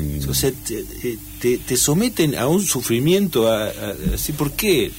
te, 1.40 1.76
someten 1.76 2.34
a 2.34 2.46
un 2.46 2.62
sufrimiento, 2.62 3.50
así, 4.12 4.32
¿por 4.32 4.52
qué? 4.52 4.90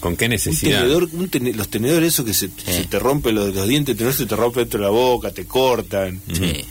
¿Con 0.00 0.16
qué 0.16 0.28
necesidad? 0.28 0.86
los 0.86 1.68
tenedores 1.68 2.12
esos 2.12 2.26
que 2.26 2.34
se, 2.34 2.48
te 2.48 2.98
rompen 2.98 3.34
los, 3.34 3.54
los 3.54 3.66
dientes, 3.66 3.96
se 4.16 4.26
te 4.26 4.36
rompe 4.36 4.60
dentro 4.60 4.80
de 4.80 4.84
la 4.84 4.90
boca, 4.90 5.30
te 5.30 5.46
cortan. 5.46 6.20
Sí. 6.32 6.64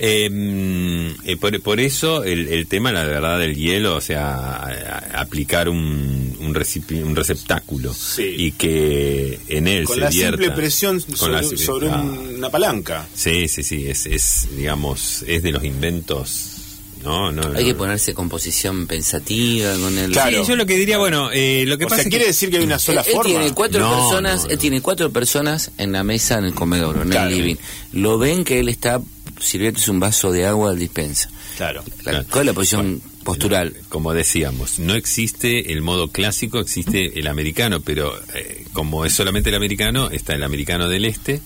Em, 0.00 1.08
eh, 1.24 1.36
por, 1.36 1.80
eso 1.80 2.24
el, 2.24 2.66
tema, 2.66 2.92
la 2.92 3.04
verdad, 3.04 3.38
del 3.38 3.54
hielo, 3.54 3.96
o 3.96 4.00
sea, 4.00 5.10
aplicar 5.14 5.68
un, 5.68 6.36
un, 6.40 6.56
un 7.04 7.16
receptáculo 7.16 7.94
y 8.18 8.52
que 8.52 9.40
en 9.48 9.66
él 9.66 9.84
con 9.84 9.96
se 9.96 10.00
la 10.00 10.12
simple 10.12 10.50
presión 10.50 11.00
sobre, 11.00 11.88
una 11.88 12.50
palanca. 12.50 13.06
Sí, 13.14 13.48
sí, 13.48 13.62
sí, 13.62 13.86
es, 13.88 14.06
es, 14.06 14.48
digamos, 14.56 15.24
es 15.26 15.42
de 15.42 15.52
los 15.52 15.64
inventos 15.64 16.57
no, 17.02 17.32
no, 17.32 17.56
hay 17.56 17.64
que 17.64 17.74
ponerse 17.74 18.14
composición 18.14 18.86
pensativa 18.86 19.72
con 19.78 19.96
el. 19.98 20.12
Claro. 20.12 20.44
Sí, 20.44 20.50
yo 20.50 20.56
lo 20.56 20.66
que 20.66 20.76
diría, 20.76 20.98
bueno, 20.98 21.30
eh, 21.32 21.64
lo 21.66 21.78
que 21.78 21.86
pasa 21.86 22.08
quiere 22.08 22.26
decir 22.26 22.50
que 22.50 22.58
hay 22.58 22.64
una 22.64 22.78
sola 22.78 23.04
forma. 23.04 23.24
Tiene 23.24 23.52
cuatro 23.52 23.88
personas, 23.88 24.46
él 24.48 24.58
tiene 24.58 24.80
cuatro 24.80 25.10
personas 25.10 25.70
en 25.78 25.92
la 25.92 26.02
mesa 26.04 26.38
en 26.38 26.44
el 26.44 26.54
comedor, 26.54 27.00
en 27.02 27.12
el 27.12 27.28
living. 27.28 27.56
Lo 27.92 28.18
ven 28.18 28.44
que 28.44 28.60
él 28.60 28.68
está 28.68 29.00
sirviéndose 29.40 29.90
un 29.90 30.00
vaso 30.00 30.32
de 30.32 30.46
agua 30.46 30.70
al 30.70 30.78
dispensa. 30.78 31.30
Claro. 31.56 31.82
¿Cuál 32.04 32.40
es 32.40 32.46
la 32.46 32.52
posición 32.52 33.02
postural? 33.24 33.74
como 33.88 34.14
decíamos, 34.14 34.78
no 34.78 34.94
existe 34.94 35.72
el 35.72 35.82
modo 35.82 36.08
clásico, 36.08 36.58
existe 36.60 37.18
el 37.18 37.26
americano, 37.26 37.80
pero 37.80 38.18
eh, 38.34 38.64
como 38.72 39.04
es 39.04 39.12
solamente 39.12 39.50
el 39.50 39.56
americano, 39.56 40.08
está 40.10 40.34
el 40.34 40.42
americano 40.42 40.88
del 40.88 41.04
este, 41.04 41.40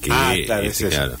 que 0.00 0.10
ah, 0.10 0.34
claro, 0.46 0.62
es 0.62 0.78
claro 0.78 1.18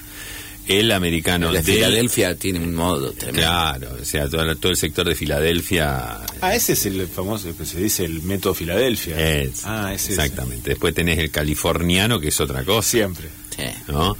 el 0.68 0.92
americano 0.92 1.52
de 1.52 1.62
Filadelfia 1.62 2.36
tiene 2.36 2.60
un 2.60 2.74
modo 2.74 3.12
tremendo. 3.12 3.40
Claro, 3.40 3.96
o 4.00 4.04
sea, 4.04 4.28
todo, 4.28 4.54
todo, 4.56 4.70
el 4.70 4.76
sector 4.76 5.08
de 5.08 5.14
Filadelfia. 5.14 6.20
Ah, 6.40 6.54
ese 6.54 6.74
es 6.74 6.86
el 6.86 7.06
famoso 7.08 7.56
que 7.56 7.64
se 7.64 7.80
dice 7.80 8.04
el 8.04 8.22
método 8.22 8.54
Filadelfia. 8.54 9.16
ah, 9.64 9.92
ese 9.94 10.12
Exactamente. 10.12 10.70
Después 10.70 10.94
tenés 10.94 11.18
el 11.18 11.30
californiano, 11.30 12.20
que 12.20 12.28
es 12.28 12.40
otra 12.40 12.64
cosa. 12.64 12.88
Siempre. 12.88 13.28
Sí. 13.56 13.64
¿No? 13.88 14.16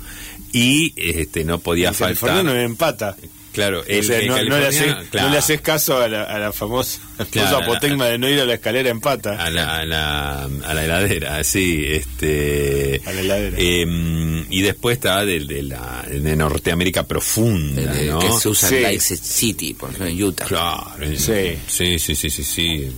Y 0.53 0.95
este 0.97 1.45
no 1.45 1.59
podía 1.59 1.91
el 1.91 1.95
faltar. 1.95 2.17
Californiano 2.29 2.59
empata. 2.59 3.17
Claro, 3.59 3.83
el, 3.89 4.29
no, 4.29 4.41
le 4.41 5.37
haces, 5.37 5.61
caso 5.61 6.01
a 6.01 6.07
la, 6.07 6.53
famosa, 6.53 7.01
apotecma 7.57 8.07
de 8.07 8.17
no 8.17 8.29
ir 8.29 8.39
a 8.39 8.45
la 8.45 8.55
escalera 8.55 8.89
en 8.89 9.01
pata. 9.01 9.33
A 9.33 9.51
la, 9.51 9.79
a 9.79 9.85
la, 9.85 10.45
a 10.45 10.75
la 10.75 10.85
heladera, 10.85 11.43
sí. 11.43 11.83
Este, 11.85 13.01
a 13.05 13.13
la 13.13 13.21
heladera. 13.21 13.57
Em, 13.59 14.47
y 14.49 14.63
después 14.63 14.99
está 14.99 15.25
de, 15.25 15.41
de, 15.45 15.65
la 15.65 16.05
de 16.09 16.37
Norteamérica 16.37 17.03
profunda, 17.03 17.83
¿no? 17.83 18.21
Que 18.21 18.31
se 18.31 18.49
usa 18.49 18.93
en 18.93 19.01
City, 19.01 19.75
por 19.75 19.91
ejemplo, 19.91 20.07
en 20.07 20.23
Utah. 20.23 20.45
Claro, 20.45 21.05
sí. 21.17 21.59
Sí, 21.67 21.99
sí, 21.99 22.15
sí, 22.15 22.31
sí, 22.31 22.45
sí. 22.45 22.93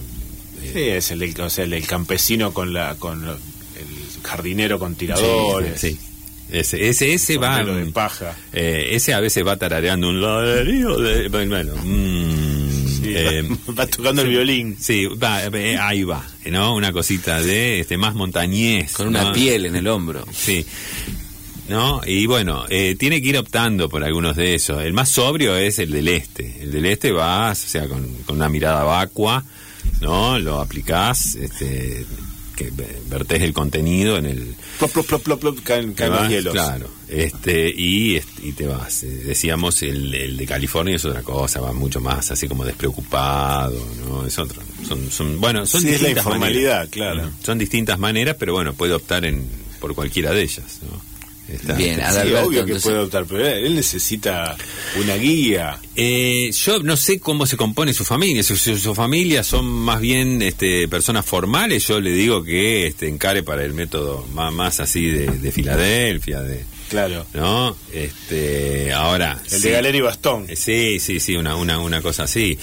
Sí, 0.75 0.79
es 0.79 1.11
el, 1.11 1.40
o 1.40 1.49
sea, 1.49 1.64
el, 1.64 1.87
campesino 1.87 2.53
con 2.53 2.75
la 2.75 2.96
con 2.96 3.27
el 3.27 3.37
jardinero 4.23 4.79
con 4.79 4.94
tiradores. 4.94 5.81
sí. 5.81 5.99
Ese, 6.51 6.89
ese, 6.89 7.15
ese 7.15 7.39
va. 7.39 7.63
De 7.63 7.87
paja. 7.87 8.37
Eh, 8.53 8.91
ese 8.93 9.15
a 9.15 9.21
veces 9.21 9.47
va 9.47 9.57
tarareando 9.57 10.09
un 10.09 10.21
ladrillo 10.21 10.97
de. 10.99 11.29
Bueno, 11.29 11.75
mm, 11.83 13.03
eh, 13.05 13.49
va, 13.79 13.87
tocando 13.87 14.23
el 14.23 14.29
violín. 14.29 14.77
Sí, 14.79 15.07
va, 15.07 15.45
eh, 15.45 15.79
ahí 15.79 16.05
va, 16.05 16.27
¿no? 16.47 16.75
Una 16.75 16.93
cosita 16.93 17.41
de 17.41 17.81
este 17.81 17.97
más 17.97 18.15
montañés. 18.15 18.93
Con 18.93 19.09
una 19.09 19.33
piel 19.33 19.67
en 19.67 19.77
el 19.77 19.87
hombro. 19.87 20.25
Sí. 20.41 20.65
¿no? 21.69 22.01
Y 22.05 22.27
bueno, 22.27 22.65
eh, 22.69 22.97
tiene 22.99 23.23
que 23.23 23.29
ir 23.29 23.39
optando 23.39 23.89
por 23.89 24.03
algunos 24.03 24.35
de 24.35 24.55
esos. 24.55 24.83
El 24.83 24.93
más 24.93 25.09
sobrio 25.09 25.57
es 25.57 25.79
el 25.79 25.93
del 25.93 26.09
este. 26.09 26.63
El 26.63 26.73
del 26.73 26.87
este 26.87 27.13
vas, 27.13 27.65
o 27.65 27.69
sea, 27.69 27.87
con, 27.87 28.05
con 28.25 28.37
una 28.37 28.49
mirada 28.49 28.83
vacua, 28.83 29.45
¿no? 30.01 30.37
Lo 30.41 30.61
aplicás, 30.61 31.37
este, 31.37 32.05
que 32.61 32.73
vertés 33.09 33.42
el 33.42 33.55
contenido 33.55 34.18
en 34.18 34.27
el 34.27 34.55
plop 34.79 34.92
plop 34.92 35.23
plop 35.23 35.40
plop, 35.40 35.61
caen, 35.62 35.94
hielos 36.29 36.53
claro 36.53 36.90
este 37.09 37.68
y, 37.68 38.20
y 38.42 38.53
te 38.53 38.66
vas. 38.66 39.03
Eh, 39.03 39.09
decíamos 39.09 39.83
el, 39.83 40.14
el, 40.14 40.37
de 40.37 40.46
California 40.46 40.94
es 40.94 41.05
otra 41.05 41.23
cosa 41.23 41.61
va 41.61 41.73
mucho 41.73 42.01
más 42.01 42.31
así 42.31 42.46
como 42.49 42.64
despreocupado 42.64 43.85
no 44.07 44.27
es 44.27 44.38
otro. 44.38 44.62
Son, 44.87 45.11
son 45.11 45.40
bueno 45.40 45.66
son 45.66 45.83
distintas 45.83 46.03
la 46.03 46.11
informalidad 46.11 46.88
claro. 46.90 47.31
Son 47.42 47.59
distintas 47.59 47.99
maneras 47.99 48.37
pero 48.38 48.53
bueno 48.53 48.75
puede 48.75 48.92
optar 48.92 49.25
en 49.25 49.44
por 49.81 49.94
cualquiera 49.94 50.33
de 50.33 50.42
ellas 50.42 50.81
¿no? 50.83 51.10
Bien, 51.77 52.01
obvio 52.45 52.65
que 52.65 52.77
puede 52.77 52.99
optar, 52.99 53.25
pero 53.27 53.47
él 53.47 53.75
necesita 53.75 54.57
una 55.01 55.17
guía. 55.17 55.79
Eh, 55.97 56.51
yo 56.53 56.83
no 56.83 56.97
sé 56.97 57.21
cómo 57.21 57.47
se 57.47 57.57
compone 57.57 57.93
su 57.93 58.05
familia. 58.05 58.43
Si 58.43 58.57
su, 58.57 58.95
familia 58.95 59.43
son 59.43 59.67
más 59.67 60.01
bien 60.01 60.43
este, 60.43 60.89
personas 60.89 61.25
formales, 61.25 61.87
yo 61.87 62.01
le 62.01 62.13
digo 62.13 62.43
que 62.45 62.87
este, 62.87 63.09
encare 63.09 63.43
para 63.43 63.65
el 63.65 63.75
método 63.75 64.27
más, 64.35 64.53
más 64.53 64.81
así 64.81 65.07
de, 65.07 65.27
de 65.27 65.53
Filadelfia, 65.53 66.41
de 66.41 66.65
Claro. 66.90 67.24
¿No? 67.35 67.76
Este, 67.92 68.92
ahora. 68.92 69.40
El 69.48 69.62
de 69.62 69.70
Galera 69.70 69.96
y 69.96 70.00
Bastón. 70.00 70.46
Eh, 70.48 70.57
sí, 70.57 70.98
sí, 70.98 71.20
sí, 71.20 71.37
una, 71.37 71.55
una, 71.55 71.79
una 71.79 72.03
cosa 72.03 72.24
así. 72.24 72.59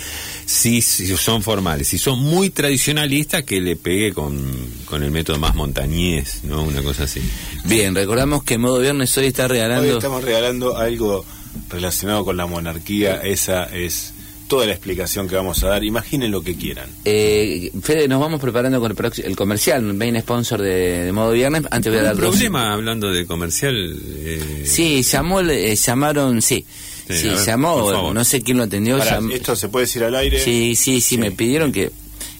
Sí, 0.45 0.81
sí, 0.81 1.15
son 1.15 1.41
formales. 1.41 1.87
Si 1.87 1.97
son 1.97 2.19
muy 2.19 2.49
tradicionalistas, 2.49 3.43
que 3.43 3.61
le 3.61 3.77
pegue 3.77 4.13
con, 4.13 4.37
con 4.83 5.01
el 5.01 5.11
método 5.11 5.39
más 5.39 5.55
montañés, 5.55 6.43
¿no? 6.43 6.61
Una 6.63 6.83
cosa 6.83 7.03
así. 7.03 7.21
Bien, 7.63 7.95
recordamos 7.95 8.43
que 8.43 8.57
Modo 8.57 8.79
Viernes 8.79 9.17
hoy 9.17 9.27
está 9.27 9.47
regalando. 9.47 9.87
Hoy 9.87 9.95
estamos 9.95 10.21
regalando 10.21 10.75
algo 10.75 11.25
relacionado 11.69 12.25
con 12.25 12.35
la 12.35 12.45
monarquía. 12.45 13.21
Esa 13.23 13.63
es 13.63 14.13
toda 14.47 14.65
la 14.65 14.71
explicación 14.71 15.27
que 15.27 15.35
vamos 15.35 15.63
a 15.63 15.67
dar. 15.67 15.83
Imaginen 15.83 16.31
lo 16.31 16.41
que 16.41 16.55
quieran. 16.55 16.89
Eh, 17.05 17.71
Fede, 17.81 18.07
nos 18.07 18.19
vamos 18.19 18.39
preparando 18.39 18.79
con 18.79 18.95
el, 19.17 19.35
comercial, 19.35 19.81
main 19.93 20.19
sponsor 20.21 20.61
de, 20.61 21.11
Modo 21.11 21.31
Viernes. 21.31 21.63
Antes 21.69 21.91
voy 21.91 21.99
a 21.99 22.03
dar 22.03 22.15
¿Un 22.15 22.21
problema 22.21 22.73
hablando 22.73 23.11
de 23.11 23.25
comercial? 23.25 23.75
Eh... 24.05 24.63
Sí, 24.65 25.03
llamó, 25.03 25.41
eh, 25.41 25.75
llamaron, 25.75 26.41
sí. 26.41 26.65
Sí, 27.09 27.31
llamó, 27.45 28.13
no 28.13 28.23
sé 28.25 28.41
quién 28.41 28.57
lo 28.57 28.63
atendió. 28.63 28.97
¿Esto 28.97 29.55
se 29.55 29.69
puede 29.69 29.85
decir 29.85 30.03
al 30.03 30.15
aire? 30.15 30.43
Sí, 30.43 30.75
sí, 30.75 30.99
sí, 30.99 31.17
me 31.17 31.31
pidieron 31.31 31.71
que, 31.71 31.91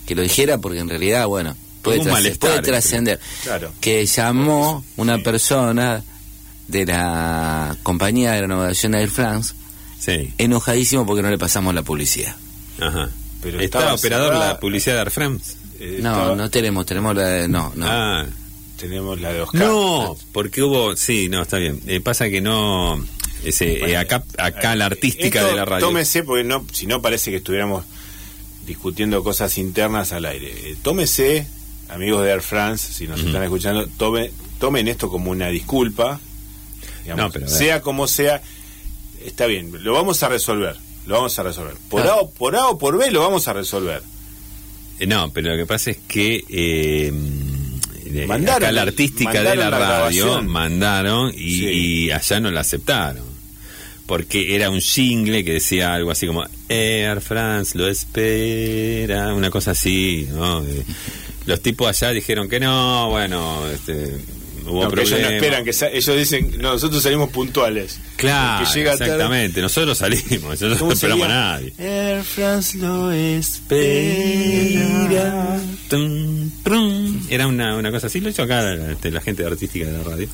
que 0.06 0.14
lo 0.14 0.22
dijera 0.22 0.58
porque 0.58 0.80
en 0.80 0.90
realidad, 0.90 1.26
bueno, 1.28 1.56
puede, 1.82 2.36
puede 2.36 2.62
trascender. 2.62 3.20
Claro. 3.44 3.72
Que 3.80 4.06
llamó 4.06 4.84
una 4.98 5.20
persona 5.20 6.04
de 6.68 6.86
la 6.86 7.78
compañía 7.84 8.34
de 8.34 8.42
renovación 8.42 8.94
Air 8.96 9.10
France 9.10 9.54
enojadísimo 10.38 11.06
porque 11.06 11.22
no 11.22 11.30
le 11.30 11.38
pasamos 11.38 11.74
la 11.74 11.84
publicidad. 11.84 12.36
Ajá. 12.80 13.10
Pero 13.42 13.60
¿Estaba 13.60 13.94
operador 13.94 14.36
la 14.36 14.60
publicidad 14.60 14.96
de 14.96 15.02
Air 15.02 15.12
France? 15.12 15.56
Eh, 15.80 16.00
no, 16.02 16.36
no 16.36 16.50
tenemos, 16.50 16.86
tenemos 16.86 17.16
la 17.16 17.24
de... 17.24 17.48
No, 17.48 17.72
no. 17.76 17.86
Ah. 17.88 18.26
Tenemos 18.78 19.20
la 19.20 19.34
de 19.34 19.42
Oscar. 19.42 19.62
No, 19.62 20.18
porque 20.32 20.62
hubo... 20.62 20.96
Sí, 20.96 21.30
no, 21.30 21.42
está 21.42 21.58
bien. 21.58 21.82
Eh, 21.88 22.00
pasa 22.00 22.30
que 22.30 22.42
no... 22.42 23.04
Ese, 23.44 23.92
eh, 23.92 23.98
acá, 23.98 24.24
acá 24.38 24.76
la 24.76 24.88
artística 24.88 25.46
de 25.46 25.56
la 25.56 25.66
radio. 25.66 25.86
Tómese, 25.86 26.24
porque 26.24 26.44
no, 26.44 26.66
si 26.72 26.88
no 26.88 27.02
parece 27.02 27.30
que 27.30 27.38
estuviéramos 27.38 27.86
discutiendo 28.66 29.24
cosas 29.24 29.58
internas 29.58 30.12
al 30.12 30.26
aire. 30.26 30.76
tómese, 30.82 31.48
amigos 31.88 32.24
de 32.24 32.32
Air 32.32 32.42
France, 32.42 32.92
si 32.94 33.08
nos 33.08 33.22
están 33.22 33.44
escuchando, 33.44 33.88
tome, 33.98 34.32
tomen 34.60 34.88
esto 34.88 35.10
como 35.10 35.32
una 35.32 35.48
disculpa. 35.48 36.20
no, 37.16 37.30
pero 37.30 37.48
sea 37.48 37.82
como 37.82 38.08
sea, 38.08 38.42
está 39.26 39.46
bien, 39.46 39.72
lo 39.84 39.94
vamos 39.94 40.22
a 40.24 40.30
resolver, 40.30 40.76
lo 41.06 41.16
vamos 41.16 41.38
a 41.40 41.44
resolver. 41.44 41.76
Por, 41.90 42.02
ah. 42.02 42.18
A, 42.22 42.28
por 42.28 42.56
A 42.56 42.68
o 42.68 42.78
por 42.78 42.98
B 42.98 43.12
lo 43.12 43.22
vamos 43.22 43.48
a 43.48 43.54
resolver. 43.54 44.02
Eh, 45.00 45.08
no, 45.08 45.32
pero 45.32 45.52
lo 45.52 45.58
que 45.58 45.66
pasa 45.66 45.92
es 45.92 45.98
que 46.08 46.44
eh, 46.50 47.12
mandaron, 48.26 48.74
la 48.74 48.82
artística 48.82 49.44
de 49.44 49.56
la, 49.56 49.70
radio 49.70 50.42
mandaron 50.44 51.32
y, 51.36 52.10
allá 52.12 52.40
no 52.40 52.52
la 52.52 52.62
aceptaron. 52.62 53.26
Porque 54.06 54.56
era 54.56 54.70
un 54.70 54.80
jingle 54.80 55.44
que 55.44 55.54
decía 55.54 55.94
algo 55.94 56.12
así 56.12 56.28
como 56.28 56.46
Air 56.70 57.20
France 57.20 57.78
lo 57.78 57.90
espera, 57.90 59.34
una 59.34 59.50
cosa 59.50 59.72
así, 59.72 60.26
¿no? 60.32 60.64
Eh, 60.64 60.86
los 61.46 61.62
tipos 61.62 61.88
allá 61.88 62.14
dijeron 62.14 62.48
que 62.48 62.60
no, 62.60 63.10
bueno, 63.10 63.68
este, 63.70 64.18
ellos 64.68 65.22
no 65.22 65.30
esperan, 65.30 65.64
que 65.64 65.72
ellos 65.72 66.18
dicen, 66.18 66.56
nosotros 66.60 67.02
salimos 67.02 67.30
puntuales. 67.30 68.00
Claro, 68.16 68.66
exactamente, 68.66 69.62
nosotros 69.62 69.98
salimos, 69.98 70.42
nosotros 70.42 70.82
no 70.82 70.92
esperamos 70.92 71.26
a 71.26 71.30
nadie. 71.30 71.74
Air 71.78 72.24
France 72.24 72.78
lo 72.78 73.12
espera. 73.12 73.82
Era 77.30 77.48
una, 77.48 77.76
una 77.76 77.92
cosa 77.92 78.08
así, 78.08 78.20
lo 78.20 78.30
hizo 78.30 78.44
acá 78.44 78.74
este, 78.92 79.12
la 79.12 79.22
gente 79.22 79.46
artística 79.46 79.86
de 79.86 79.92
la 79.98 80.04
radio. 80.04 80.28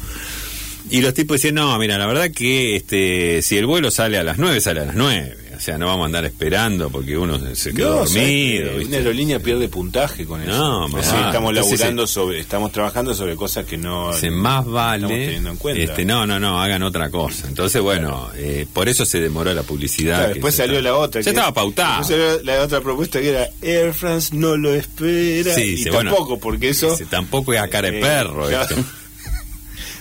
Y 0.89 1.01
los 1.01 1.13
tipos 1.13 1.35
decían, 1.35 1.55
no, 1.55 1.77
mira, 1.79 1.97
la 1.97 2.05
verdad 2.05 2.29
que 2.31 2.75
este 2.75 3.41
si 3.41 3.57
el 3.57 3.65
vuelo 3.65 3.89
sale 3.89 4.17
a 4.17 4.23
las 4.23 4.37
9, 4.37 4.61
sale 4.61 4.81
a 4.81 4.85
las 4.85 4.95
9. 4.95 5.37
O 5.63 5.65
sea, 5.65 5.77
no 5.77 5.85
vamos 5.85 6.03
a 6.03 6.05
andar 6.07 6.25
esperando 6.25 6.89
porque 6.89 7.17
uno 7.17 7.39
se 7.55 7.73
quedó 7.73 7.99
dormido. 7.99 8.71
Una 8.85 8.97
aerolínea 8.97 9.39
pierde 9.39 9.69
puntaje 9.69 10.25
con 10.25 10.41
eso. 10.41 10.51
No, 10.51 10.99
estamos 10.99 11.53
laburando 11.53 12.05
sobre, 12.05 12.41
estamos 12.41 12.73
trabajando 12.73 13.15
sobre 13.15 13.37
cosas 13.37 13.65
que 13.65 13.77
no 13.77 14.11
se 14.11 14.29
más 14.29 14.65
vale 14.65 15.37
en 15.37 15.55
cuenta. 15.55 15.81
Este, 15.81 16.03
no, 16.03 16.27
no, 16.27 16.37
no, 16.37 16.61
hagan 16.61 16.83
otra 16.83 17.09
cosa. 17.09 17.47
Entonces, 17.47 17.81
bueno, 17.81 18.29
eh, 18.35 18.67
por 18.73 18.89
eso 18.89 19.05
se 19.05 19.21
demoró 19.21 19.53
la 19.53 19.63
publicidad. 19.63 20.27
después 20.27 20.53
salió 20.53 20.81
la 20.81 20.97
otra. 20.97 21.21
Ya 21.21 21.31
estaba 21.31 21.53
pautada. 21.53 21.99
Después 21.99 22.07
salió 22.09 22.43
la 22.43 22.61
otra 22.61 22.81
propuesta 22.81 23.21
que 23.21 23.29
era 23.29 23.47
Air 23.61 23.93
France 23.93 24.35
no 24.35 24.57
lo 24.57 24.73
espera. 24.73 25.55
Sí, 25.55 25.75
y 25.77 25.85
tampoco, 25.85 26.41
porque 26.41 26.67
eso. 26.67 26.93
tampoco 27.09 27.53
es 27.53 27.61
a 27.61 27.69
cara 27.69 27.89
de 27.89 27.99
eh, 27.99 28.01
perro. 28.01 28.49
esto. 28.49 28.75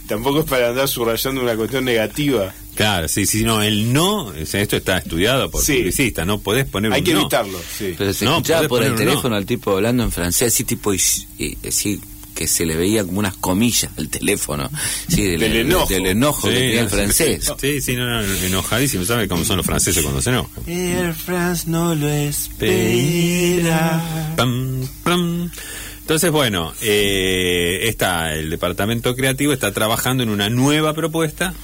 tampoco 0.06 0.40
es 0.40 0.46
para 0.46 0.68
andar 0.68 0.88
subrayando 0.88 1.40
una 1.40 1.56
cuestión 1.56 1.84
negativa. 1.84 2.52
Claro, 2.74 3.06
sí, 3.06 3.26
sí, 3.26 3.44
no, 3.44 3.62
el 3.62 3.92
no, 3.92 4.32
esto 4.32 4.76
está 4.76 4.98
estudiado 4.98 5.50
por 5.50 5.62
sí. 5.62 5.76
publicista, 5.78 6.24
no 6.24 6.38
podés 6.38 6.64
poner 6.64 6.92
Hay 6.92 7.02
que 7.02 7.12
evitarlo, 7.12 7.58
sí. 7.58 7.94
Pero 7.98 8.14
se 8.14 8.24
escuchaba 8.24 8.66
por 8.66 8.82
el 8.82 8.94
teléfono 8.94 9.36
al 9.36 9.44
tipo 9.44 9.72
hablando 9.72 10.02
en 10.02 10.10
francés, 10.10 10.54
así 10.54 10.64
tipo, 10.64 10.94
y, 10.94 11.00
así 11.68 12.00
que 12.34 12.46
se 12.46 12.64
le 12.64 12.74
veía 12.74 13.04
como 13.04 13.18
unas 13.18 13.36
comillas 13.36 13.90
al 13.98 14.08
teléfono, 14.08 14.70
sí, 15.06 15.22
del, 15.22 15.42
enojo, 15.42 15.86
del 15.92 16.06
enojo 16.06 16.48
que 16.48 16.54
tenía 16.54 16.80
el 16.80 16.88
francés. 16.88 17.52
Sí, 17.60 17.82
sí, 17.82 17.94
no, 17.94 18.06
no, 18.06 18.22
enojadísimo, 18.22 19.04
¿sabe 19.04 19.28
cómo 19.28 19.44
son 19.44 19.58
los 19.58 19.66
franceses 19.66 20.02
cuando 20.02 20.22
se 20.22 20.30
enojan? 20.30 20.64
Air 20.66 21.12
France 21.12 21.64
no 21.68 21.94
lo 21.94 22.08
espera. 22.08 24.02
Pam, 24.34 24.88
pam. 25.04 25.50
Entonces, 26.12 26.30
bueno, 26.30 26.74
eh, 26.82 27.84
está 27.84 28.34
el 28.34 28.50
departamento 28.50 29.16
creativo 29.16 29.54
está 29.54 29.72
trabajando 29.72 30.22
en 30.22 30.28
una 30.28 30.50
nueva 30.50 30.92
propuesta 30.92 31.54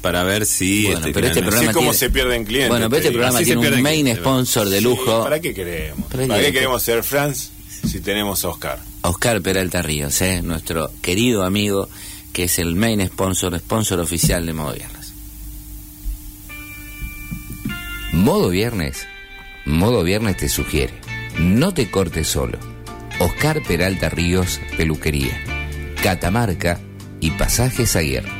para 0.00 0.22
ver 0.22 0.46
si 0.46 0.84
bueno, 0.84 1.00
este, 1.00 1.12
pero 1.12 1.26
este 1.26 1.42
programa 1.42 1.72
cómo 1.74 1.92
se 1.92 2.08
pierden 2.08 2.46
clientes. 2.46 2.70
Bueno, 2.70 2.88
pero 2.88 3.02
este 3.02 3.10
programa 3.12 3.38
tiene 3.40 3.68
un 3.68 3.82
main 3.82 4.16
sponsor 4.16 4.70
de 4.70 4.80
lujo. 4.80 5.24
¿Para 5.24 5.40
qué 5.40 5.52
queremos? 5.52 6.10
¿Para, 6.10 6.40
qué 6.40 6.52
queremos 6.54 6.82
ser 6.82 7.04
France 7.04 7.50
si 7.86 8.00
tenemos 8.00 8.46
a 8.46 8.48
Oscar? 8.48 8.78
Oscar 9.02 9.42
Peralta 9.42 9.82
Ríos, 9.82 10.22
¿eh? 10.22 10.40
nuestro 10.40 10.90
querido 11.02 11.44
amigo 11.44 11.90
que 12.32 12.44
es 12.44 12.58
el 12.58 12.76
main 12.76 13.06
sponsor, 13.06 13.58
sponsor 13.58 14.00
oficial 14.00 14.46
de 14.46 14.54
Modo 14.54 14.72
Viernes. 14.72 15.12
Modo 18.12 18.48
Viernes. 18.48 19.06
Modo 19.66 20.02
Viernes 20.02 20.38
te 20.38 20.48
sugiere, 20.48 20.94
no 21.38 21.74
te 21.74 21.90
cortes 21.90 22.26
solo 22.26 22.77
Oscar 23.20 23.60
Peralta 23.62 24.08
Ríos, 24.08 24.60
Peluquería, 24.76 25.42
Catamarca 26.02 26.78
y 27.20 27.32
Pasajes 27.32 27.96
Aguirre. 27.96 28.30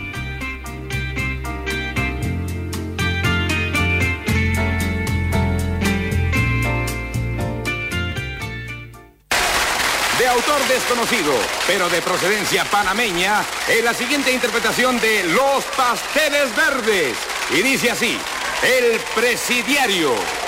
De 10.17 10.29
autor 10.29 10.61
desconocido, 10.69 11.33
pero 11.67 11.89
de 11.89 12.01
procedencia 12.01 12.65
panameña, 12.65 13.45
en 13.69 13.85
la 13.85 13.95
siguiente 13.95 14.33
interpretación 14.33 15.01
de 15.01 15.25
Los 15.25 15.65
Pasteles 15.77 16.55
Verdes. 16.55 17.17
Y 17.51 17.63
dice 17.63 17.91
así, 17.91 18.17
El 18.63 19.01
Presidiario. 19.17 20.48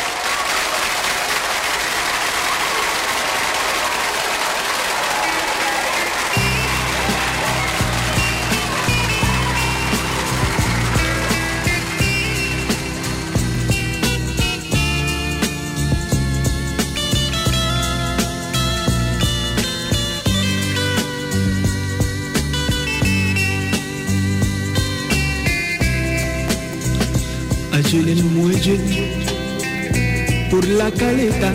Por 30.51 30.69
la 30.69 30.91
caleta, 30.91 31.55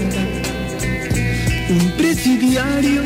un 1.69 1.91
presidiario 1.97 3.03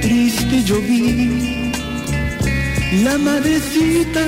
triste 0.00 0.62
yo 0.64 0.80
vi. 0.80 1.72
La 3.04 3.18
madrecita 3.18 4.26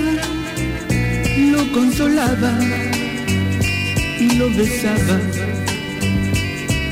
lo 1.53 1.73
consolaba 1.73 2.53
y 4.19 4.35
lo 4.35 4.51
besaba 4.51 5.19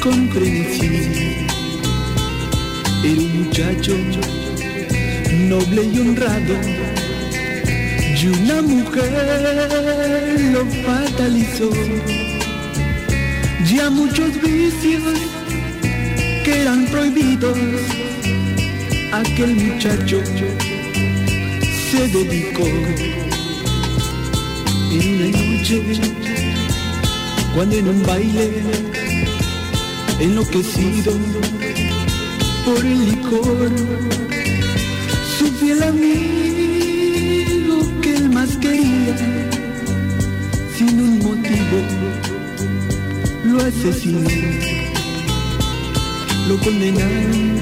comprensible. 0.00 1.46
Era 3.04 3.20
un 3.20 3.44
muchacho 3.44 3.94
noble 5.50 5.84
y 5.84 5.98
honrado 5.98 6.77
y 8.20 8.26
una 8.26 8.62
mujer 8.62 9.12
lo 10.52 10.66
fatalizó. 10.84 11.70
Ya 13.72 13.90
muchos 13.90 14.40
vicios 14.42 15.02
que 16.44 16.62
eran 16.62 16.86
prohibidos, 16.86 17.56
aquel 19.12 19.54
muchacho 19.54 20.20
se 21.90 22.08
dedicó. 22.08 22.66
En 24.90 25.14
una 25.14 25.38
noche, 25.38 25.82
cuando 27.54 27.76
en 27.76 27.88
un 27.88 28.02
baile, 28.04 28.50
enloquecido 30.18 31.12
por 32.64 32.84
el 32.84 33.10
licor, 33.10 33.70
su 35.38 35.46
fiel 35.52 35.82
amigo 35.84 36.67
lo 43.58 44.20
lo 46.48 46.58
condenaron 46.60 47.60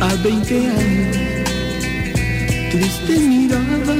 a 0.00 0.14
20 0.22 0.56
años, 0.66 1.16
triste 2.70 3.18
miraba 3.18 3.96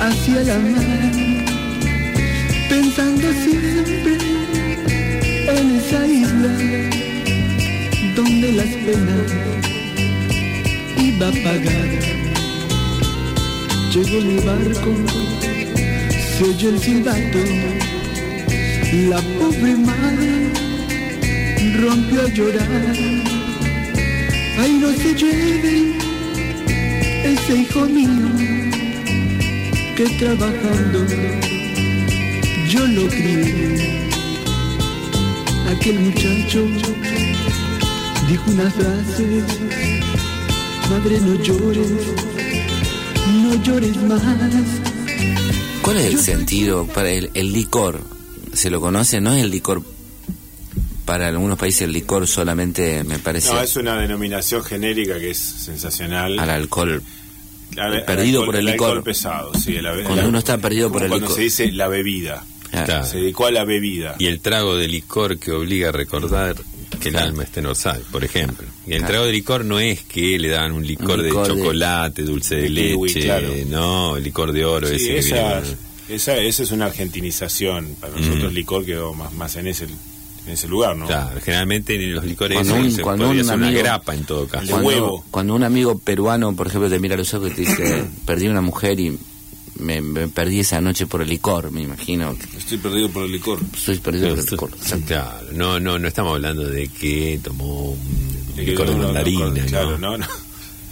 hacia 0.00 0.42
la 0.42 0.58
mar, 0.58 1.12
pensando 2.70 3.28
siempre 3.44 4.16
en 5.48 5.76
esa 5.76 6.06
isla 6.06 6.54
donde 8.16 8.52
las 8.52 8.72
penas 8.86 9.30
iba 10.96 11.28
a 11.28 11.32
pagar. 11.32 11.90
Llegó 13.92 14.20
mi 14.24 14.38
barco, 14.38 14.94
se 16.38 16.44
oyó 16.44 16.70
el 16.70 16.78
silbato, 16.80 17.38
la 18.92 19.20
pobre 19.38 19.76
madre 19.76 20.50
rompió 21.78 22.22
a 22.22 22.28
llorar. 22.28 22.96
Ay, 24.58 24.72
no 24.80 24.90
se 24.92 25.14
lleve 25.14 25.94
ese 27.24 27.56
hijo 27.56 27.86
mío 27.86 28.10
que 29.96 30.04
trabajando 30.18 31.06
yo 32.68 32.86
lo 32.86 33.08
crié. 33.08 34.08
Aquel 35.70 36.00
muchacho 36.00 36.66
dijo 38.28 38.50
una 38.50 38.70
frase, 38.70 39.42
madre 40.90 41.20
no 41.20 41.34
llores, 41.42 41.90
no 43.42 43.62
llores 43.62 43.96
más. 44.02 44.22
¿Cuál 45.82 45.96
es 45.98 46.06
el 46.06 46.18
sentido 46.18 46.86
para 46.86 47.10
el, 47.10 47.30
el 47.34 47.52
licor? 47.52 48.19
¿Se 48.60 48.68
lo 48.68 48.78
conoce? 48.78 49.22
¿No 49.22 49.32
es 49.32 49.42
el 49.42 49.50
licor 49.50 49.82
para 51.06 51.28
algunos 51.28 51.58
países 51.58 51.80
el 51.80 51.92
licor 51.92 52.26
solamente 52.26 53.02
me 53.04 53.18
parece. 53.18 53.54
No, 53.54 53.62
es 53.62 53.74
una 53.76 53.98
denominación 53.98 54.62
genérica 54.62 55.18
que 55.18 55.30
es 55.30 55.38
sensacional. 55.38 56.38
Al 56.38 56.50
alcohol. 56.50 57.02
perdido 58.06 58.44
por 58.44 58.56
el, 58.56 58.66
licor. 58.66 58.88
Alcohol 58.88 59.02
pesado, 59.02 59.52
sí. 59.54 59.78
cuando 60.04 60.28
uno 60.28 60.38
está 60.38 60.58
perdido 60.58 60.92
por 60.92 61.02
el 61.02 61.08
cuando 61.08 61.28
licor. 61.28 61.36
se 61.36 61.42
dice 61.42 61.72
la 61.72 61.88
bebida. 61.88 62.44
Se 63.10 63.16
dedicó 63.16 63.46
a 63.46 63.50
la 63.50 63.64
bebida. 63.64 64.16
Y 64.18 64.26
el 64.26 64.40
trago 64.40 64.76
de 64.76 64.88
licor 64.88 65.38
que 65.38 65.52
obliga 65.52 65.88
a 65.88 65.92
recordar 65.92 66.56
que 67.00 67.08
el 67.08 67.16
alma 67.16 67.44
está 67.44 67.60
en 67.60 67.66
Orsay, 67.66 68.02
por 68.12 68.24
ejemplo. 68.24 68.68
Y 68.86 68.92
el 68.92 69.06
trago 69.06 69.24
de 69.24 69.32
licor 69.32 69.64
no 69.64 69.80
es 69.80 70.02
que 70.02 70.38
le 70.38 70.48
dan 70.48 70.72
un 70.72 70.86
licor, 70.86 71.22
de 71.22 71.30
chocolate, 71.30 72.24
dulce 72.24 72.56
de, 72.56 72.68
leche, 72.68 73.64
no, 73.70 74.18
el 74.18 74.22
licor 74.22 74.52
de 74.52 74.66
oro. 74.66 74.86
ese 74.86 75.16
esa, 75.16 75.62
esa, 76.10 76.36
esa, 76.36 76.62
es 76.62 76.70
una 76.70 76.86
argentinización. 76.86 77.96
Para 78.00 78.16
nosotros 78.16 78.44
el 78.44 78.54
licor 78.54 78.84
quedó 78.84 79.14
más, 79.14 79.32
más 79.32 79.56
en 79.56 79.68
ese 79.68 79.86
en 80.46 80.52
ese 80.52 80.68
lugar, 80.68 80.96
¿no? 80.96 81.06
Claro, 81.06 81.40
generalmente 81.40 81.94
en 81.94 82.14
los 82.14 82.24
licores 82.24 82.56
cuando 82.56 82.74
un, 82.76 82.90
se 82.90 83.02
cuando 83.02 83.30
un 83.30 83.38
amigo, 83.38 83.54
una 83.54 83.70
grapa 83.70 84.14
en 84.14 84.24
todo 84.24 84.46
caso. 84.46 84.70
Cuando, 84.70 84.88
huevo. 84.88 85.24
cuando 85.30 85.54
un 85.54 85.64
amigo 85.64 85.98
peruano, 85.98 86.54
por 86.54 86.66
ejemplo, 86.66 86.88
te 86.88 86.98
mira 86.98 87.14
a 87.14 87.18
los 87.18 87.32
ojos 87.34 87.52
y 87.52 87.54
te 87.54 87.60
dice, 87.62 88.04
perdí 88.26 88.48
una 88.48 88.60
mujer 88.60 88.98
y 89.00 89.18
me, 89.78 90.28
perdí 90.28 90.60
esa 90.60 90.80
noche 90.80 91.06
por 91.06 91.22
el 91.22 91.28
licor, 91.28 91.70
me 91.70 91.82
imagino. 91.82 92.36
Estoy 92.56 92.78
perdido 92.78 93.10
por 93.10 93.24
el 93.24 93.32
licor. 93.32 93.60
Estoy 93.74 93.98
perdido 93.98 94.30
por 94.30 94.38
el 94.38 94.44
licor. 94.44 94.70
Claro, 95.06 95.46
no, 95.52 95.80
no, 95.80 95.98
no 95.98 96.08
estamos 96.08 96.34
hablando 96.34 96.66
de 96.68 96.88
que 96.88 97.40
tomó 97.42 97.92
un 97.92 98.52
licor 98.56 98.88
de 98.88 98.96
mandarina. 98.96 99.66
claro, 99.66 99.98
no, 99.98 100.16
no. 100.16 100.26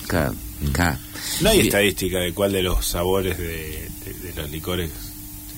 Claro, 0.07 0.35
claro. 0.73 0.99
No 1.41 1.51
hay 1.51 1.61
estadística 1.61 2.19
de 2.19 2.33
cuál 2.33 2.53
de 2.53 2.63
los 2.63 2.85
sabores 2.87 3.37
de, 3.37 3.89
de 4.23 4.33
los 4.35 4.51
licores 4.51 4.91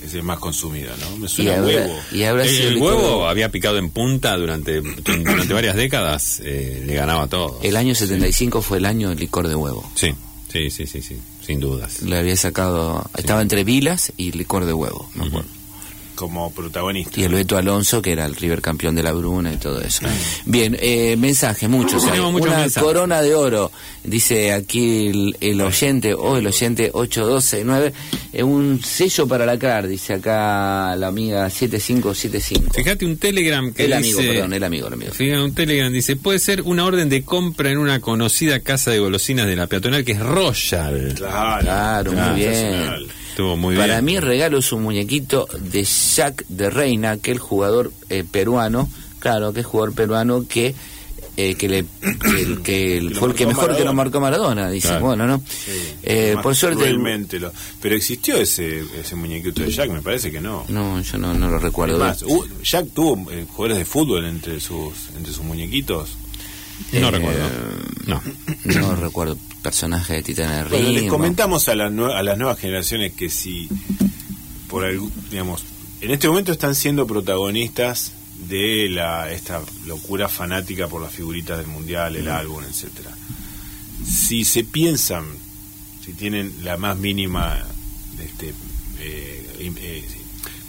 es 0.05 0.15
el 0.15 0.23
más 0.23 0.39
consumido, 0.39 0.93
¿no? 0.99 1.17
Me 1.17 1.29
suena 1.29 1.57
y 1.57 1.61
huevo. 1.61 2.01
Y 2.13 2.23
el, 2.23 2.77
huevo 2.79 3.29
había 3.29 3.51
picado 3.51 3.79
en 3.79 3.91
punta 3.91 4.37
durante, 4.37 4.81
durante 4.81 5.53
varias 5.53 5.77
décadas, 5.77 6.41
eh, 6.45 6.83
le 6.85 6.95
ganaba 6.95 7.27
todo. 7.27 7.59
El 7.63 7.77
año 7.77 7.95
75 7.95 8.63
fue 8.63 8.79
el 8.79 8.87
año 8.87 9.11
del 9.11 9.19
licor 9.19 9.49
de 9.49 9.55
huevo. 9.55 9.89
Sí, 9.95 10.15
sí, 10.51 10.71
sí, 10.71 10.87
sí, 10.87 11.03
sí, 11.03 11.17
sin 11.47 11.61
dudas. 11.61 12.03
Le 12.03 12.19
había 12.19 12.37
sacado, 12.37 13.09
estaba 13.17 13.43
entre 13.43 13.65
vilas 13.65 14.13
y 14.17 14.33
licor 14.33 14.65
de 14.65 14.73
huevo, 14.73 15.09
me 15.15 15.27
acuerdo 15.27 15.60
como 16.21 16.53
protagonista. 16.53 17.19
Y 17.19 17.25
el 17.25 17.33
Beto 17.33 17.57
Alonso, 17.57 18.03
que 18.03 18.13
era 18.13 18.27
el 18.27 18.37
River 18.37 18.61
campeón 18.61 18.95
de 18.95 19.03
la 19.03 19.13
Bruna 19.13 19.55
y 19.55 19.57
todo 19.57 19.81
eso. 19.81 20.03
Bien, 20.45 20.77
eh, 20.79 21.17
mensaje, 21.17 21.67
muchos. 21.67 22.05
una 22.05 22.69
corona 22.79 23.23
de 23.23 23.35
oro, 23.35 23.73
dice 24.05 24.53
aquí 24.53 25.35
el, 25.41 25.61
oyente, 25.63 26.13
o 26.13 26.37
el 26.37 26.47
oyente 26.47 26.91
8269, 26.93 27.95
eh, 28.35 28.43
un 28.43 28.83
sello 28.85 29.27
para 29.27 29.47
la 29.47 29.59
CAR, 29.59 29.89
dice 29.89 30.13
acá 30.13 30.95
la 30.95 31.07
amiga 31.07 31.49
7575. 31.49 32.75
Fíjate 32.75 33.07
un 33.07 33.17
telegram 33.17 33.73
que 33.73 33.87
el 33.87 33.97
dice... 33.97 34.19
amigo, 34.19 34.35
perdón, 34.35 34.53
el 34.53 34.65
amigo, 34.65 34.89
el 34.89 34.93
amigo. 34.93 35.13
Fíjate 35.13 35.43
un 35.43 35.55
telegram, 35.55 35.91
dice, 35.91 36.17
puede 36.17 36.39
ser 36.39 36.61
una 36.61 36.85
orden 36.85 37.09
de 37.09 37.23
compra 37.25 37.71
en 37.71 37.79
una 37.79 38.01
conocida 38.01 38.61
casa 38.61 38.91
de 38.91 38.99
golosinas 38.99 39.47
de 39.47 39.57
la 39.57 39.69
peatonal 39.69 40.05
que 40.05 40.13
es 40.13 40.21
Royal. 40.21 41.15
Claro, 41.17 41.63
claro, 41.63 42.13
muy 42.13 42.41
bien. 42.41 43.20
Para 43.77 44.03
mí 44.03 44.19
regalo 44.19 44.59
es 44.59 44.73
un 44.73 44.83
muñequito 44.83 45.49
de 45.59 45.85
Jack 45.85 46.45
de 46.49 46.71
Reina, 46.71 47.13
aquel 47.13 47.39
jugador 47.39 47.93
eh, 48.09 48.25
peruano, 48.31 48.89
claro, 49.19 49.53
que 49.53 49.61
es 49.61 49.67
jugador 49.67 49.95
peruano 49.95 50.47
que 50.49 50.75
eh, 51.37 51.55
que 51.55 51.69
le 51.69 51.85
que, 52.63 53.11
fue 53.15 53.29
el 53.29 53.35
que 53.35 53.47
mejor 53.47 53.77
que 53.77 53.85
lo 53.85 53.95
marcó 53.95 54.21
Maradona 54.21 54.69
dice. 54.69 54.99
Bueno 54.99 55.27
no 55.27 55.43
eh, 56.03 56.37
por 56.43 56.55
suerte 56.55 56.95
pero 57.81 57.95
existió 57.95 58.37
ese 58.37 58.83
ese 59.01 59.17
muñequito 59.17 59.63
de 59.63 59.71
Jack 59.71 59.91
me 59.91 60.03
parece 60.03 60.31
que 60.31 60.41
no. 60.41 60.65
No 60.69 61.01
yo 61.01 61.19
no, 61.19 61.33
no 61.33 61.49
lo 61.49 61.59
recuerdo. 61.59 61.99
Más, 61.99 62.25
Jack 62.63 62.89
tuvo 62.93 63.17
jugadores 63.49 63.79
de 63.79 63.85
fútbol 63.85 64.27
entre 64.27 64.61
sus 64.61 64.93
entre 65.17 65.33
sus 65.33 65.45
muñequitos 65.45 66.11
no 66.93 67.11
recuerdo. 67.11 67.49
No. 68.07 68.23
no 68.65 68.97
recuerdo. 68.97 69.37
Personaje 69.63 70.15
de 70.15 70.23
Titán 70.23 70.71
de 70.71 70.81
les 70.81 71.11
comentamos 71.11 71.69
a, 71.69 71.75
las 71.75 71.93
a 71.93 72.23
las 72.23 72.39
nuevas 72.39 72.59
generaciones 72.59 73.13
que 73.13 73.29
si, 73.29 73.69
por 74.69 74.85
algún, 74.85 75.13
digamos, 75.31 75.65
en 76.01 76.11
este 76.11 76.29
momento 76.29 76.53
están 76.53 76.75
siendo 76.75 77.07
protagonistas 77.07 78.13
de 78.49 78.89
la 78.89 79.31
esta 79.31 79.61
locura 79.87 80.29
fanática 80.29 80.89
por 80.89 81.03
las 81.03 81.13
figuritas 81.13 81.59
del 81.59 81.67
mundial, 81.67 82.17
el 82.17 82.29
álbum, 82.29 82.65
etcétera. 82.65 83.11
Si 84.07 84.45
se 84.45 84.65
piensan, 84.65 85.27
si 86.05 86.15
tienen 86.15 86.55
la 86.63 86.79
más 86.79 86.97
mínima 86.97 87.63
este, 88.19 88.55
eh, 89.01 89.47
eh, 89.59 90.05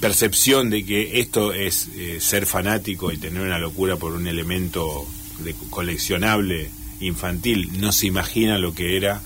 percepción 0.01 0.69
de 0.69 0.83
que 0.83 1.19
esto 1.19 1.53
es 1.53 1.87
eh, 1.95 2.17
ser 2.19 2.45
fanático 2.45 3.11
y 3.11 3.17
tener 3.17 3.41
una 3.41 3.59
locura 3.59 3.95
por 3.95 4.13
un 4.13 4.27
elemento 4.27 5.07
de 5.43 5.55
coleccionable 5.69 6.69
infantil 6.99 7.79
no 7.79 7.91
se 7.91 8.07
imagina 8.07 8.57
lo 8.57 8.73
que 8.73 8.97
era 8.97 9.21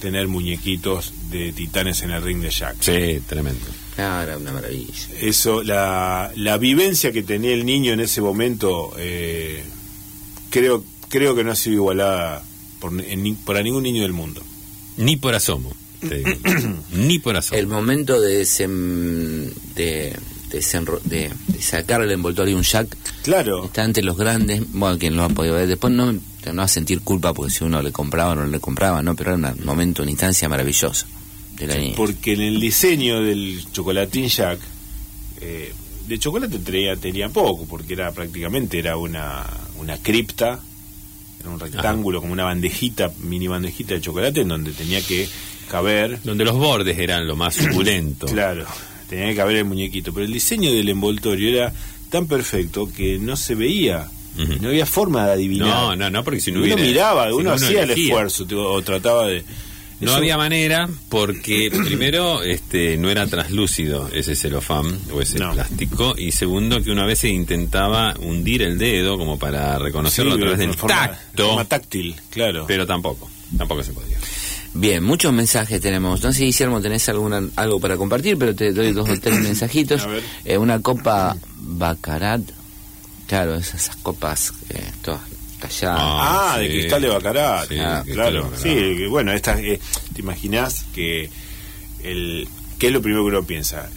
tener 0.00 0.28
muñequitos 0.28 1.12
de 1.30 1.52
titanes 1.52 2.02
en 2.02 2.10
el 2.10 2.22
ring 2.22 2.40
de 2.40 2.50
Jack. 2.50 2.76
Sí, 2.80 3.20
tremendo. 3.28 3.66
Ah, 3.98 4.22
era 4.22 4.38
una 4.38 4.52
maravilla. 4.52 4.92
Eso, 5.20 5.62
la, 5.62 6.32
la 6.36 6.56
vivencia 6.58 7.12
que 7.12 7.22
tenía 7.22 7.52
el 7.52 7.66
niño 7.66 7.92
en 7.92 8.00
ese 8.00 8.22
momento, 8.22 8.92
eh, 8.98 9.62
creo, 10.48 10.82
creo 11.08 11.34
que 11.34 11.44
no 11.44 11.52
ha 11.52 11.56
sido 11.56 11.76
igualada 11.76 12.42
por, 12.80 12.92
por 13.44 13.56
a 13.56 13.62
ningún 13.62 13.82
niño 13.82 14.02
del 14.02 14.12
mundo. 14.12 14.42
Ni 14.96 15.16
por 15.16 15.34
asomo. 15.34 15.72
Ni 16.92 17.18
por 17.18 17.36
asomo. 17.36 17.58
El 17.58 17.66
momento 17.66 18.20
de, 18.20 18.46
de, 19.76 20.16
de, 20.50 21.32
sacar 21.60 22.02
el 22.02 22.10
envoltorio 22.10 22.56
un 22.56 22.62
jack. 22.62 22.96
Claro. 23.22 23.64
Está 23.64 23.84
entre 23.84 24.02
los 24.02 24.16
grandes. 24.16 24.62
Bueno, 24.72 24.98
quien 24.98 25.16
lo 25.16 25.24
ha 25.24 25.28
podido 25.28 25.54
ver. 25.54 25.66
Después 25.66 25.92
no, 25.92 26.12
no 26.12 26.20
va 26.56 26.64
a 26.64 26.68
sentir 26.68 27.00
culpa 27.00 27.32
porque 27.32 27.52
si 27.52 27.64
uno 27.64 27.82
le 27.82 27.92
compraba 27.92 28.32
o 28.32 28.34
no 28.34 28.46
le 28.46 28.60
compraba, 28.60 29.02
¿no? 29.02 29.14
Pero 29.14 29.34
era 29.34 29.52
un 29.52 29.64
momento, 29.64 30.02
una 30.02 30.10
instancia 30.10 30.48
maravillosa. 30.48 31.06
porque 31.96 32.32
en 32.34 32.40
el 32.42 32.60
diseño 32.60 33.22
del 33.22 33.64
chocolatín 33.72 34.28
jack. 34.28 34.58
Eh, 35.40 35.72
de 36.06 36.18
chocolate 36.18 36.58
tenía, 36.58 36.96
tenía 36.96 37.28
poco, 37.28 37.66
porque 37.66 37.92
era 37.92 38.10
prácticamente 38.10 38.80
era 38.80 38.96
una, 38.96 39.46
una 39.78 39.96
cripta 39.96 40.60
era 41.40 41.50
un 41.50 41.58
rectángulo 41.58 42.20
como 42.20 42.32
una 42.32 42.44
bandejita, 42.44 43.10
mini 43.20 43.48
bandejita 43.48 43.94
de 43.94 44.00
chocolate 44.00 44.42
en 44.42 44.48
donde 44.48 44.72
tenía 44.72 45.00
que 45.00 45.26
caber. 45.70 46.20
Donde 46.22 46.44
los 46.44 46.54
bordes 46.56 46.98
eran 46.98 47.26
lo 47.26 47.34
más 47.34 47.54
suculento. 47.54 48.26
claro, 48.32 48.66
tenía 49.10 49.28
que 49.28 49.36
caber 49.36 49.56
el 49.56 49.64
muñequito. 49.64 50.14
Pero 50.14 50.24
el 50.24 50.32
diseño 50.32 50.72
del 50.72 50.88
envoltorio 50.88 51.50
era 51.50 51.72
tan 52.08 52.26
perfecto 52.26 52.88
que 52.90 53.18
no 53.18 53.36
se 53.36 53.54
veía. 53.54 54.08
No 54.60 54.68
había 54.68 54.86
forma 54.86 55.26
de 55.26 55.32
adivinar. 55.32 55.68
No, 55.68 55.96
no, 55.96 56.08
no, 56.08 56.24
porque 56.24 56.40
si 56.40 56.50
no 56.50 56.62
uno 56.62 56.76
miraba, 56.76 57.34
uno, 57.34 57.52
hacía 57.52 57.82
el 57.82 57.90
esfuerzo 57.90 58.46
o 58.48 58.80
trataba 58.80 59.26
de 59.26 59.44
no 60.00 60.14
había 60.14 60.38
manera 60.38 60.88
porque 61.10 61.70
primero 61.84 62.42
este 62.42 62.96
no 62.96 63.10
era 63.10 63.26
traslúcido 63.26 64.08
ese 64.12 64.34
celofán 64.34 64.98
o 65.12 65.20
ese 65.20 65.36
plástico 65.36 66.14
y 66.16 66.32
segundo 66.32 66.82
que 66.82 66.90
una 66.90 67.04
vez 67.04 67.18
se 67.18 67.28
intentaba 67.28 68.14
hundir 68.18 68.62
el 68.62 68.78
dedo 68.78 69.18
como 69.18 69.38
para 69.38 69.78
reconocerlo 69.78 70.34
a 70.34 70.38
través 70.38 70.58
del 70.58 70.74
tacto. 70.74 71.48
Forma 71.48 71.64
táctil, 71.66 72.16
claro. 72.30 72.64
Pero 72.66 72.86
tampoco, 72.86 73.30
tampoco 73.58 73.82
se 73.82 73.92
podía. 73.92 74.16
Bien, 74.72 75.02
muchos 75.02 75.32
mensajes 75.32 75.80
tenemos. 75.80 76.22
No 76.22 76.32
sé, 76.32 76.44
Guillermo, 76.44 76.80
tenés 76.80 77.08
alguna, 77.08 77.42
algo 77.56 77.80
para 77.80 77.96
compartir, 77.96 78.38
pero 78.38 78.54
te 78.54 78.72
doy 78.72 78.92
dos 78.92 79.08
o 79.08 79.18
tres 79.20 79.38
mensajitos. 79.40 80.06
Eh, 80.44 80.58
una 80.58 80.80
copa 80.80 81.36
Bacarat. 81.56 82.42
Claro, 83.26 83.56
esas, 83.56 83.94
copas 83.96 84.52
eh, 84.70 84.82
todas 85.02 85.20
Ah, 85.82 86.56
de 86.58 86.68
cristal 86.70 87.02
de 87.02 87.08
Bacarat. 87.08 87.70
Ah, 87.78 88.02
claro. 88.10 88.50
Sí, 88.60 89.06
bueno, 89.06 89.32
esta, 89.32 89.60
eh, 89.60 89.78
¿te 90.14 90.20
imaginas 90.20 90.84
que 90.94 91.28
el 92.02 92.48
qué 92.78 92.86
es 92.86 92.92
lo 92.92 93.02
primero 93.02 93.24
que 93.24 93.28
uno 93.28 93.44
piensa? 93.44 93.88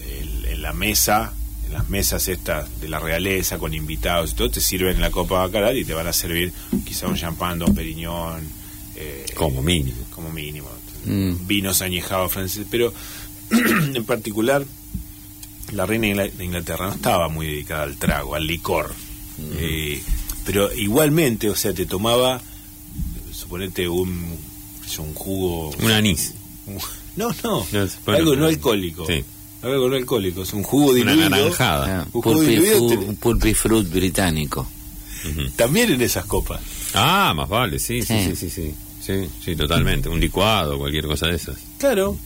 en 0.45 0.61
la 0.61 0.73
mesa, 0.73 1.33
en 1.67 1.73
las 1.73 1.89
mesas 1.89 2.27
estas 2.27 2.79
de 2.79 2.87
la 2.87 2.99
realeza 2.99 3.57
con 3.57 3.73
invitados 3.73 4.31
y 4.31 4.35
todo, 4.35 4.51
te 4.51 4.61
sirven 4.61 5.01
la 5.01 5.09
copa 5.09 5.39
Bacarat 5.39 5.75
y 5.75 5.83
te 5.85 5.93
van 5.93 6.07
a 6.07 6.13
servir 6.13 6.53
quizá 6.85 7.07
un 7.07 7.15
champán, 7.15 7.59
dos 7.59 7.71
periñón. 7.71 8.41
Eh, 8.95 9.25
como 9.33 9.61
mínimo. 9.63 9.97
Como 10.23 10.33
mínimo. 10.33 10.69
Mm. 11.05 11.47
Vinos 11.47 11.81
añejados 11.81 12.31
franceses. 12.31 12.65
Pero 12.69 12.93
en 13.51 14.05
particular, 14.05 14.65
la 15.71 15.85
reina 15.85 16.23
de 16.23 16.45
Inglaterra 16.45 16.87
no 16.87 16.93
estaba 16.93 17.27
muy 17.27 17.47
dedicada 17.47 17.83
al 17.83 17.97
trago, 17.97 18.35
al 18.35 18.47
licor. 18.47 18.93
Mm. 19.37 19.51
Eh, 19.57 20.01
pero 20.45 20.71
igualmente, 20.73 21.49
o 21.49 21.55
sea, 21.55 21.73
te 21.73 21.85
tomaba, 21.85 22.41
suponete 23.31 23.87
un, 23.87 24.37
un 24.99 25.13
jugo... 25.13 25.71
Un 25.71 25.91
anís. 25.91 26.33
no, 27.15 27.33
no, 27.43 27.65
algo 28.07 28.35
no 28.35 28.45
alcohólico. 28.45 29.05
Sí. 29.05 29.23
Algo 29.61 29.89
no 29.89 29.95
alcohólico, 29.95 30.43
es 30.43 30.53
un 30.53 30.63
jugo 30.63 30.93
diluido. 30.93 31.27
Una 31.27 31.37
naranjada. 31.37 32.01
Ah, 32.01 32.07
un 32.11 33.15
pulpi, 33.17 33.53
fruit 33.53 33.89
británico. 33.89 34.67
También 35.55 35.91
en 35.91 36.01
esas 36.01 36.25
copas. 36.25 36.61
Ah, 36.93 37.33
más 37.35 37.47
vale, 37.47 37.79
sí, 37.79 38.01
sí, 38.01 38.13
sí, 38.25 38.35
sí, 38.35 38.49
sí, 38.49 38.49
sí, 38.49 38.75
totalmente. 39.57 40.09
Un 40.09 40.19
licuado, 40.19 40.77
cualquier 40.77 41.05
cosa 41.05 41.27
de 41.27 41.35
esas. 41.35 41.57
Claro. 41.77 42.17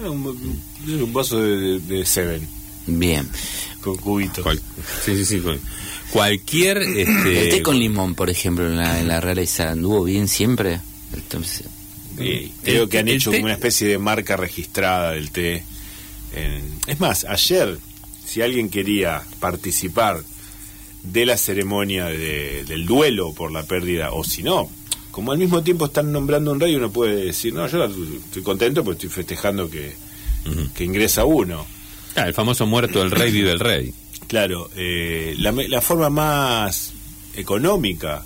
Un, 0.00 0.62
un 0.86 1.12
vaso 1.12 1.40
de, 1.40 1.80
de, 1.80 2.06
Seven. 2.06 2.46
Bien. 2.86 3.28
Con 3.80 3.96
cubitos. 3.96 4.46
sí, 5.04 5.16
sí, 5.16 5.24
sí. 5.24 5.42
Cualquier... 6.10 6.78
Este... 6.78 7.42
El 7.44 7.48
té 7.50 7.62
con 7.62 7.78
limón, 7.78 8.14
por 8.14 8.30
ejemplo, 8.30 8.66
en 8.66 8.76
la, 8.76 9.00
en 9.00 9.08
la 9.08 9.20
realeza, 9.20 9.70
¿anduvo 9.70 10.04
bien 10.04 10.28
siempre? 10.28 10.80
Entonces... 11.12 11.66
creo 12.62 12.88
que 12.88 12.98
han 12.98 13.08
hecho 13.08 13.30
una 13.30 13.52
especie 13.52 13.88
de 13.88 13.98
marca 13.98 14.36
registrada 14.36 15.12
del 15.12 15.30
té. 15.30 15.64
Es 16.86 17.00
más, 17.00 17.24
ayer, 17.24 17.78
si 18.24 18.40
alguien 18.40 18.70
quería 18.70 19.22
participar 19.40 20.22
de 21.02 21.26
la 21.26 21.36
ceremonia 21.36 22.06
de, 22.06 22.64
del 22.64 22.86
duelo 22.86 23.32
por 23.32 23.52
la 23.52 23.64
pérdida, 23.64 24.12
o 24.12 24.24
si 24.24 24.42
no, 24.42 24.70
como 25.18 25.32
al 25.32 25.38
mismo 25.38 25.64
tiempo 25.64 25.86
están 25.86 26.12
nombrando 26.12 26.52
un 26.52 26.60
rey, 26.60 26.76
uno 26.76 26.92
puede 26.92 27.24
decir, 27.24 27.52
no, 27.52 27.66
yo 27.66 27.86
estoy 27.86 28.40
contento 28.40 28.84
porque 28.84 28.98
estoy 28.98 29.10
festejando 29.10 29.68
que, 29.68 29.96
que 30.72 30.84
ingresa 30.84 31.24
uno. 31.24 31.66
Ah, 32.14 32.28
el 32.28 32.34
famoso 32.34 32.66
muerto 32.66 33.00
del 33.00 33.10
rey 33.10 33.32
vive 33.32 33.50
el 33.50 33.58
rey. 33.58 33.92
Claro, 34.28 34.70
eh, 34.76 35.34
la, 35.38 35.80
forma 35.80 36.08
más 36.08 36.92
económica, 37.34 38.24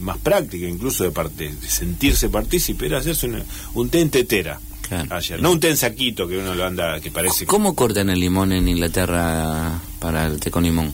más 0.00 0.18
práctica 0.18 0.66
incluso 0.66 1.04
de, 1.04 1.10
parte, 1.10 1.54
de 1.54 1.68
sentirse 1.70 2.28
partícipe 2.28 2.84
era 2.84 2.98
hacerse 2.98 3.26
un 3.72 3.88
té 3.88 4.00
en 4.00 4.10
tetera. 4.10 4.60
Ayer. 5.08 5.40
No 5.40 5.52
un 5.52 5.60
té 5.60 5.70
en 5.70 5.78
saquito 5.78 6.28
que 6.28 6.36
uno 6.36 6.54
lo 6.54 6.66
anda, 6.66 7.00
que 7.00 7.10
parece... 7.10 7.46
¿Cómo 7.46 7.74
cortan 7.74 8.10
el 8.10 8.20
limón 8.20 8.52
en 8.52 8.68
Inglaterra 8.68 9.80
para 9.98 10.26
el 10.26 10.38
té 10.38 10.50
con 10.50 10.64
limón? 10.64 10.92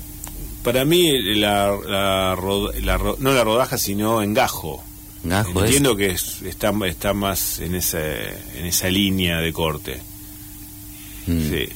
Para 0.62 0.84
mí, 0.84 1.34
la, 1.34 1.76
no 3.18 3.32
la 3.32 3.42
rodaja, 3.42 3.76
sino 3.76 4.22
en 4.22 4.32
gajo. 5.24 5.48
¿Gajo 5.48 5.64
Entiendo 5.64 5.96
que 5.96 6.10
está, 6.10 6.72
está 6.86 7.12
más 7.14 7.60
en 7.60 7.74
esa, 7.74 8.00
en 8.00 8.66
esa 8.66 8.88
línea 8.88 9.38
de 9.38 9.52
corte. 9.52 10.00
Mm. 11.26 11.50
Sí 11.50 11.68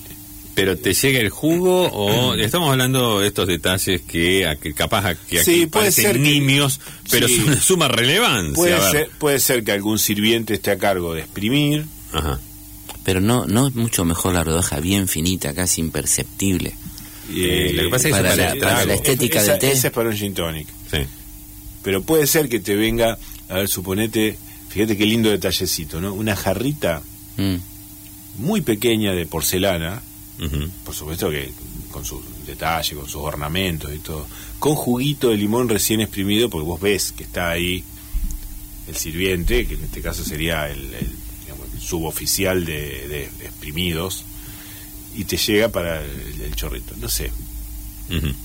pero 0.61 0.77
te 0.77 0.93
llega 0.93 1.21
el 1.21 1.31
jugo 1.31 1.87
o 1.87 2.35
estamos 2.35 2.71
hablando 2.71 3.21
de 3.21 3.29
estos 3.29 3.47
detalles 3.47 4.03
que, 4.03 4.59
que 4.61 4.75
capaz 4.75 5.17
que 5.29 5.41
aquí 5.41 5.67
puede 5.67 5.87
parecen 5.87 6.23
nimios, 6.23 6.81
pero 7.11 7.29
son 7.29 7.47
de 7.47 7.61
suma 7.61 7.89
relevancia. 7.89 8.55
Puede 8.55 8.91
ser, 8.91 9.11
puede 9.19 9.39
ser 9.39 9.65
que 9.65 9.73
algún 9.73 9.99
sirviente 9.99 10.53
esté 10.53 10.71
a 10.73 10.77
cargo 10.77 11.15
de 11.15 11.21
exprimir. 11.21 11.87
Pero 13.05 13.23
no, 13.23 13.47
no 13.47 13.69
es 13.69 13.75
mucho 13.75 14.05
mejor 14.05 14.35
la 14.35 14.45
rodaja 14.45 14.81
bien 14.81 15.09
finita, 15.09 15.55
casi 15.55 15.81
imperceptible. 15.81 16.75
Eh, 17.33 17.71
lo 17.75 17.85
que 17.85 17.89
pasa 17.89 18.09
es 18.09 18.15
para, 18.15 18.37
la, 18.37 18.55
para 18.57 18.85
la, 18.85 18.95
estética 18.95 19.43
del 19.43 19.59
té. 19.59 19.73
Es 19.73 19.91
para 19.91 20.11
un 20.11 20.17
gin 20.17 20.35
tonic. 20.35 20.69
Sí. 20.91 20.99
Pero 21.83 22.03
puede 22.03 22.27
ser 22.27 22.49
que 22.49 22.61
te 22.61 22.75
venga, 22.75 23.19
a 23.49 23.55
ver, 23.55 23.69
suponete, 23.69 24.37
fíjate 24.69 24.97
qué 24.97 25.07
lindo 25.07 25.31
detallecito, 25.31 26.01
¿no? 26.01 26.13
Una 26.15 26.37
jarrita 26.37 27.03
mm. 27.37 27.57
muy 28.39 28.61
pequeña 28.61 29.13
de 29.13 29.27
porcelana, 29.27 30.03
por 30.85 30.95
supuesto 30.95 31.31
que 31.31 31.53
con 31.91 32.05
su 32.05 32.23
detalle, 32.47 32.97
con 32.97 33.05
sus 33.05 33.21
ornamentos 33.21 33.95
y 33.95 33.99
todo, 33.99 34.27
con 34.59 34.75
juguito 34.75 35.31
de 35.31 35.37
limón 35.37 35.69
recién 35.69 36.01
exprimido, 36.01 36.49
porque 36.49 36.67
vos 36.67 36.81
ves 36.81 37.13
que 37.13 37.25
está 37.25 37.51
ahí 37.51 37.85
el 38.89 38.97
sirviente, 38.97 39.67
que 39.67 39.75
en 39.75 39.85
este 39.85 40.01
caso 40.01 40.25
sería 40.25 40.69
el, 40.71 40.91
suboficial 41.79 42.65
de, 42.65 43.25
exprimidos, 43.43 44.25
y 45.15 45.25
te 45.25 45.37
llega 45.37 45.69
para 45.71 46.03
el, 46.03 46.55
chorrito. 46.55 46.95
No 47.01 47.09
sé. 47.09 47.33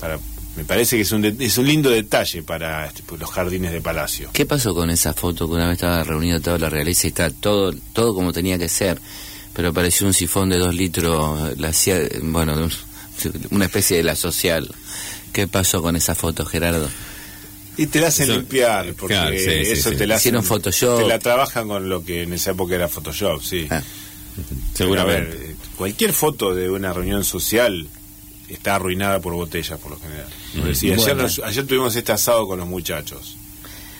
para, 0.00 0.18
me 0.56 0.64
parece 0.64 0.96
que 0.96 1.02
es 1.02 1.12
un, 1.12 1.24
es 1.24 1.58
un 1.58 1.66
lindo 1.66 1.90
detalle 1.90 2.42
para 2.42 2.86
este, 2.86 3.02
pues, 3.04 3.20
los 3.20 3.30
jardines 3.30 3.72
de 3.72 3.80
palacio. 3.80 4.30
¿Qué 4.32 4.46
pasó 4.46 4.74
con 4.74 4.90
esa 4.90 5.12
foto 5.12 5.46
que 5.46 5.54
una 5.54 5.66
vez 5.66 5.74
estaba 5.74 6.02
reunida 6.04 6.40
toda 6.40 6.58
la 6.58 6.70
realeza 6.70 7.06
y 7.06 7.08
está 7.08 7.30
todo, 7.30 7.72
todo 7.92 8.14
como 8.14 8.32
tenía 8.32 8.58
que 8.58 8.68
ser? 8.68 9.00
pero 9.56 9.70
apareció 9.70 10.06
un 10.06 10.12
sifón 10.12 10.50
de 10.50 10.58
dos 10.58 10.74
litros, 10.74 11.58
la 11.58 11.68
hacía, 11.68 11.98
bueno, 12.20 12.68
una 13.50 13.64
especie 13.64 13.96
de 13.96 14.02
la 14.02 14.14
social. 14.14 14.70
¿Qué 15.32 15.48
pasó 15.48 15.80
con 15.80 15.96
esa 15.96 16.14
foto, 16.14 16.44
Gerardo? 16.44 16.90
Y 17.78 17.86
te 17.86 18.00
la 18.00 18.08
hacen 18.08 18.30
limpiar, 18.30 18.92
porque 18.92 19.72
eso 19.72 19.92
te 19.92 20.06
la 20.06 20.16
hacen, 20.16 20.42
Photoshop. 20.42 20.98
Te 20.98 21.08
la 21.08 21.18
trabajan 21.18 21.68
con 21.68 21.88
lo 21.88 22.04
que 22.04 22.24
en 22.24 22.34
esa 22.34 22.50
época 22.50 22.74
era 22.74 22.86
Photoshop, 22.86 23.42
sí. 23.42 23.66
Ah. 23.70 23.82
Seguramente. 24.74 25.56
cualquier 25.76 26.12
foto 26.12 26.54
de 26.54 26.68
una 26.68 26.92
reunión 26.92 27.24
social 27.24 27.88
está 28.48 28.76
arruinada 28.76 29.20
por 29.20 29.34
botellas, 29.34 29.78
por 29.78 29.92
lo 29.92 29.98
general. 29.98 30.28
ayer, 30.54 31.44
ayer 31.44 31.66
tuvimos 31.66 31.96
este 31.96 32.12
asado 32.12 32.46
con 32.46 32.58
los 32.58 32.68
muchachos. 32.68 33.36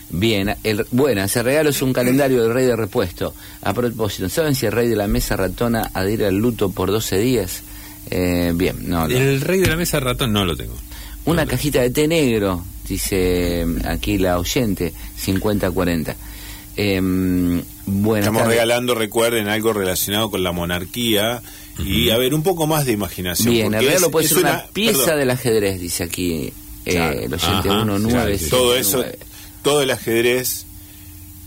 Bien, 0.09 0.55
el, 0.63 0.85
bueno, 0.91 1.21
ese 1.23 1.43
regalo 1.43 1.69
es 1.69 1.81
un 1.81 1.91
calendario 1.91 2.41
del 2.41 2.53
rey 2.53 2.65
de 2.65 2.75
repuesto. 2.75 3.33
A 3.61 3.73
propósito, 3.73 4.29
¿saben 4.29 4.55
si 4.55 4.65
el 4.65 4.71
rey 4.71 4.87
de 4.87 4.95
la 4.95 5.07
mesa 5.07 5.35
ratona 5.35 5.91
adhiere 5.93 6.27
al 6.27 6.37
luto 6.37 6.69
por 6.69 6.91
12 6.91 7.19
días? 7.19 7.63
Eh, 8.09 8.53
bien, 8.55 8.89
no, 8.89 9.05
El 9.05 9.41
rey 9.41 9.59
de 9.59 9.67
la 9.67 9.75
mesa 9.75 9.99
ratón 9.99 10.31
no 10.31 10.45
lo 10.45 10.55
tengo. 10.55 10.75
Una 11.25 11.45
cajita 11.45 11.81
de 11.81 11.89
té 11.89 12.07
negro, 12.07 12.63
dice 12.87 13.65
aquí 13.83 14.17
la 14.17 14.39
oyente, 14.39 14.93
50-40. 15.25 16.15
Eh, 16.77 17.63
Estamos 18.17 18.47
regalando, 18.47 18.95
recuerden, 18.95 19.47
algo 19.47 19.73
relacionado 19.73 20.29
con 20.29 20.43
la 20.43 20.51
monarquía 20.51 21.41
y 21.79 22.09
a 22.09 22.17
ver, 22.17 22.33
un 22.33 22.43
poco 22.43 22.67
más 22.67 22.85
de 22.85 22.93
imaginación. 22.93 23.53
Bien, 23.53 23.73
el 23.73 23.85
regalo 23.85 24.11
puede 24.11 24.27
ser 24.27 24.39
una, 24.39 24.65
pieza 24.73 25.15
del 25.15 25.29
ajedrez, 25.29 25.79
dice 25.79 26.03
aquí 26.03 26.53
eh, 26.85 27.25
el 27.25 27.33
oyente 27.33 27.69
19. 27.69 28.37
todo 28.49 28.75
eso 28.75 29.03
todo 29.67 29.81
el 29.81 29.91
ajedrez, 29.91 30.65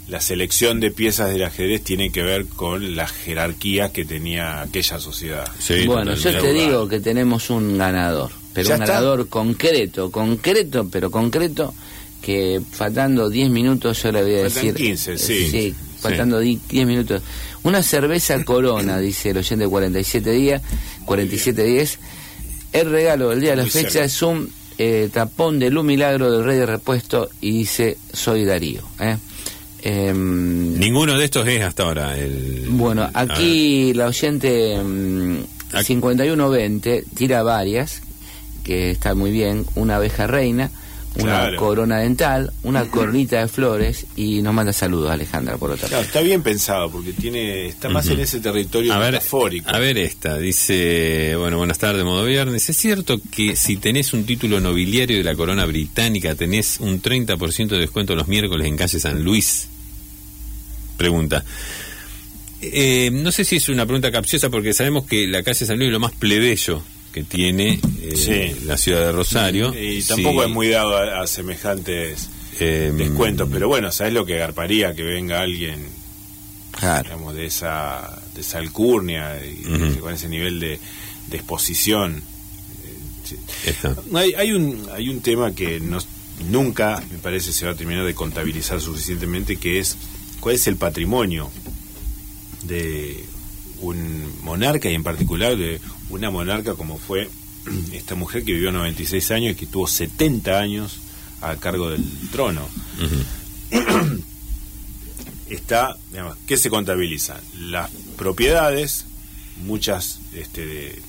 la 0.06 0.20
selección 0.20 0.78
de 0.78 0.90
piezas 0.90 1.32
del 1.32 1.42
ajedrez 1.42 1.82
tiene 1.82 2.12
que 2.12 2.22
ver 2.22 2.44
con 2.44 2.94
la 2.94 3.06
jerarquía 3.06 3.92
que 3.92 4.04
tenía 4.04 4.60
aquella 4.60 4.98
sociedad. 4.98 5.50
bueno, 5.86 6.14
yo 6.14 6.38
te 6.38 6.52
digo 6.52 6.86
que 6.86 7.00
tenemos 7.00 7.48
un 7.48 7.78
ganador, 7.78 8.30
pero 8.52 8.74
un 8.74 8.80
ganador 8.80 9.28
concreto, 9.28 10.10
concreto, 10.10 10.86
pero 10.90 11.10
concreto, 11.10 11.72
que 12.20 12.60
faltando 12.70 13.28
10 13.28 13.50
minutos 13.50 14.02
yo 14.02 14.12
le 14.12 14.22
voy 14.22 14.34
a 14.34 14.42
decir... 14.44 14.74
15, 14.74 15.18
sí. 15.18 15.48
Sí, 15.50 15.74
faltando 15.98 16.38
10 16.38 16.60
minutos. 16.86 17.22
Una 17.62 17.82
cerveza 17.82 18.42
corona, 18.44 18.98
dice 19.00 19.30
el 19.30 19.38
oyente 19.38 19.66
47 19.66 20.30
días, 20.30 20.62
47 21.04 21.64
días. 21.64 21.98
El 22.72 22.90
regalo 22.90 23.30
del 23.30 23.40
día 23.40 23.50
de 23.50 23.56
la 23.56 23.66
fecha 23.66 24.04
es 24.04 24.22
un 24.22 24.50
eh, 24.78 25.10
tapón 25.12 25.58
de 25.58 25.70
luz 25.70 25.84
milagro 25.84 26.30
del 26.30 26.44
rey 26.44 26.56
de 26.56 26.66
repuesto 26.66 27.28
y 27.40 27.50
dice 27.50 27.98
soy 28.12 28.44
Darío. 28.44 28.82
¿eh? 29.00 29.16
Em, 29.82 30.78
Ninguno 30.78 31.18
de 31.18 31.24
estos 31.24 31.46
es 31.48 31.62
hasta 31.62 31.84
ahora 31.84 32.16
el... 32.18 32.66
Bueno, 32.70 33.08
aquí 33.12 33.92
la 33.94 34.06
oyente 34.06 34.76
5120 35.82 37.04
mm, 37.06 37.14
tira 37.14 37.42
varias, 37.42 38.02
que 38.62 38.90
está 38.90 39.14
muy 39.14 39.30
bien, 39.30 39.64
una 39.74 39.96
abeja 39.96 40.26
reina, 40.26 40.70
una 41.16 41.56
corona 41.56 41.98
dental, 41.98 42.52
una 42.62 42.88
cornita 42.88 43.40
de 43.40 43.48
flores 43.48 44.06
y 44.16 44.42
nos 44.42 44.54
manda 44.54 44.72
saludos 44.72 45.10
Alejandra 45.10 45.56
por 45.56 45.72
otra 45.72 45.88
parte. 45.88 46.06
está 46.06 46.20
bien 46.20 46.42
pensado 46.42 46.90
porque 46.90 47.12
tiene 47.12 47.66
está 47.66 47.88
más 47.88 48.06
en 48.08 48.20
ese 48.20 48.40
territorio 48.40 48.96
metafórico. 48.96 49.68
A 49.70 49.78
ver 49.78 49.98
esta, 49.98 50.38
dice, 50.38 51.34
bueno, 51.36 51.58
buenas 51.58 51.78
tardes, 51.78 52.04
modo 52.04 52.24
viernes. 52.24 52.68
¿Es 52.68 52.76
cierto 52.76 53.20
que 53.34 53.56
si 53.56 53.76
tenés 53.76 54.12
un 54.12 54.24
título 54.24 54.60
nobiliario 54.60 55.18
de 55.18 55.24
la 55.24 55.34
corona 55.34 55.66
británica 55.66 56.34
tenés 56.34 56.78
un 56.80 57.02
30% 57.02 57.68
de 57.68 57.78
descuento 57.78 58.14
los 58.14 58.28
miércoles 58.28 58.66
en 58.66 58.76
calle 58.76 59.00
San 59.00 59.22
Luis? 59.22 59.68
Pregunta. 60.96 61.44
Eh, 62.62 63.10
no 63.12 63.32
sé 63.32 63.44
si 63.44 63.56
es 63.56 63.68
una 63.68 63.86
pregunta 63.86 64.12
capciosa 64.12 64.50
porque 64.50 64.74
sabemos 64.74 65.06
que 65.06 65.26
la 65.26 65.42
calle 65.42 65.66
San 65.66 65.78
Luis 65.78 65.88
es 65.88 65.92
lo 65.92 66.00
más 66.00 66.12
plebeyo 66.12 66.82
que 67.12 67.24
tiene 67.24 67.80
eh, 68.02 68.56
la 68.64 68.76
ciudad 68.76 69.06
de 69.06 69.12
Rosario. 69.12 69.74
Y, 69.74 70.02
tampoco 70.02 70.44
es 70.44 70.50
muy 70.50 70.68
dado 70.68 70.96
a, 70.96 71.26
semejantes 71.26 72.28
em, 72.58 72.96
descuentos, 72.96 73.48
pero 73.50 73.68
bueno, 73.68 73.90
¿sabes 73.90 74.12
lo 74.12 74.24
que 74.24 74.36
garparía 74.36 74.94
que 74.94 75.02
venga 75.02 75.40
alguien 75.40 75.86
digamos, 77.02 77.34
de 77.34 77.46
esa 77.46 78.18
de 78.34 78.40
esa 78.40 78.58
alcurnia 78.58 79.38
y, 79.44 79.96
con 79.98 80.14
ese 80.14 80.28
nivel 80.28 80.60
de, 80.60 80.78
exposición? 81.32 82.22
Hay, 84.14 84.32
hay, 84.34 84.52
un, 84.52 84.88
hay 84.92 85.08
un 85.08 85.20
tema 85.20 85.54
que 85.54 85.78
no, 85.78 85.98
nunca, 86.48 87.02
me 87.10 87.18
parece, 87.18 87.52
se 87.52 87.66
va 87.66 87.72
a 87.72 87.74
terminar 87.74 88.04
de 88.04 88.14
contabilizar 88.14 88.80
suficientemente, 88.80 89.56
que 89.56 89.78
es 89.78 89.96
cuál 90.40 90.56
es 90.56 90.66
el 90.66 90.76
patrimonio 90.76 91.50
de 92.64 93.24
un 93.80 94.32
monarca 94.42 94.90
y 94.90 94.94
en 94.94 95.02
particular 95.02 95.56
de 95.56 95.80
una 96.10 96.30
monarca 96.30 96.74
como 96.74 96.98
fue 96.98 97.28
esta 97.92 98.14
mujer 98.14 98.44
que 98.44 98.52
vivió 98.52 98.72
96 98.72 99.30
años 99.30 99.52
y 99.52 99.54
que 99.56 99.66
tuvo 99.66 99.86
70 99.86 100.58
años 100.58 101.00
a 101.40 101.56
cargo 101.56 101.90
del 101.90 102.04
trono. 102.30 102.68
Está, 105.48 105.96
digamos, 106.10 106.36
¿qué 106.46 106.56
se 106.56 106.70
contabiliza? 106.70 107.40
Las 107.58 107.90
propiedades, 108.16 109.06
muchas, 109.64 110.20
este, 110.32 110.64
de, 110.64 111.02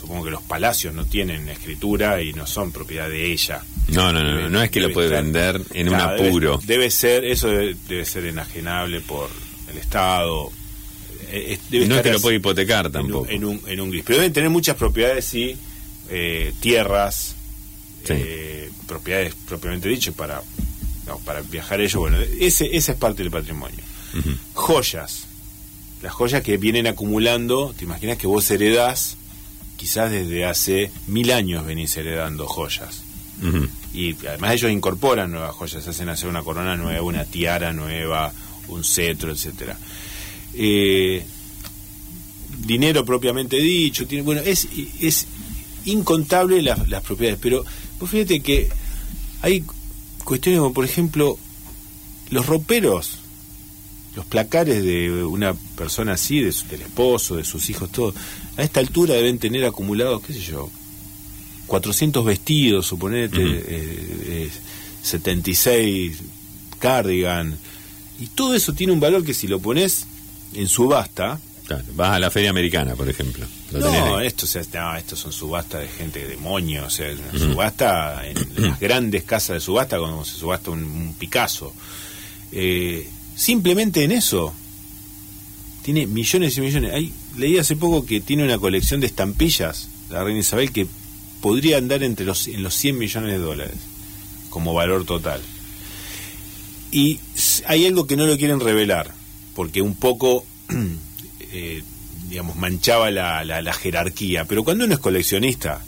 supongo 0.00 0.24
que 0.24 0.30
los 0.30 0.42
palacios 0.42 0.94
no 0.94 1.04
tienen 1.04 1.48
escritura 1.48 2.22
y 2.22 2.32
no 2.32 2.46
son 2.46 2.72
propiedad 2.72 3.08
de 3.08 3.32
ella. 3.32 3.62
No, 3.88 4.12
no, 4.12 4.22
no, 4.22 4.48
no, 4.48 4.62
es 4.62 4.70
que 4.70 4.80
lo 4.80 4.92
puede 4.92 5.08
vender 5.08 5.60
en 5.72 5.88
un 5.88 5.94
apuro. 5.94 6.60
Debe, 6.64 6.90
ser, 6.90 7.24
eso 7.24 7.48
debe, 7.48 8.04
ser 8.04 8.26
enajenable 8.26 9.00
por 9.00 9.30
el 9.70 9.78
Estado, 9.78 10.50
eh, 11.32 11.58
no 11.86 11.96
es 11.96 12.02
que 12.02 12.12
lo 12.12 12.20
puede 12.20 12.36
hipotecar 12.36 12.90
tampoco. 12.90 13.28
En 13.28 13.44
un, 13.44 13.60
en 13.66 13.80
un, 13.80 13.90
gris. 13.90 14.02
Pero 14.04 14.18
deben 14.18 14.32
tener 14.32 14.50
muchas 14.50 14.76
propiedades, 14.76 15.32
y 15.34 15.56
eh, 16.08 16.52
tierras, 16.60 17.36
eh, 18.08 18.70
propiedades 18.86 19.34
propiamente 19.46 19.88
dicho, 19.88 20.12
para, 20.12 20.42
para 21.24 21.40
viajar 21.42 21.80
ellos. 21.80 21.96
Bueno, 21.96 22.18
ese, 22.40 22.76
esa 22.76 22.92
es 22.92 22.98
parte 22.98 23.22
del 23.22 23.30
patrimonio. 23.30 23.78
Joyas. 24.54 25.26
Las 26.02 26.12
joyas 26.12 26.42
que 26.42 26.56
vienen 26.56 26.86
acumulando, 26.86 27.74
te 27.76 27.84
imaginas 27.84 28.16
que 28.16 28.26
vos 28.26 28.50
heredás, 28.50 29.16
quizás 29.76 30.10
desde 30.10 30.46
hace 30.46 30.90
mil 31.06 31.30
años 31.30 31.64
venís 31.64 31.96
heredando 31.96 32.46
joyas. 32.46 33.02
Y 33.94 34.14
además 34.26 34.52
ellos 34.52 34.70
incorporan 34.70 35.30
nuevas 35.30 35.54
joyas, 35.54 35.86
hacen 35.86 36.08
hacer 36.08 36.28
una 36.28 36.42
corona 36.42 36.76
nueva, 36.76 37.02
una 37.02 37.24
tiara 37.24 37.72
nueva, 37.72 38.32
un 38.68 38.84
cetro, 38.84 39.30
etcétera 39.32 39.76
eh, 40.54 41.24
dinero 42.66 43.04
propiamente 43.04 43.56
dicho, 43.56 44.06
tiene, 44.06 44.22
bueno, 44.24 44.40
es, 44.42 44.68
es 45.00 45.26
incontable 45.84 46.62
las, 46.62 46.88
las 46.88 47.02
propiedades, 47.02 47.38
pero 47.40 47.64
pues 47.98 48.10
fíjate 48.10 48.40
que 48.40 48.68
hay 49.42 49.64
cuestiones 50.24 50.60
como, 50.60 50.72
por 50.72 50.84
ejemplo, 50.84 51.38
los 52.30 52.46
roperos, 52.46 53.18
los 54.14 54.24
placares 54.26 54.82
de 54.82 55.24
una 55.24 55.54
persona 55.76 56.12
así, 56.12 56.40
de 56.40 56.54
del 56.70 56.82
esposo, 56.82 57.36
de 57.36 57.44
sus 57.44 57.70
hijos, 57.70 57.90
todo, 57.90 58.14
a 58.56 58.62
esta 58.62 58.80
altura 58.80 59.14
deben 59.14 59.38
tener 59.38 59.64
acumulados, 59.64 60.22
qué 60.22 60.32
sé 60.32 60.40
yo, 60.40 60.70
400 61.66 62.24
vestidos, 62.24 62.86
suponete, 62.86 64.50
76 65.02 65.70
eh, 65.76 66.22
eh, 66.22 66.24
cardigan, 66.78 67.56
y 68.20 68.26
todo 68.26 68.54
eso 68.54 68.72
tiene 68.72 68.92
un 68.92 69.00
valor 69.00 69.24
que 69.24 69.34
si 69.34 69.46
lo 69.46 69.60
pones 69.60 70.06
en 70.54 70.68
subasta. 70.68 71.38
vas 71.94 72.10
a 72.10 72.18
la 72.18 72.30
feria 72.30 72.50
americana, 72.50 72.94
por 72.94 73.08
ejemplo. 73.08 73.46
no, 73.72 74.20
esto, 74.20 74.46
o 74.46 74.96
esto 74.96 75.16
son 75.16 75.32
subastas 75.32 75.82
de 75.82 75.88
gente 75.88 76.26
de 76.26 76.36
moño, 76.36 76.84
o 76.86 76.90
sea, 76.90 77.14
subasta 77.36 78.26
en, 78.26 78.36
las 78.56 78.80
grandes 78.80 79.24
casas 79.24 79.54
de 79.54 79.60
subasta, 79.60 79.98
como 79.98 80.24
se 80.24 80.36
subasta 80.36 80.70
un, 80.70 81.14
Picasso. 81.18 81.72
Eh, 82.52 83.08
simplemente 83.36 84.02
en 84.02 84.12
eso 84.12 84.52
tiene 85.82 86.06
millones 86.06 86.56
y 86.56 86.60
millones. 86.60 86.92
Hay, 86.92 87.12
leí 87.36 87.58
hace 87.58 87.76
poco 87.76 88.04
que 88.04 88.20
tiene 88.20 88.44
una 88.44 88.58
colección 88.58 89.00
de 89.00 89.06
estampillas, 89.06 89.88
la 90.10 90.24
reina 90.24 90.40
Isabel, 90.40 90.72
que 90.72 90.86
podría 91.40 91.78
andar 91.78 92.02
entre 92.02 92.26
los, 92.26 92.48
en 92.48 92.62
los 92.62 92.74
100 92.74 92.98
millones 92.98 93.30
de 93.30 93.38
dólares 93.38 93.76
como 94.50 94.74
valor 94.74 95.04
total. 95.04 95.40
Y 96.90 97.20
hay 97.66 97.86
algo 97.86 98.06
que 98.06 98.16
no 98.16 98.26
lo 98.26 98.36
quieren 98.36 98.58
revelar 98.58 99.19
porque 99.60 99.82
un 99.82 99.94
poco, 99.94 100.46
eh, 101.52 101.82
digamos, 102.30 102.56
manchaba 102.56 103.10
la, 103.10 103.44
la, 103.44 103.72
jerarquía. 103.74 104.46
Pero 104.46 104.64
cuando 104.64 104.86
uno 104.86 104.94
es 104.94 105.00
coleccionista, 105.00 105.84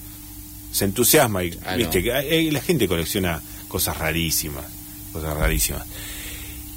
se 0.70 0.84
entusiasma 0.84 1.42
y, 1.42 1.58
ah, 1.64 1.74
viste, 1.76 2.02
que 2.02 2.50
la 2.52 2.60
gente 2.60 2.86
colecciona 2.86 3.40
cosas 3.68 3.96
rarísimas, 3.96 4.66
cosas 5.10 5.34
rarísimas. 5.38 5.86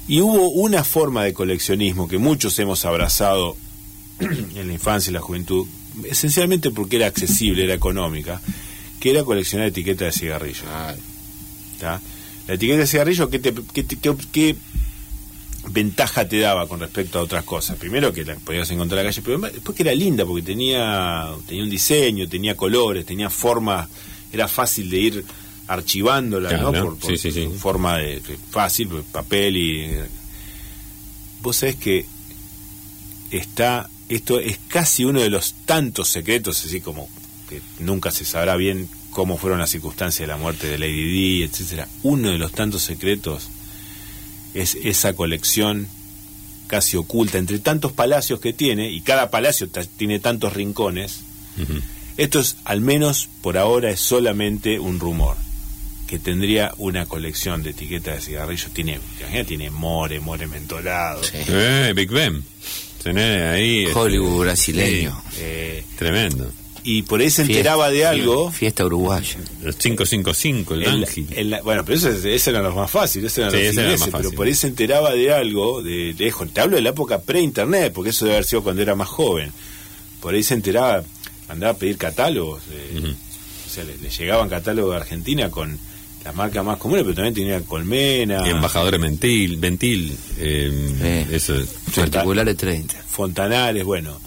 Y 0.08 0.22
hubo 0.22 0.48
una 0.48 0.84
forma 0.84 1.24
de 1.24 1.34
coleccionismo 1.34 2.08
que 2.08 2.16
muchos 2.16 2.58
hemos 2.60 2.86
abrazado 2.86 3.58
en 4.18 4.66
la 4.66 4.72
infancia 4.72 5.10
y 5.10 5.12
la 5.12 5.20
juventud, 5.20 5.66
esencialmente 6.04 6.70
porque 6.70 6.96
era 6.96 7.08
accesible, 7.08 7.64
era 7.64 7.74
económica, 7.74 8.40
que 9.00 9.10
era 9.10 9.22
coleccionar 9.22 9.68
etiquetas 9.68 10.14
de 10.14 10.18
cigarrillos. 10.18 10.64
La 11.82 12.00
etiqueta 12.54 12.78
de 12.78 12.86
cigarrillo, 12.86 13.28
¿qué, 13.28 13.38
te, 13.38 13.52
qué, 14.32 14.56
ventaja 15.68 16.28
te 16.28 16.38
daba 16.38 16.66
con 16.66 16.80
respecto 16.80 17.18
a 17.18 17.22
otras 17.22 17.44
cosas. 17.44 17.76
Primero 17.76 18.12
que 18.12 18.24
la 18.24 18.36
podías 18.36 18.70
encontrar 18.70 19.00
en 19.00 19.06
la 19.06 19.12
calle, 19.12 19.22
pero 19.22 19.38
después 19.38 19.76
que 19.76 19.82
era 19.82 19.94
linda 19.94 20.24
porque 20.24 20.42
tenía, 20.42 21.28
tenía 21.46 21.64
un 21.64 21.70
diseño, 21.70 22.28
tenía 22.28 22.56
colores, 22.56 23.04
tenía 23.04 23.30
forma, 23.30 23.88
era 24.32 24.48
fácil 24.48 24.90
de 24.90 24.98
ir 24.98 25.24
archivándola, 25.68 26.56
¿no? 26.58 26.96
Por, 26.96 27.18
forma 27.58 27.98
de, 27.98 28.22
fácil, 28.50 28.88
papel 29.10 29.56
y 29.56 29.94
vos 31.42 31.56
sabés 31.56 31.76
que 31.76 32.06
está 33.30 33.88
esto 34.08 34.38
es 34.38 34.58
casi 34.68 35.04
uno 35.04 35.20
de 35.20 35.30
los 35.30 35.54
tantos 35.64 36.08
secretos, 36.08 36.64
así 36.64 36.80
como 36.80 37.08
que 37.48 37.60
nunca 37.80 38.10
se 38.10 38.24
sabrá 38.24 38.56
bien 38.56 38.88
cómo 39.10 39.36
fueron 39.36 39.58
las 39.58 39.70
circunstancias 39.70 40.20
de 40.20 40.32
la 40.32 40.36
muerte 40.36 40.68
de 40.68 40.78
Lady 40.78 41.04
Di, 41.04 41.42
etcétera. 41.42 41.88
Uno 42.02 42.30
de 42.30 42.38
los 42.38 42.52
tantos 42.52 42.82
secretos 42.82 43.48
es 44.56 44.76
esa 44.82 45.12
colección 45.14 45.88
casi 46.66 46.96
oculta 46.96 47.38
entre 47.38 47.58
tantos 47.58 47.92
palacios 47.92 48.40
que 48.40 48.52
tiene, 48.52 48.90
y 48.90 49.00
cada 49.00 49.30
palacio 49.30 49.68
tiene 49.96 50.18
tantos 50.18 50.52
rincones, 50.54 51.20
esto 52.16 52.40
es, 52.40 52.56
al 52.64 52.80
menos 52.80 53.28
por 53.40 53.56
ahora, 53.56 53.90
es 53.90 54.00
solamente 54.00 54.78
un 54.78 54.98
rumor, 54.98 55.36
que 56.06 56.18
tendría 56.18 56.72
una 56.78 57.06
colección 57.06 57.62
de 57.62 57.70
etiquetas 57.70 58.16
de 58.16 58.20
cigarrillos, 58.20 58.70
tiene, 58.72 58.98
tiene 59.46 59.70
more, 59.70 60.18
more 60.20 60.46
mentolado. 60.46 61.20
Eh, 61.32 61.92
Big 61.94 62.10
Ben. 62.10 62.42
Ahí... 63.14 63.84
Este, 63.84 63.98
Hollywood 63.98 64.40
brasileño. 64.40 65.22
Eh, 65.38 65.84
Tremendo. 65.96 66.50
Y 66.86 67.02
por 67.02 67.20
ahí 67.20 67.30
se 67.30 67.42
enteraba 67.42 67.90
de 67.90 68.06
algo. 68.06 68.52
Fiesta 68.52 68.84
uruguaya. 68.86 69.38
Los 69.60 69.74
555, 69.74 70.74
el, 70.74 71.04
el 71.32 71.60
bueno, 71.64 71.84
pero 71.84 71.98
ese, 71.98 72.32
ese 72.32 72.50
eran 72.50 72.62
los 72.62 72.76
más 72.76 72.88
fáciles, 72.88 73.32
ese 73.32 73.40
eran 73.40 73.52
los 73.52 73.74
ingleses, 73.74 74.08
pero 74.12 74.30
por 74.30 74.46
ahí 74.46 74.54
se 74.54 74.68
enteraba 74.68 75.10
de 75.10 75.32
algo, 75.32 75.82
de 75.82 76.14
lejos. 76.16 76.48
Te 76.52 76.60
hablo 76.60 76.76
de 76.76 76.82
la 76.82 76.90
época 76.90 77.20
pre-internet, 77.20 77.92
porque 77.92 78.10
eso 78.10 78.24
debe 78.24 78.36
haber 78.36 78.46
sido 78.46 78.62
cuando 78.62 78.82
era 78.82 78.94
más 78.94 79.08
joven. 79.08 79.50
Por 80.20 80.34
ahí 80.34 80.44
se 80.44 80.54
enteraba, 80.54 81.02
andaba 81.48 81.72
a 81.72 81.76
pedir 81.76 81.98
catálogos. 81.98 82.62
O 82.62 83.68
sea, 83.68 83.82
le, 83.82 84.08
llegaban 84.08 84.48
catálogos 84.48 84.92
de 84.92 84.96
Argentina 84.98 85.50
con 85.50 85.76
las 86.22 86.36
marcas 86.36 86.64
más 86.64 86.78
comunes, 86.78 87.02
pero 87.02 87.16
también 87.16 87.34
tenía 87.34 87.60
Colmena. 87.62 88.48
Embajadores 88.48 89.00
Ventil, 89.00 89.56
Ventil 89.56 90.16
eh, 90.38 91.26
eso. 91.32 91.54
Particulares 91.96 92.56
30. 92.56 92.94
Fontanales, 93.08 93.82
bueno. 93.82 94.20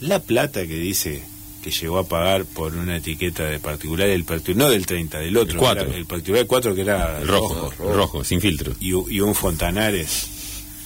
La 0.00 0.18
plata 0.18 0.66
que 0.66 0.74
dice 0.74 1.22
que 1.64 1.70
llegó 1.70 1.98
a 1.98 2.06
pagar 2.06 2.44
por 2.44 2.74
una 2.74 2.98
etiqueta 2.98 3.44
de 3.44 3.58
particular, 3.58 4.06
el 4.10 4.26
no 4.54 4.68
del 4.68 4.84
30, 4.84 5.18
del 5.18 5.34
otro, 5.34 5.54
el, 5.54 5.58
4. 5.58 5.94
el 5.94 6.04
particular 6.04 6.46
4 6.46 6.74
que 6.74 6.80
era 6.82 7.20
rojo, 7.20 7.72
rojo, 7.78 8.22
sin 8.22 8.42
filtro. 8.42 8.74
Y, 8.80 8.92
un 8.92 9.34
Fontanares. 9.34 10.26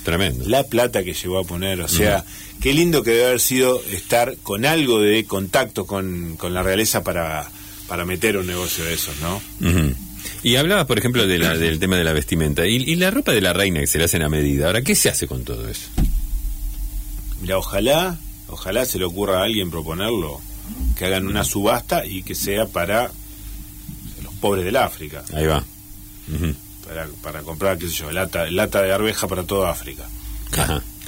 Tremendo. 0.04 0.44
La 0.46 0.62
plata 0.62 1.02
que 1.02 1.14
llegó 1.14 1.40
a 1.40 1.42
poner, 1.42 1.80
o 1.80 1.88
sea, 1.88 2.24
qué 2.62 2.72
lindo 2.72 3.02
que 3.02 3.10
debe 3.10 3.26
haber 3.26 3.40
sido 3.40 3.82
estar 3.90 4.36
con 4.44 4.64
algo 4.64 5.00
de 5.00 5.24
contacto 5.24 5.84
con, 5.84 6.36
con 6.36 6.54
la 6.54 6.62
realeza 6.62 7.02
para, 7.02 7.50
para 7.88 8.04
meter 8.04 8.36
un 8.36 8.46
negocio 8.46 8.84
de 8.84 8.94
esos, 8.94 9.16
¿no? 9.18 9.42
Y 10.44 10.54
hablabas, 10.54 10.86
por 10.86 10.96
ejemplo, 10.96 11.26
de 11.26 11.38
la, 11.38 11.56
del 11.56 11.80
tema 11.80 11.96
de 11.96 12.04
la 12.04 12.12
vestimenta. 12.12 12.68
¿Y, 12.68 12.76
¿Y, 12.76 12.94
la 12.94 13.10
ropa 13.10 13.32
de 13.32 13.40
la 13.40 13.52
reina 13.52 13.80
que 13.80 13.88
se 13.88 13.98
le 13.98 14.04
hacen 14.04 14.22
a 14.22 14.28
medida. 14.28 14.68
Ahora, 14.68 14.82
¿qué 14.82 14.94
se 14.94 15.08
hace 15.08 15.26
con 15.26 15.42
todo 15.42 15.68
eso? 15.68 15.88
Mira, 17.40 17.58
ojalá, 17.58 18.16
ojalá 18.46 18.84
se 18.84 19.00
le 19.00 19.06
ocurra 19.06 19.40
a 19.40 19.42
alguien 19.42 19.72
proponerlo 19.72 20.40
que 20.96 21.06
hagan 21.06 21.26
una 21.26 21.44
subasta 21.44 22.04
y 22.04 22.22
que 22.22 22.34
sea 22.34 22.66
para 22.66 23.10
los 24.22 24.34
pobres 24.34 24.64
del 24.64 24.76
África. 24.76 25.24
Ahí 25.32 25.46
va. 25.46 25.64
para, 26.86 27.06
para, 27.22 27.42
comprar, 27.42 27.78
qué 27.78 27.88
sé 27.88 27.94
yo, 27.94 28.10
lata, 28.10 28.50
lata 28.50 28.82
de 28.82 28.92
arveja 28.92 29.28
para 29.28 29.44
toda 29.44 29.70
África. 29.70 30.04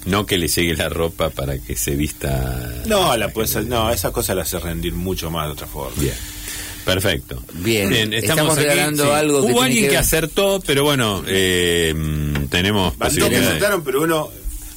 No 0.06 0.24
que 0.24 0.38
le 0.38 0.48
llegue 0.48 0.74
la 0.76 0.88
ropa 0.88 1.30
para 1.30 1.58
que 1.58 1.76
se 1.76 1.94
vista. 1.94 2.82
No, 2.86 3.16
la 3.16 3.32
no, 3.66 3.90
esas 3.90 4.12
cosas 4.12 4.36
las 4.36 4.48
hace 4.48 4.58
rendir 4.64 4.94
mucho 4.94 5.30
más 5.30 5.46
de 5.46 5.52
otra 5.52 5.66
forma. 5.66 6.00
Bien. 6.00 6.14
Perfecto. 6.84 7.42
Bien, 7.54 8.12
estamos, 8.12 8.56
regalando 8.56 9.14
algo. 9.14 9.42
Hubo 9.42 9.62
alguien 9.62 9.90
que, 9.90 9.98
acertó, 9.98 10.62
pero 10.66 10.84
bueno, 10.84 11.22
eh, 11.26 11.94
tenemos. 12.48 12.94
posibilidades. 12.94 13.62
pero 13.84 14.02
uno 14.02 14.30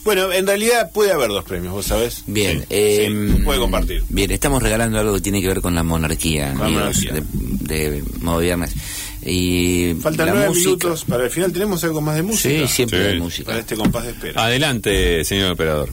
bueno, 0.04 0.32
en 0.32 0.46
realidad 0.46 0.92
puede 0.92 1.12
haber 1.12 1.30
dos 1.30 1.44
premios, 1.44 1.74
vos 1.74 1.86
sabés. 1.86 2.24
Bien, 2.28 2.66
eh, 2.70 3.40
puede 3.44 3.60
compartir. 3.60 4.04
Bien, 4.10 4.32
estamos 4.32 4.62
regalando 4.62 5.00
algo 5.00 5.16
que 5.16 5.22
tiene 5.22 5.42
que 5.42 5.48
ver 5.48 5.62
con 5.62 5.76
la 5.76 5.84
monarquía, 5.84 6.54
De, 6.54 8.04
modo 8.20 8.40
viernes. 8.40 8.74
Y 9.26 9.96
Faltan 10.02 10.30
nueve 10.34 10.54
minutos 10.54 11.06
para 11.06 11.24
el 11.24 11.30
final. 11.30 11.54
¿Tenemos 11.54 11.84
algo 11.84 12.02
más 12.02 12.16
de 12.16 12.24
música? 12.24 12.68
Sí, 12.68 12.68
siempre 12.68 13.08
hay 13.08 13.20
música. 13.20 13.48
Para 13.48 13.60
este 13.60 13.76
compás 13.76 14.04
de 14.04 14.12
espera. 14.12 14.44
Adelante, 14.44 15.24
señor 15.24 15.54
operador. 15.54 15.90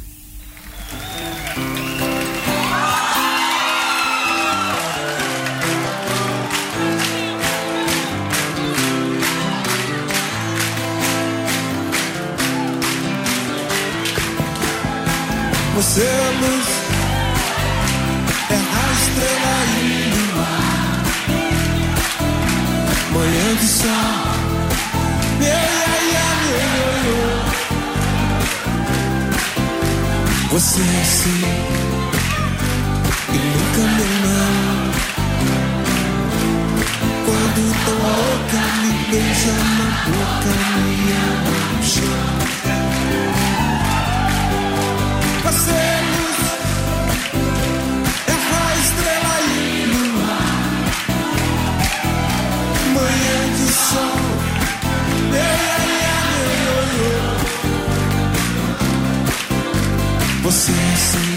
Você 15.81 16.03
é 16.03 16.31
luz, 16.43 16.69
é 18.51 18.55
a 18.55 18.85
estrela 18.93 19.57
luar. 20.35 21.05
Manhã 23.15 23.49
de 23.59 23.67
sol, 23.67 23.89
yeah, 25.41 25.69
yeah, 26.13 26.35
yeah, 26.51 26.85
Você 30.51 30.81
é 30.83 31.01
assim, 31.01 31.45
e 33.31 33.39
nunca 33.39 33.83
me 33.97 34.09
não. 34.27 34.61
Quando 37.25 37.61
tô 37.87 37.93
louca, 37.93 38.61
me 38.83 38.93
beija 39.11 39.55
na 39.79 39.89
boca, 40.05 40.53
me 40.77 40.93
sim, 60.61 60.75
sim. 60.97 61.30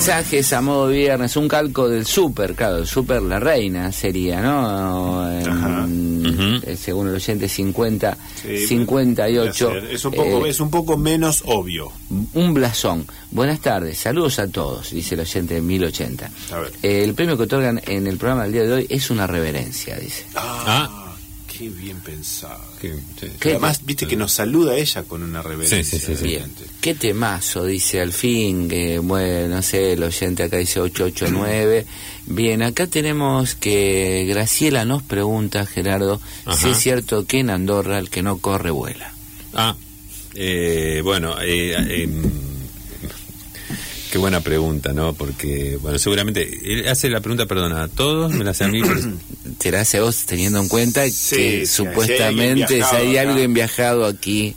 Mensajes 0.00 0.50
a 0.54 0.62
modo 0.62 0.88
viernes, 0.88 1.36
un 1.36 1.46
calco 1.46 1.86
del 1.86 2.06
super, 2.06 2.54
claro, 2.54 2.78
el 2.78 2.86
super 2.86 3.20
La 3.20 3.38
Reina 3.38 3.92
sería, 3.92 4.40
¿no? 4.40 5.30
Eh, 5.30 6.74
según 6.74 7.08
el 7.08 7.16
oyente 7.16 7.46
50, 7.46 8.16
58. 8.66 9.76
Es 9.90 10.02
un, 10.06 10.12
poco, 10.12 10.46
eh, 10.46 10.48
es 10.48 10.60
un 10.60 10.70
poco 10.70 10.96
menos 10.96 11.42
obvio. 11.44 11.92
Un 12.32 12.54
blasón. 12.54 13.06
Buenas 13.30 13.60
tardes, 13.60 13.98
saludos 13.98 14.38
a 14.38 14.48
todos, 14.48 14.90
dice 14.90 15.16
el 15.16 15.20
oyente 15.20 15.56
de 15.56 15.60
1080. 15.60 16.30
Eh, 16.82 17.04
el 17.04 17.12
premio 17.12 17.36
que 17.36 17.42
otorgan 17.42 17.82
en 17.86 18.06
el 18.06 18.16
programa 18.16 18.44
del 18.44 18.52
día 18.52 18.62
de 18.62 18.72
hoy 18.72 18.86
es 18.88 19.10
una 19.10 19.26
reverencia, 19.26 19.96
dice. 19.96 20.24
ah. 20.34 20.99
Qué 21.60 21.68
bien 21.68 22.00
pensado. 22.00 22.64
Qué, 22.80 22.94
Además, 23.50 23.84
viste 23.84 24.06
que 24.06 24.16
nos 24.16 24.32
saluda 24.32 24.76
ella 24.76 25.02
con 25.02 25.22
una 25.22 25.42
reverencia. 25.42 25.84
Sí, 25.84 25.98
sí, 25.98 26.16
sí, 26.16 26.38
Qué 26.80 26.94
temazo, 26.94 27.66
dice 27.66 28.00
al 28.00 28.14
fin, 28.14 28.66
que, 28.66 28.98
bueno, 28.98 29.56
no 29.56 29.62
sé, 29.62 29.92
el 29.92 30.02
oyente 30.02 30.44
acá 30.44 30.56
dice 30.56 30.80
889. 30.80 31.84
Bien, 32.28 32.62
acá 32.62 32.86
tenemos 32.86 33.56
que 33.56 34.24
Graciela 34.26 34.86
nos 34.86 35.02
pregunta, 35.02 35.66
Gerardo, 35.66 36.18
si 36.50 36.70
es 36.70 36.78
cierto 36.78 37.26
que 37.26 37.40
en 37.40 37.50
Andorra 37.50 37.98
el 37.98 38.08
que 38.08 38.22
no 38.22 38.38
corre 38.38 38.70
vuela. 38.70 39.12
Ah, 39.52 39.76
eh, 40.32 41.02
bueno, 41.04 41.34
eh, 41.42 42.04
em, 42.04 42.22
Qué 44.10 44.18
buena 44.18 44.40
pregunta, 44.40 44.92
¿no? 44.92 45.12
Porque, 45.12 45.78
bueno, 45.80 45.96
seguramente, 45.98 46.50
él 46.64 46.88
hace 46.88 47.08
la 47.08 47.20
pregunta, 47.20 47.46
perdona, 47.46 47.84
a 47.84 47.88
todos, 47.88 48.32
me 48.32 48.42
la 48.44 48.50
hace 48.50 48.64
a 48.64 48.68
mí. 48.68 48.82
Te 49.58 49.70
la 49.70 49.82
hace 49.82 49.98
a 49.98 50.02
vos 50.02 50.26
teniendo 50.26 50.58
en 50.58 50.66
cuenta 50.66 51.04
que 51.04 51.64
supuestamente 51.64 52.82
si 52.82 52.96
hay, 52.96 53.16
alguien 53.18 53.54
viajado 53.54 54.06
aquí. 54.06 54.56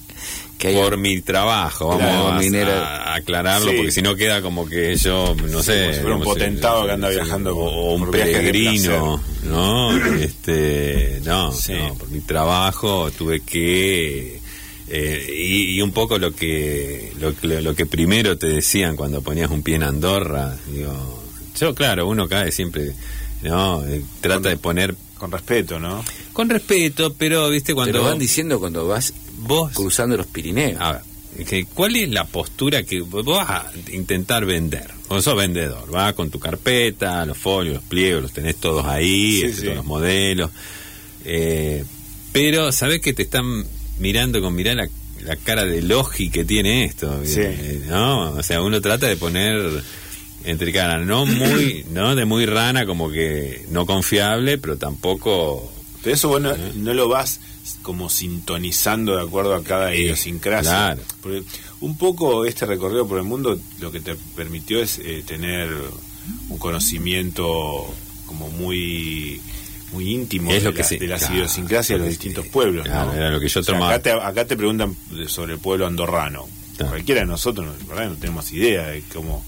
Que 0.57 0.73
por 0.73 0.97
mi 0.97 1.21
trabajo, 1.21 1.89
vamos 1.89 2.45
a, 2.55 3.13
aclararlo, 3.15 3.75
porque 3.75 3.91
si 3.91 4.01
no 4.01 4.15
queda 4.15 4.41
como 4.41 4.65
que 4.65 4.95
yo, 4.95 5.35
no 5.51 5.61
sé. 5.61 6.01
un 6.03 6.21
potentado 6.21 6.85
que 6.85 6.91
anda 6.93 7.09
viajando. 7.09 7.55
O, 7.55 7.93
un 7.93 8.09
peregrino, 8.09 9.21
¿no? 9.43 9.95
Este, 10.15 11.19
no, 11.25 11.51
no, 11.51 11.93
por 11.95 12.09
mi 12.09 12.21
trabajo 12.21 13.11
tuve 13.11 13.41
que 13.41 14.42
eh, 14.87 15.27
y, 15.33 15.81
un 15.81 15.91
poco 15.91 16.17
lo 16.17 16.33
que, 16.33 17.13
lo, 17.19 17.75
que 17.75 17.85
primero 17.85 18.37
te 18.37 18.47
decían 18.47 18.95
cuando 18.95 19.21
ponías 19.21 19.49
un 19.49 19.63
pie 19.63 19.75
en 19.75 19.83
Andorra, 19.83 20.57
digo, 20.67 21.23
yo 21.57 21.73
claro, 21.73 22.07
uno 22.07 22.27
cae 22.27 22.51
siempre, 22.51 22.93
¿no? 23.41 23.85
Eh, 23.85 24.03
trata 24.21 24.49
de 24.49 24.57
poner... 24.57 24.95
Con 25.17 25.31
respeto, 25.31 25.79
¿no? 25.79 26.03
Con 26.33 26.49
respeto, 26.49 27.13
pero, 27.13 27.49
viste, 27.49 27.73
cuando... 27.73 27.93
Te 27.93 27.97
lo 27.97 28.03
van 28.03 28.19
diciendo 28.19 28.59
cuando 28.59 28.85
vas 28.87 29.13
vos 29.37 29.71
cruzando 29.71 30.17
los 30.17 30.27
Pirineos. 30.27 30.81
A 30.81 31.01
ver, 31.37 31.65
¿cuál 31.73 31.95
es 31.95 32.09
la 32.09 32.25
postura 32.25 32.83
que 32.83 32.99
vos 32.99 33.23
vas 33.23 33.49
a 33.49 33.71
intentar 33.93 34.45
vender? 34.45 34.91
Vos 35.07 35.23
sos 35.23 35.37
vendedor, 35.37 35.89
vas 35.89 36.13
con 36.13 36.29
tu 36.29 36.39
carpeta, 36.39 37.25
los 37.25 37.37
folios, 37.37 37.75
los 37.75 37.83
pliegos, 37.83 38.23
los 38.23 38.33
tenés 38.33 38.57
todos 38.57 38.85
ahí, 38.85 39.43
este, 39.43 39.63
todos 39.63 39.75
los 39.77 39.85
modelos. 39.85 40.51
Eh, 41.23 41.85
pero 42.33 42.71
sabés 42.71 42.99
que 42.99 43.13
te 43.13 43.23
están 43.23 43.65
mirando 43.99 44.41
con 44.41 44.55
mirar 44.55 44.89
la, 45.21 45.35
cara 45.37 45.65
de 45.65 45.81
logi 45.81 46.29
que 46.29 46.43
tiene 46.43 46.85
esto, 46.85 47.21
eh, 47.23 47.83
¿no? 47.87 48.31
O 48.31 48.43
sea, 48.43 48.61
uno 48.61 48.81
trata 48.81 49.07
de 49.07 49.15
poner 49.15 49.83
entre 50.43 50.73
cara, 50.73 50.99
no 50.99 51.25
muy, 51.25 51.85
no 51.91 52.15
de 52.15 52.25
muy 52.25 52.45
rana, 52.45 52.85
como 52.85 53.09
que 53.09 53.65
no 53.69 53.85
confiable, 53.85 54.57
pero 54.57 54.77
tampoco. 54.77 55.71
Pero 56.01 56.15
eso 56.15 56.27
bueno, 56.27 56.51
¿Eh? 56.51 56.71
no 56.75 56.93
lo 56.93 57.07
vas 57.07 57.39
como 57.81 58.09
sintonizando 58.09 59.15
de 59.15 59.21
acuerdo 59.21 59.55
a 59.55 59.63
cada 59.63 59.95
idiosincrasia. 59.95 60.97
Porque 61.21 61.43
un 61.79 61.97
poco 61.97 62.45
este 62.45 62.65
recorrido 62.65 63.07
por 63.07 63.17
el 63.17 63.23
mundo 63.23 63.57
lo 63.79 63.91
que 63.91 64.01
te 64.01 64.15
permitió 64.35 64.81
es 64.81 64.99
eh, 64.99 65.23
tener 65.25 65.69
un 66.49 66.57
conocimiento 66.57 67.93
como 68.25 68.49
muy 68.49 69.41
muy 69.93 70.13
íntimo 70.13 70.51
de, 70.51 70.61
las 71.07 71.29
idiosincrasias 71.29 71.99
de 71.99 72.05
los 72.05 72.09
distintos 72.09 72.47
pueblos. 72.47 72.85
era 72.85 73.29
lo 73.29 73.39
que 73.39 73.47
yo 73.47 73.61
acá, 73.61 73.99
te, 73.99 74.11
acá 74.11 74.45
te 74.45 74.57
preguntan 74.57 74.95
sobre 75.27 75.53
el 75.53 75.59
pueblo 75.59 75.87
andorrano. 75.87 76.47
Cualquiera 76.77 77.21
de 77.21 77.27
nosotros 77.27 77.67
no 77.87 78.15
tenemos 78.15 78.51
idea 78.51 78.87
de 78.87 79.03
cómo 79.13 79.43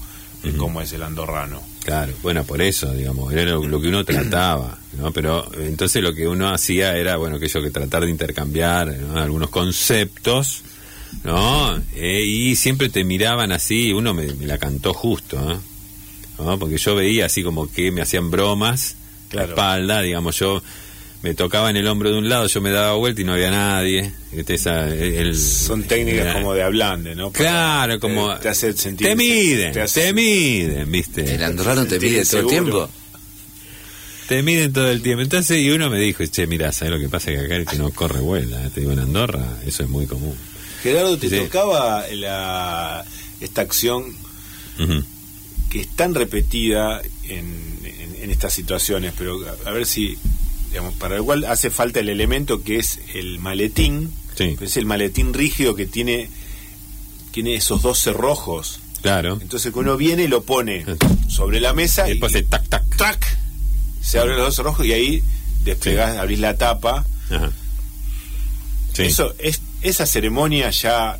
cómo 0.56 0.80
es 0.80 0.92
el 0.92 1.02
andorrano. 1.02 1.62
Claro, 1.84 2.12
bueno, 2.22 2.44
por 2.44 2.60
eso, 2.60 2.92
digamos, 2.92 3.32
era 3.32 3.44
lo, 3.52 3.80
que 3.80 3.88
uno 3.88 4.04
trataba, 4.04 4.78
¿no? 4.98 5.12
Pero 5.12 5.48
entonces 5.58 6.02
lo 6.02 6.14
que 6.14 6.26
uno 6.26 6.48
hacía 6.48 6.96
era, 6.96 7.16
bueno, 7.16 7.38
que 7.38 7.48
yo 7.48 7.62
que 7.62 7.70
tratar 7.70 8.04
de 8.04 8.10
intercambiar 8.10 8.94
algunos 9.14 9.50
conceptos, 9.50 10.62
¿no? 11.24 11.76
Eh, 11.94 12.24
y 12.24 12.56
siempre 12.56 12.88
te 12.88 13.04
miraban 13.04 13.52
así, 13.52 13.92
uno 13.92 14.14
me, 14.14 14.26
la 14.26 14.58
cantó 14.58 14.94
justo, 14.94 15.60
¿no? 16.38 16.58
Porque 16.58 16.78
yo 16.78 16.94
veía 16.94 17.26
así 17.26 17.42
como 17.42 17.70
que 17.70 17.90
me 17.92 18.02
hacían 18.02 18.30
bromas, 18.30 18.96
la 19.36 19.44
espalda, 19.44 20.02
digamos, 20.02 20.38
yo 20.38 20.62
me 21.22 21.34
tocaba 21.34 21.70
en 21.70 21.76
el 21.76 21.86
hombro 21.88 22.10
de 22.10 22.18
un 22.18 22.28
lado, 22.28 22.46
yo 22.46 22.60
me 22.60 22.70
daba 22.70 22.94
vuelta 22.94 23.20
y 23.20 23.24
no 23.24 23.32
había 23.32 23.50
nadie. 23.50 24.12
Son 25.34 25.82
técnicas 25.84 26.34
como 26.34 26.54
de 26.54 26.62
hablande, 26.62 27.14
¿no? 27.14 27.32
claro, 27.32 27.98
como... 27.98 28.36
Te, 28.38 28.48
hace 28.48 28.72
sentir... 28.74 29.08
Te 29.08 29.16
miden, 29.16 29.72
te, 29.92 30.12
miden, 30.12 30.90
¿viste? 30.90 31.34
El 31.34 31.42
andorrano 31.42 31.86
te 31.86 31.98
mide 31.98 32.24
todo 32.24 32.40
el 32.40 32.46
tiempo. 32.46 32.88
Te 34.28 34.42
miden 34.42 34.72
todo 34.72 34.90
el 34.90 35.02
tiempo. 35.02 35.22
Entonces, 35.22 35.58
y 35.58 35.70
uno 35.70 35.88
me 35.88 35.98
dijo, 35.98 36.24
che, 36.26 36.46
mira, 36.46 36.72
¿sabes 36.72 36.94
lo 36.94 37.00
que 37.00 37.08
pasa? 37.08 37.30
Que 37.30 37.38
acá 37.38 37.56
el 37.56 37.66
que 37.66 37.76
no 37.76 37.90
corre 37.90 38.20
vuela. 38.20 38.68
Te 38.70 38.80
digo, 38.80 38.92
en 38.92 38.98
Andorra, 38.98 39.58
eso 39.66 39.82
es 39.82 39.88
muy 39.88 40.06
común. 40.06 40.34
Gerardo, 40.82 41.16
¿te 41.18 41.28
tocaba 41.28 42.04
la, 42.12 43.04
esta 43.40 43.62
acción 43.62 44.04
que 45.70 45.80
es 45.80 45.88
tan 45.88 46.14
repetida 46.14 47.02
en, 47.24 47.75
en 48.26 48.32
estas 48.32 48.52
situaciones? 48.52 49.14
Pero 49.16 49.38
a 49.64 49.70
ver 49.70 49.86
si 49.86 50.18
para 50.98 51.16
el 51.16 51.22
cual 51.22 51.44
hace 51.44 51.70
falta 51.70 52.00
el 52.00 52.08
elemento 52.08 52.62
que 52.62 52.78
es 52.78 52.98
el 53.14 53.38
maletín, 53.38 54.12
es 54.38 54.76
el 54.76 54.84
maletín 54.84 55.32
rígido 55.32 55.74
que 55.74 55.86
tiene, 55.86 56.28
tiene 57.30 57.54
esos 57.54 57.82
dos 57.82 57.98
cerrojos. 57.98 58.80
Claro. 59.00 59.38
Entonces 59.40 59.72
cuando 59.72 59.92
uno 59.92 59.98
viene 59.98 60.24
y 60.24 60.28
lo 60.28 60.42
pone 60.42 60.84
sobre 61.28 61.60
la 61.60 61.72
mesa 61.72 62.06
y 62.08 62.12
después 62.12 62.34
y, 62.34 62.42
tac, 62.42 62.68
tac. 62.68 62.96
tac. 62.96 63.38
Se 64.02 64.18
abren 64.18 64.36
los 64.36 64.46
dos 64.46 64.56
cerrojos 64.56 64.84
y 64.84 64.92
ahí 64.92 65.22
desplegás, 65.64 66.18
abrís 66.18 66.40
la 66.40 66.56
tapa. 66.56 67.06
Eso, 68.98 69.34
es, 69.38 69.60
esa 69.82 70.06
ceremonia 70.06 70.70
ya 70.70 71.18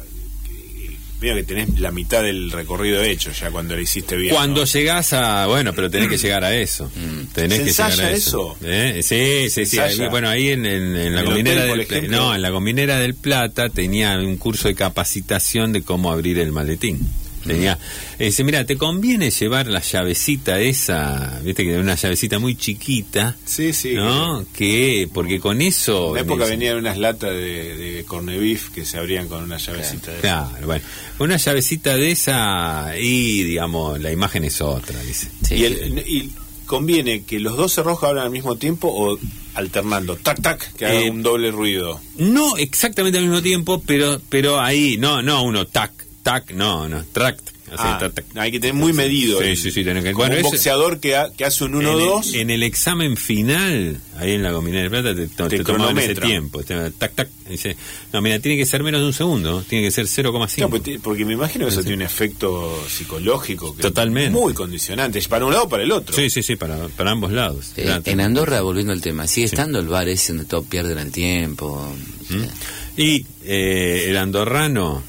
Mira 1.21 1.35
que 1.35 1.45
tenés 1.45 1.81
la 1.81 1.91
mitad 1.93 2.23
del 2.23 2.51
recorrido 2.51 3.03
hecho 3.03 3.33
ya 3.33 3.51
cuando 3.51 3.75
lo 3.75 3.81
hiciste 3.81 4.17
bien. 4.17 4.35
Cuando 4.35 4.65
llegás 4.65 5.13
a. 5.13 5.47
Bueno, 5.47 5.73
pero 5.73 5.91
tenés 5.91 6.09
que 6.09 6.19
llegar 6.19 6.45
a 6.45 6.55
eso. 6.55 6.91
Mm. 6.95 7.33
Tenés 7.33 7.61
que 7.61 7.73
llegar 7.73 8.01
a 8.01 8.11
eso. 8.11 8.57
¿Eh? 8.63 9.01
Sí, 9.03 9.49
sí, 9.51 9.65
sí. 9.67 9.79
bueno, 10.11 10.29
ahí 10.29 10.51
en, 10.51 10.67
en, 10.67 11.15
la 11.15 11.25
combinera 11.25 11.65
del 11.65 12.11
No, 12.11 12.35
en 12.35 12.43
la 12.43 12.51
combinera 12.51 12.99
del 12.99 13.15
Plata 13.15 13.71
tenía 13.71 14.19
un 14.19 14.37
curso 14.37 14.69
de 14.69 14.75
capacitación 14.75 15.73
de 15.73 15.83
cómo 15.83 16.13
abrir 16.13 16.39
el 16.39 16.53
maletín. 16.53 17.01
Tenía, 17.47 17.79
dice, 18.19 18.45
mira, 18.45 18.65
te 18.65 18.77
conviene 18.77 19.31
llevar 19.31 19.67
la 19.69 19.81
llavecita 19.81 20.61
esa, 20.61 21.41
viste 21.43 21.65
que 21.65 21.73
era 21.73 21.81
una 21.81 21.95
llavecita 21.95 22.39
muy 22.39 22.57
chiquita. 22.57 23.37
Sí, 23.45 23.73
sí. 23.73 23.95
¿No? 23.95 24.45
Que, 24.55 25.09
porque 25.13 25.41
con 25.41 25.61
eso. 25.63 26.09
En 26.09 26.15
la 26.15 26.21
época 26.21 26.45
venían 26.47 26.77
unas 26.77 26.99
latas 26.99 27.31
de, 27.31 27.77
de 27.77 28.05
cornebif 28.05 28.71
que 28.71 28.85
se 28.85 28.99
abrían 28.99 29.29
con 29.29 29.45
una 29.45 29.59
llavecita 29.59 30.13
de 30.13 30.19
esa. 30.19 30.21
Claro, 30.21 30.67
bueno. 30.67 30.85
Una 31.19 31.37
llavecita 31.37 31.97
de 31.97 32.11
esa 32.11 32.93
y, 32.99 33.43
digamos, 33.43 34.01
la 34.01 34.13
imagen 34.13 34.45
es 34.45 34.61
otra, 34.61 35.01
dice. 35.03 35.29
Y, 35.51 35.65
y 35.65 36.33
conviene 36.67 37.23
que 37.25 37.41
los 37.41 37.57
dos 37.57 37.73
cerrojos 37.73 38.09
hablan 38.09 38.27
al 38.27 38.31
mismo 38.31 38.57
tiempo 38.57 38.89
o 38.89 39.19
alternando, 39.55 40.17
tac 40.17 40.43
tac, 40.43 40.75
que 40.75 40.85
haga 40.85 41.01
eh, 41.01 41.11
un 41.11 41.23
doble 41.23 41.51
ruido. 41.51 42.01
No 42.19 42.57
exactamente 42.59 43.19
al 43.19 43.25
mismo 43.25 43.41
tiempo, 43.41 43.83
pero 43.87 44.21
pero 44.29 44.61
ahí 44.61 44.97
no 44.99 45.23
no 45.23 45.43
uno 45.43 45.67
tac 45.67 46.06
tac, 46.27 46.51
no, 46.51 46.89
no, 46.89 47.05
tract. 47.13 47.51
Ah, 47.71 48.11
hay 48.37 48.51
que 48.51 48.61
tener 48.61 48.75
muy 48.75 48.93
medido. 48.93 49.41
Sí, 49.41 49.55
sí, 49.57 49.71
sí. 49.71 49.85
que, 49.85 50.13
bueno, 50.13 50.37
un 50.37 50.43
boxeador 50.43 50.99
que, 51.01 51.17
que, 51.37 51.45
hace 51.45 51.65
un 51.65 51.75
1-2. 51.75 52.35
En, 52.35 52.41
en, 52.43 52.51
el 52.51 52.63
examen 52.63 53.17
final, 53.17 53.99
ahí 54.19 54.33
en 54.33 54.43
la 54.43 54.53
combinera 54.53 54.85
de 54.85 54.91
plata, 54.91 55.15
te, 55.15 55.27
te, 55.27 55.65
te 55.65 56.05
ese 56.05 56.15
tiempo. 56.15 56.63
tac, 56.63 57.15
tac. 57.15 57.29
Dice, 57.49 57.77
no, 58.13 58.23
mira, 58.23 58.39
tiene 58.41 58.59
que 58.59 58.67
ser 58.67 58.83
menos 58.83 59.01
de 59.01 59.07
un 59.07 59.13
segundo. 59.13 59.65
Tiene 59.69 59.85
que 59.87 59.91
ser 59.91 60.07
0,5. 60.07 60.61
No, 60.61 60.71
porque, 60.71 60.99
porque, 61.01 61.25
me 61.25 61.35
imagino 61.35 61.67
que 61.67 61.73
eso 61.73 61.83
tiene 61.83 61.97
un 61.97 62.03
efecto 62.03 62.85
psicológico. 62.89 63.77
Totalmente. 63.81 64.31
Muy 64.31 64.53
condicionante. 64.53 65.21
Para 65.29 65.45
un 65.45 65.53
lado 65.53 65.65
o 65.65 65.69
para 65.69 65.83
el 65.85 65.93
otro. 65.93 66.15
Sí, 66.15 66.29
sí, 66.29 66.43
sí, 66.43 66.57
para, 66.57 66.89
para 66.89 67.13
ambos 67.13 67.33
lados. 67.33 67.73
Eh, 67.77 68.01
en 68.05 68.21
Andorra, 68.21 68.61
volviendo 68.63 68.93
al 68.93 69.01
tema, 69.01 69.27
sigue 69.29 69.47
estando 69.47 69.79
el 69.79 69.87
bar 69.87 70.09
ese 70.09 70.33
donde 70.33 70.49
todos 70.49 70.67
pierden 70.67 70.99
el 70.99 71.13
tiempo. 71.13 71.95
¿Mm? 72.31 73.01
Y 73.01 73.27
eh, 73.45 74.07
el 74.09 74.17
andorrano, 74.17 75.03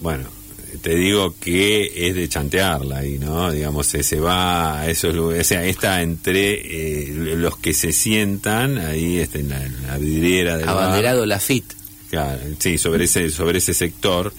bueno 0.00 0.37
te 0.80 0.94
digo 0.94 1.34
que 1.40 2.08
es 2.08 2.14
de 2.14 2.28
chantearla 2.28 2.98
ahí, 2.98 3.18
¿no? 3.18 3.50
Digamos, 3.50 3.86
se, 3.86 4.20
va 4.20 4.80
a 4.80 4.88
esos 4.88 5.14
lugares, 5.14 5.46
o 5.46 5.48
sea, 5.48 5.64
está 5.64 6.02
entre 6.02 6.54
eh, 6.54 7.36
los 7.36 7.56
que 7.58 7.74
se 7.74 7.92
sientan 7.92 8.78
ahí 8.78 9.18
está 9.18 9.38
en, 9.38 9.50
la, 9.50 9.98
vidriera 9.98 10.56
del 10.56 10.68
Abanderado 10.68 11.26
la 11.26 11.40
FIT. 11.40 11.72
Claro, 12.10 12.40
sí, 12.58 12.78
sobre 12.78 13.04
ese, 13.04 13.30
sobre 13.30 13.58
ese 13.58 13.74
sector, 13.74 14.32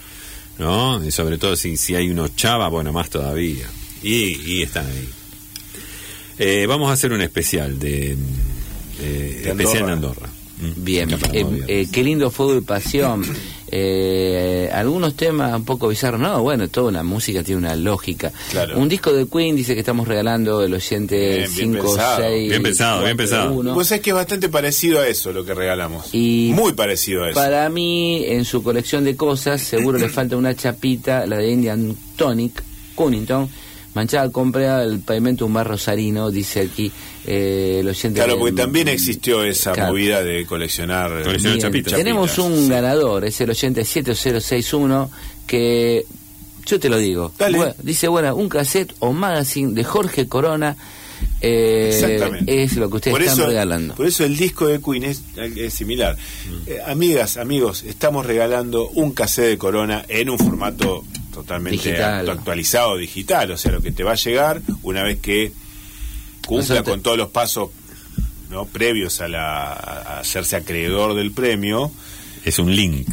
¿no? 0.58 1.04
Y 1.06 1.12
sobre 1.12 1.38
todo 1.38 1.56
si, 1.56 1.78
si 1.78 1.96
hay 1.96 2.10
unos 2.10 2.36
chava, 2.36 2.68
bueno, 2.70 2.92
más 2.92 3.10
todavía. 3.10 3.68
Y, 4.02 4.42
y 4.54 4.64
están 4.64 4.88
ahí. 4.88 5.10
Eh, 6.40 6.66
vamos 6.68 6.90
a 6.90 6.94
hacer 6.94 7.12
un 7.12 7.22
especial 7.22 7.78
de, 7.78 8.18
eh, 9.02 9.44
especial 9.46 9.86
de 9.86 9.92
Andorra. 9.92 10.30
Bien, 10.76 11.10
qué 11.92 12.04
lindo 12.04 12.32
fuego 12.32 12.58
y 12.58 12.62
pasión. 12.62 13.24
Eh, 13.72 14.70
algunos 14.74 15.16
temas 15.16 15.56
un 15.56 15.66
poco 15.66 15.88
bizarros, 15.88 16.20
no, 16.20 16.42
bueno, 16.42 16.68
toda 16.68 16.92
la 16.92 17.04
música 17.04 17.44
tiene 17.44 17.60
una 17.60 17.76
lógica. 17.76 18.32
Un 18.76 18.90
disco 18.90 19.14
de 19.14 19.28
Queen 19.28 19.56
dice 19.56 19.74
que 19.74 19.80
estamos 19.80 20.08
regalando 20.08 20.64
el 20.64 20.74
oyente 20.74 21.48
5, 21.48 21.98
6. 22.18 22.50
Bien 22.50 22.64
pensado, 22.64 23.04
bien 23.04 23.18
pensado. 23.18 23.74
Pues 23.74 23.92
es 23.92 24.02
que 24.02 24.10
es 24.12 24.16
bastante 24.16 24.50
parecido 24.50 25.00
a 25.00 25.08
eso 25.08 25.32
lo 25.32 25.46
que 25.46 25.54
regalamos. 25.54 26.10
Y 26.14 26.52
Muy 26.54 26.74
parecido 26.74 27.24
a 27.24 27.30
eso. 27.30 27.40
Para 27.40 27.70
mí, 27.70 28.26
en 28.26 28.46
su 28.46 28.64
colección 28.64 29.04
de 29.04 29.16
cosas, 29.16 29.62
seguro 29.62 29.98
le 29.98 30.10
falta 30.10 30.36
una 30.38 30.56
chapita, 30.56 31.26
la 31.26 31.38
de 31.38 31.52
Indian 31.52 31.96
Tonic, 32.16 32.64
Cunnington 32.96 33.50
Manchada 34.00 34.30
compra 34.30 34.82
el 34.82 35.02
pavimento 35.02 35.46
un 35.46 35.52
bar 35.52 35.68
rosarino, 35.68 36.32
dice 36.32 36.62
aquí 36.62 36.90
eh, 37.26 37.80
el 37.82 37.90
oyente. 37.90 38.22
Claro, 38.22 38.40
porque 38.40 38.56
también 38.56 38.88
existió 38.88 39.44
esa 39.44 39.76
movida 39.76 40.24
de 40.24 40.46
coleccionar, 40.46 41.12
chapitas. 41.58 41.96
Tenemos 41.96 42.38
un 42.38 42.70
ganador, 42.70 43.26
es 43.26 43.42
el 43.42 43.50
oyente 43.50 43.84
7061, 43.84 45.12
que 45.46 46.06
yo 46.66 46.80
te 46.80 46.88
lo 46.88 46.98
digo. 46.98 47.34
dice, 47.84 48.08
bueno, 48.08 48.34
un 48.38 48.48
cassette 48.48 48.96
o 49.00 49.12
magazine 49.12 49.74
de 49.74 49.84
Jorge 49.84 50.30
Corona. 50.30 50.78
Eh, 51.42 52.42
es 52.48 52.78
lo 52.78 52.90
que 52.90 52.96
ustedes 52.96 53.20
están 53.20 53.48
regalando. 53.48 53.96
Por 53.96 54.08
eso 54.08 54.24
el 54.24 54.38
disco 54.38 54.66
de 54.68 54.80
Queen 54.80 55.04
es, 55.04 55.24
similar. 55.74 56.16
Mm. 56.16 56.70
Eh, 56.70 56.78
amigas, 56.88 57.36
amigos, 57.36 57.84
estamos 57.84 58.26
regalando 58.26 58.88
un 58.92 59.12
cassette 59.12 59.50
de 59.50 59.58
Corona 59.58 60.06
en 60.08 60.30
un 60.30 60.40
formato 60.40 61.04
totalmente 61.40 62.04
actualizado 62.04 62.98
digital, 62.98 63.52
o 63.52 63.58
sea, 63.58 63.72
lo 63.72 63.82
que 63.82 63.92
te 63.92 64.04
va 64.04 64.12
a 64.12 64.16
llegar 64.16 64.62
una 64.84 65.04
vez 65.04 65.20
que 65.20 65.52
cumpla 66.46 66.84
con 66.84 67.02
todos 67.02 67.18
los 67.18 67.30
pasos 67.30 67.70
no 68.50 68.66
previos 68.66 69.22
a, 69.22 69.28
la, 69.28 69.74
hacerse 70.20 70.56
acreedor 70.56 71.14
del 71.16 71.32
premio 71.32 71.92
es 72.44 72.60
un 72.60 72.76
link. 72.76 73.08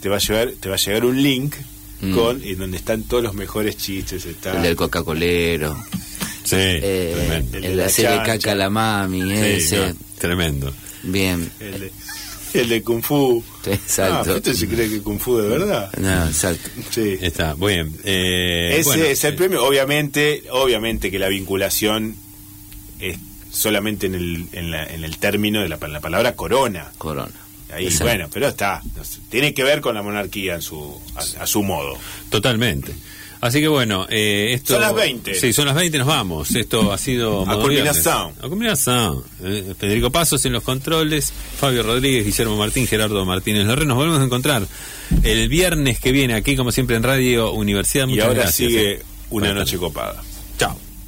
te 0.00 0.08
va 0.08 0.16
a 0.16 0.18
llegar 0.18 0.52
te 0.58 0.68
va 0.68 0.74
a 0.74 0.78
llegar 0.78 1.04
un 1.04 1.22
link 1.22 1.54
mm. 2.00 2.14
con 2.14 2.42
en 2.42 2.58
donde 2.58 2.76
están 2.76 3.04
todos 3.04 3.22
los 3.22 3.34
mejores 3.34 3.76
chistes 3.76 4.24
está 4.24 4.56
el 4.56 4.62
del 4.62 4.76
coca 4.76 5.04
colero 5.04 5.76
sí 6.42 6.56
eh, 6.56 7.44
el, 7.52 7.62
de 7.62 7.74
la 7.76 7.88
serie 7.88 8.22
caca 8.24 8.54
la 8.54 8.70
mami 8.70 9.32
ese. 9.32 9.94
tremendo. 10.18 10.72
Bien. 11.02 11.50
El 11.60 11.80
de 11.80 11.92
Kung 12.82 13.02
Fu. 13.02 13.42
exacto. 13.66 14.30
Ah, 14.32 14.36
¿Usted 14.36 14.54
se 14.54 14.68
cree 14.68 14.88
que 14.88 15.00
Kung 15.00 15.18
Fu 15.18 15.36
de 15.38 15.48
verdad? 15.48 15.90
No, 15.98 16.26
exacto. 16.26 16.68
Sí. 16.90 17.16
Está, 17.20 17.54
muy 17.54 17.74
bien. 17.74 17.94
Eh, 18.04 18.76
Ese 18.78 18.88
bueno, 18.88 19.04
es 19.04 19.24
el 19.24 19.34
eh, 19.34 19.36
premio. 19.36 19.64
Obviamente, 19.64 20.44
obviamente 20.50 21.10
que 21.10 21.18
la 21.18 21.28
vinculación 21.28 22.16
es 22.98 23.18
solamente 23.50 24.06
en 24.06 24.14
el, 24.14 24.46
en 24.52 24.70
la- 24.70 24.84
en 24.86 25.04
el 25.04 25.18
término 25.18 25.60
de 25.62 25.68
la, 25.68 25.76
la 25.88 26.00
palabra 26.00 26.34
corona. 26.36 26.90
Corona. 26.98 27.32
Ahí, 27.72 27.84
Exacto. 27.84 28.04
bueno, 28.04 28.28
pero 28.32 28.48
está. 28.48 28.82
Tiene 29.28 29.54
que 29.54 29.62
ver 29.62 29.80
con 29.80 29.94
la 29.94 30.02
monarquía 30.02 30.54
en 30.56 30.62
su, 30.62 31.00
a, 31.14 31.42
a 31.42 31.46
su 31.46 31.62
modo. 31.62 31.96
Totalmente. 32.28 32.92
Así 33.40 33.60
que 33.60 33.68
bueno, 33.68 34.06
eh, 34.10 34.52
esto... 34.52 34.74
Son 34.74 34.82
las 34.82 34.94
20. 34.94 35.34
Sí, 35.34 35.52
son 35.52 35.66
las 35.66 35.74
20, 35.74 35.98
nos 35.98 36.06
vamos. 36.06 36.54
Esto 36.54 36.92
ha 36.92 36.98
sido... 36.98 37.42
A 37.48 37.56
culminación. 37.58 38.34
A 38.42 38.48
culminación. 38.48 39.24
Eh, 39.42 39.74
Federico 39.78 40.10
Pasos 40.10 40.44
en 40.44 40.52
los 40.52 40.62
controles, 40.62 41.32
Fabio 41.58 41.82
Rodríguez, 41.82 42.24
Guillermo 42.26 42.56
Martín, 42.56 42.86
Gerardo 42.86 43.24
Martínez 43.24 43.64
Lorre. 43.66 43.86
Nos 43.86 43.96
volvemos 43.96 44.20
a 44.20 44.24
encontrar 44.24 44.66
el 45.22 45.48
viernes 45.48 46.00
que 46.00 46.12
viene 46.12 46.34
aquí, 46.34 46.54
como 46.54 46.70
siempre, 46.70 46.96
en 46.96 47.02
Radio 47.02 47.52
Universidad. 47.52 48.04
y 48.04 48.10
Muchas 48.10 48.26
ahora 48.26 48.42
gracias, 48.42 48.56
sigue 48.68 48.92
eh. 48.92 49.02
una 49.30 49.48
Buenas 49.48 49.64
noche 49.64 49.78
copada. 49.78 50.22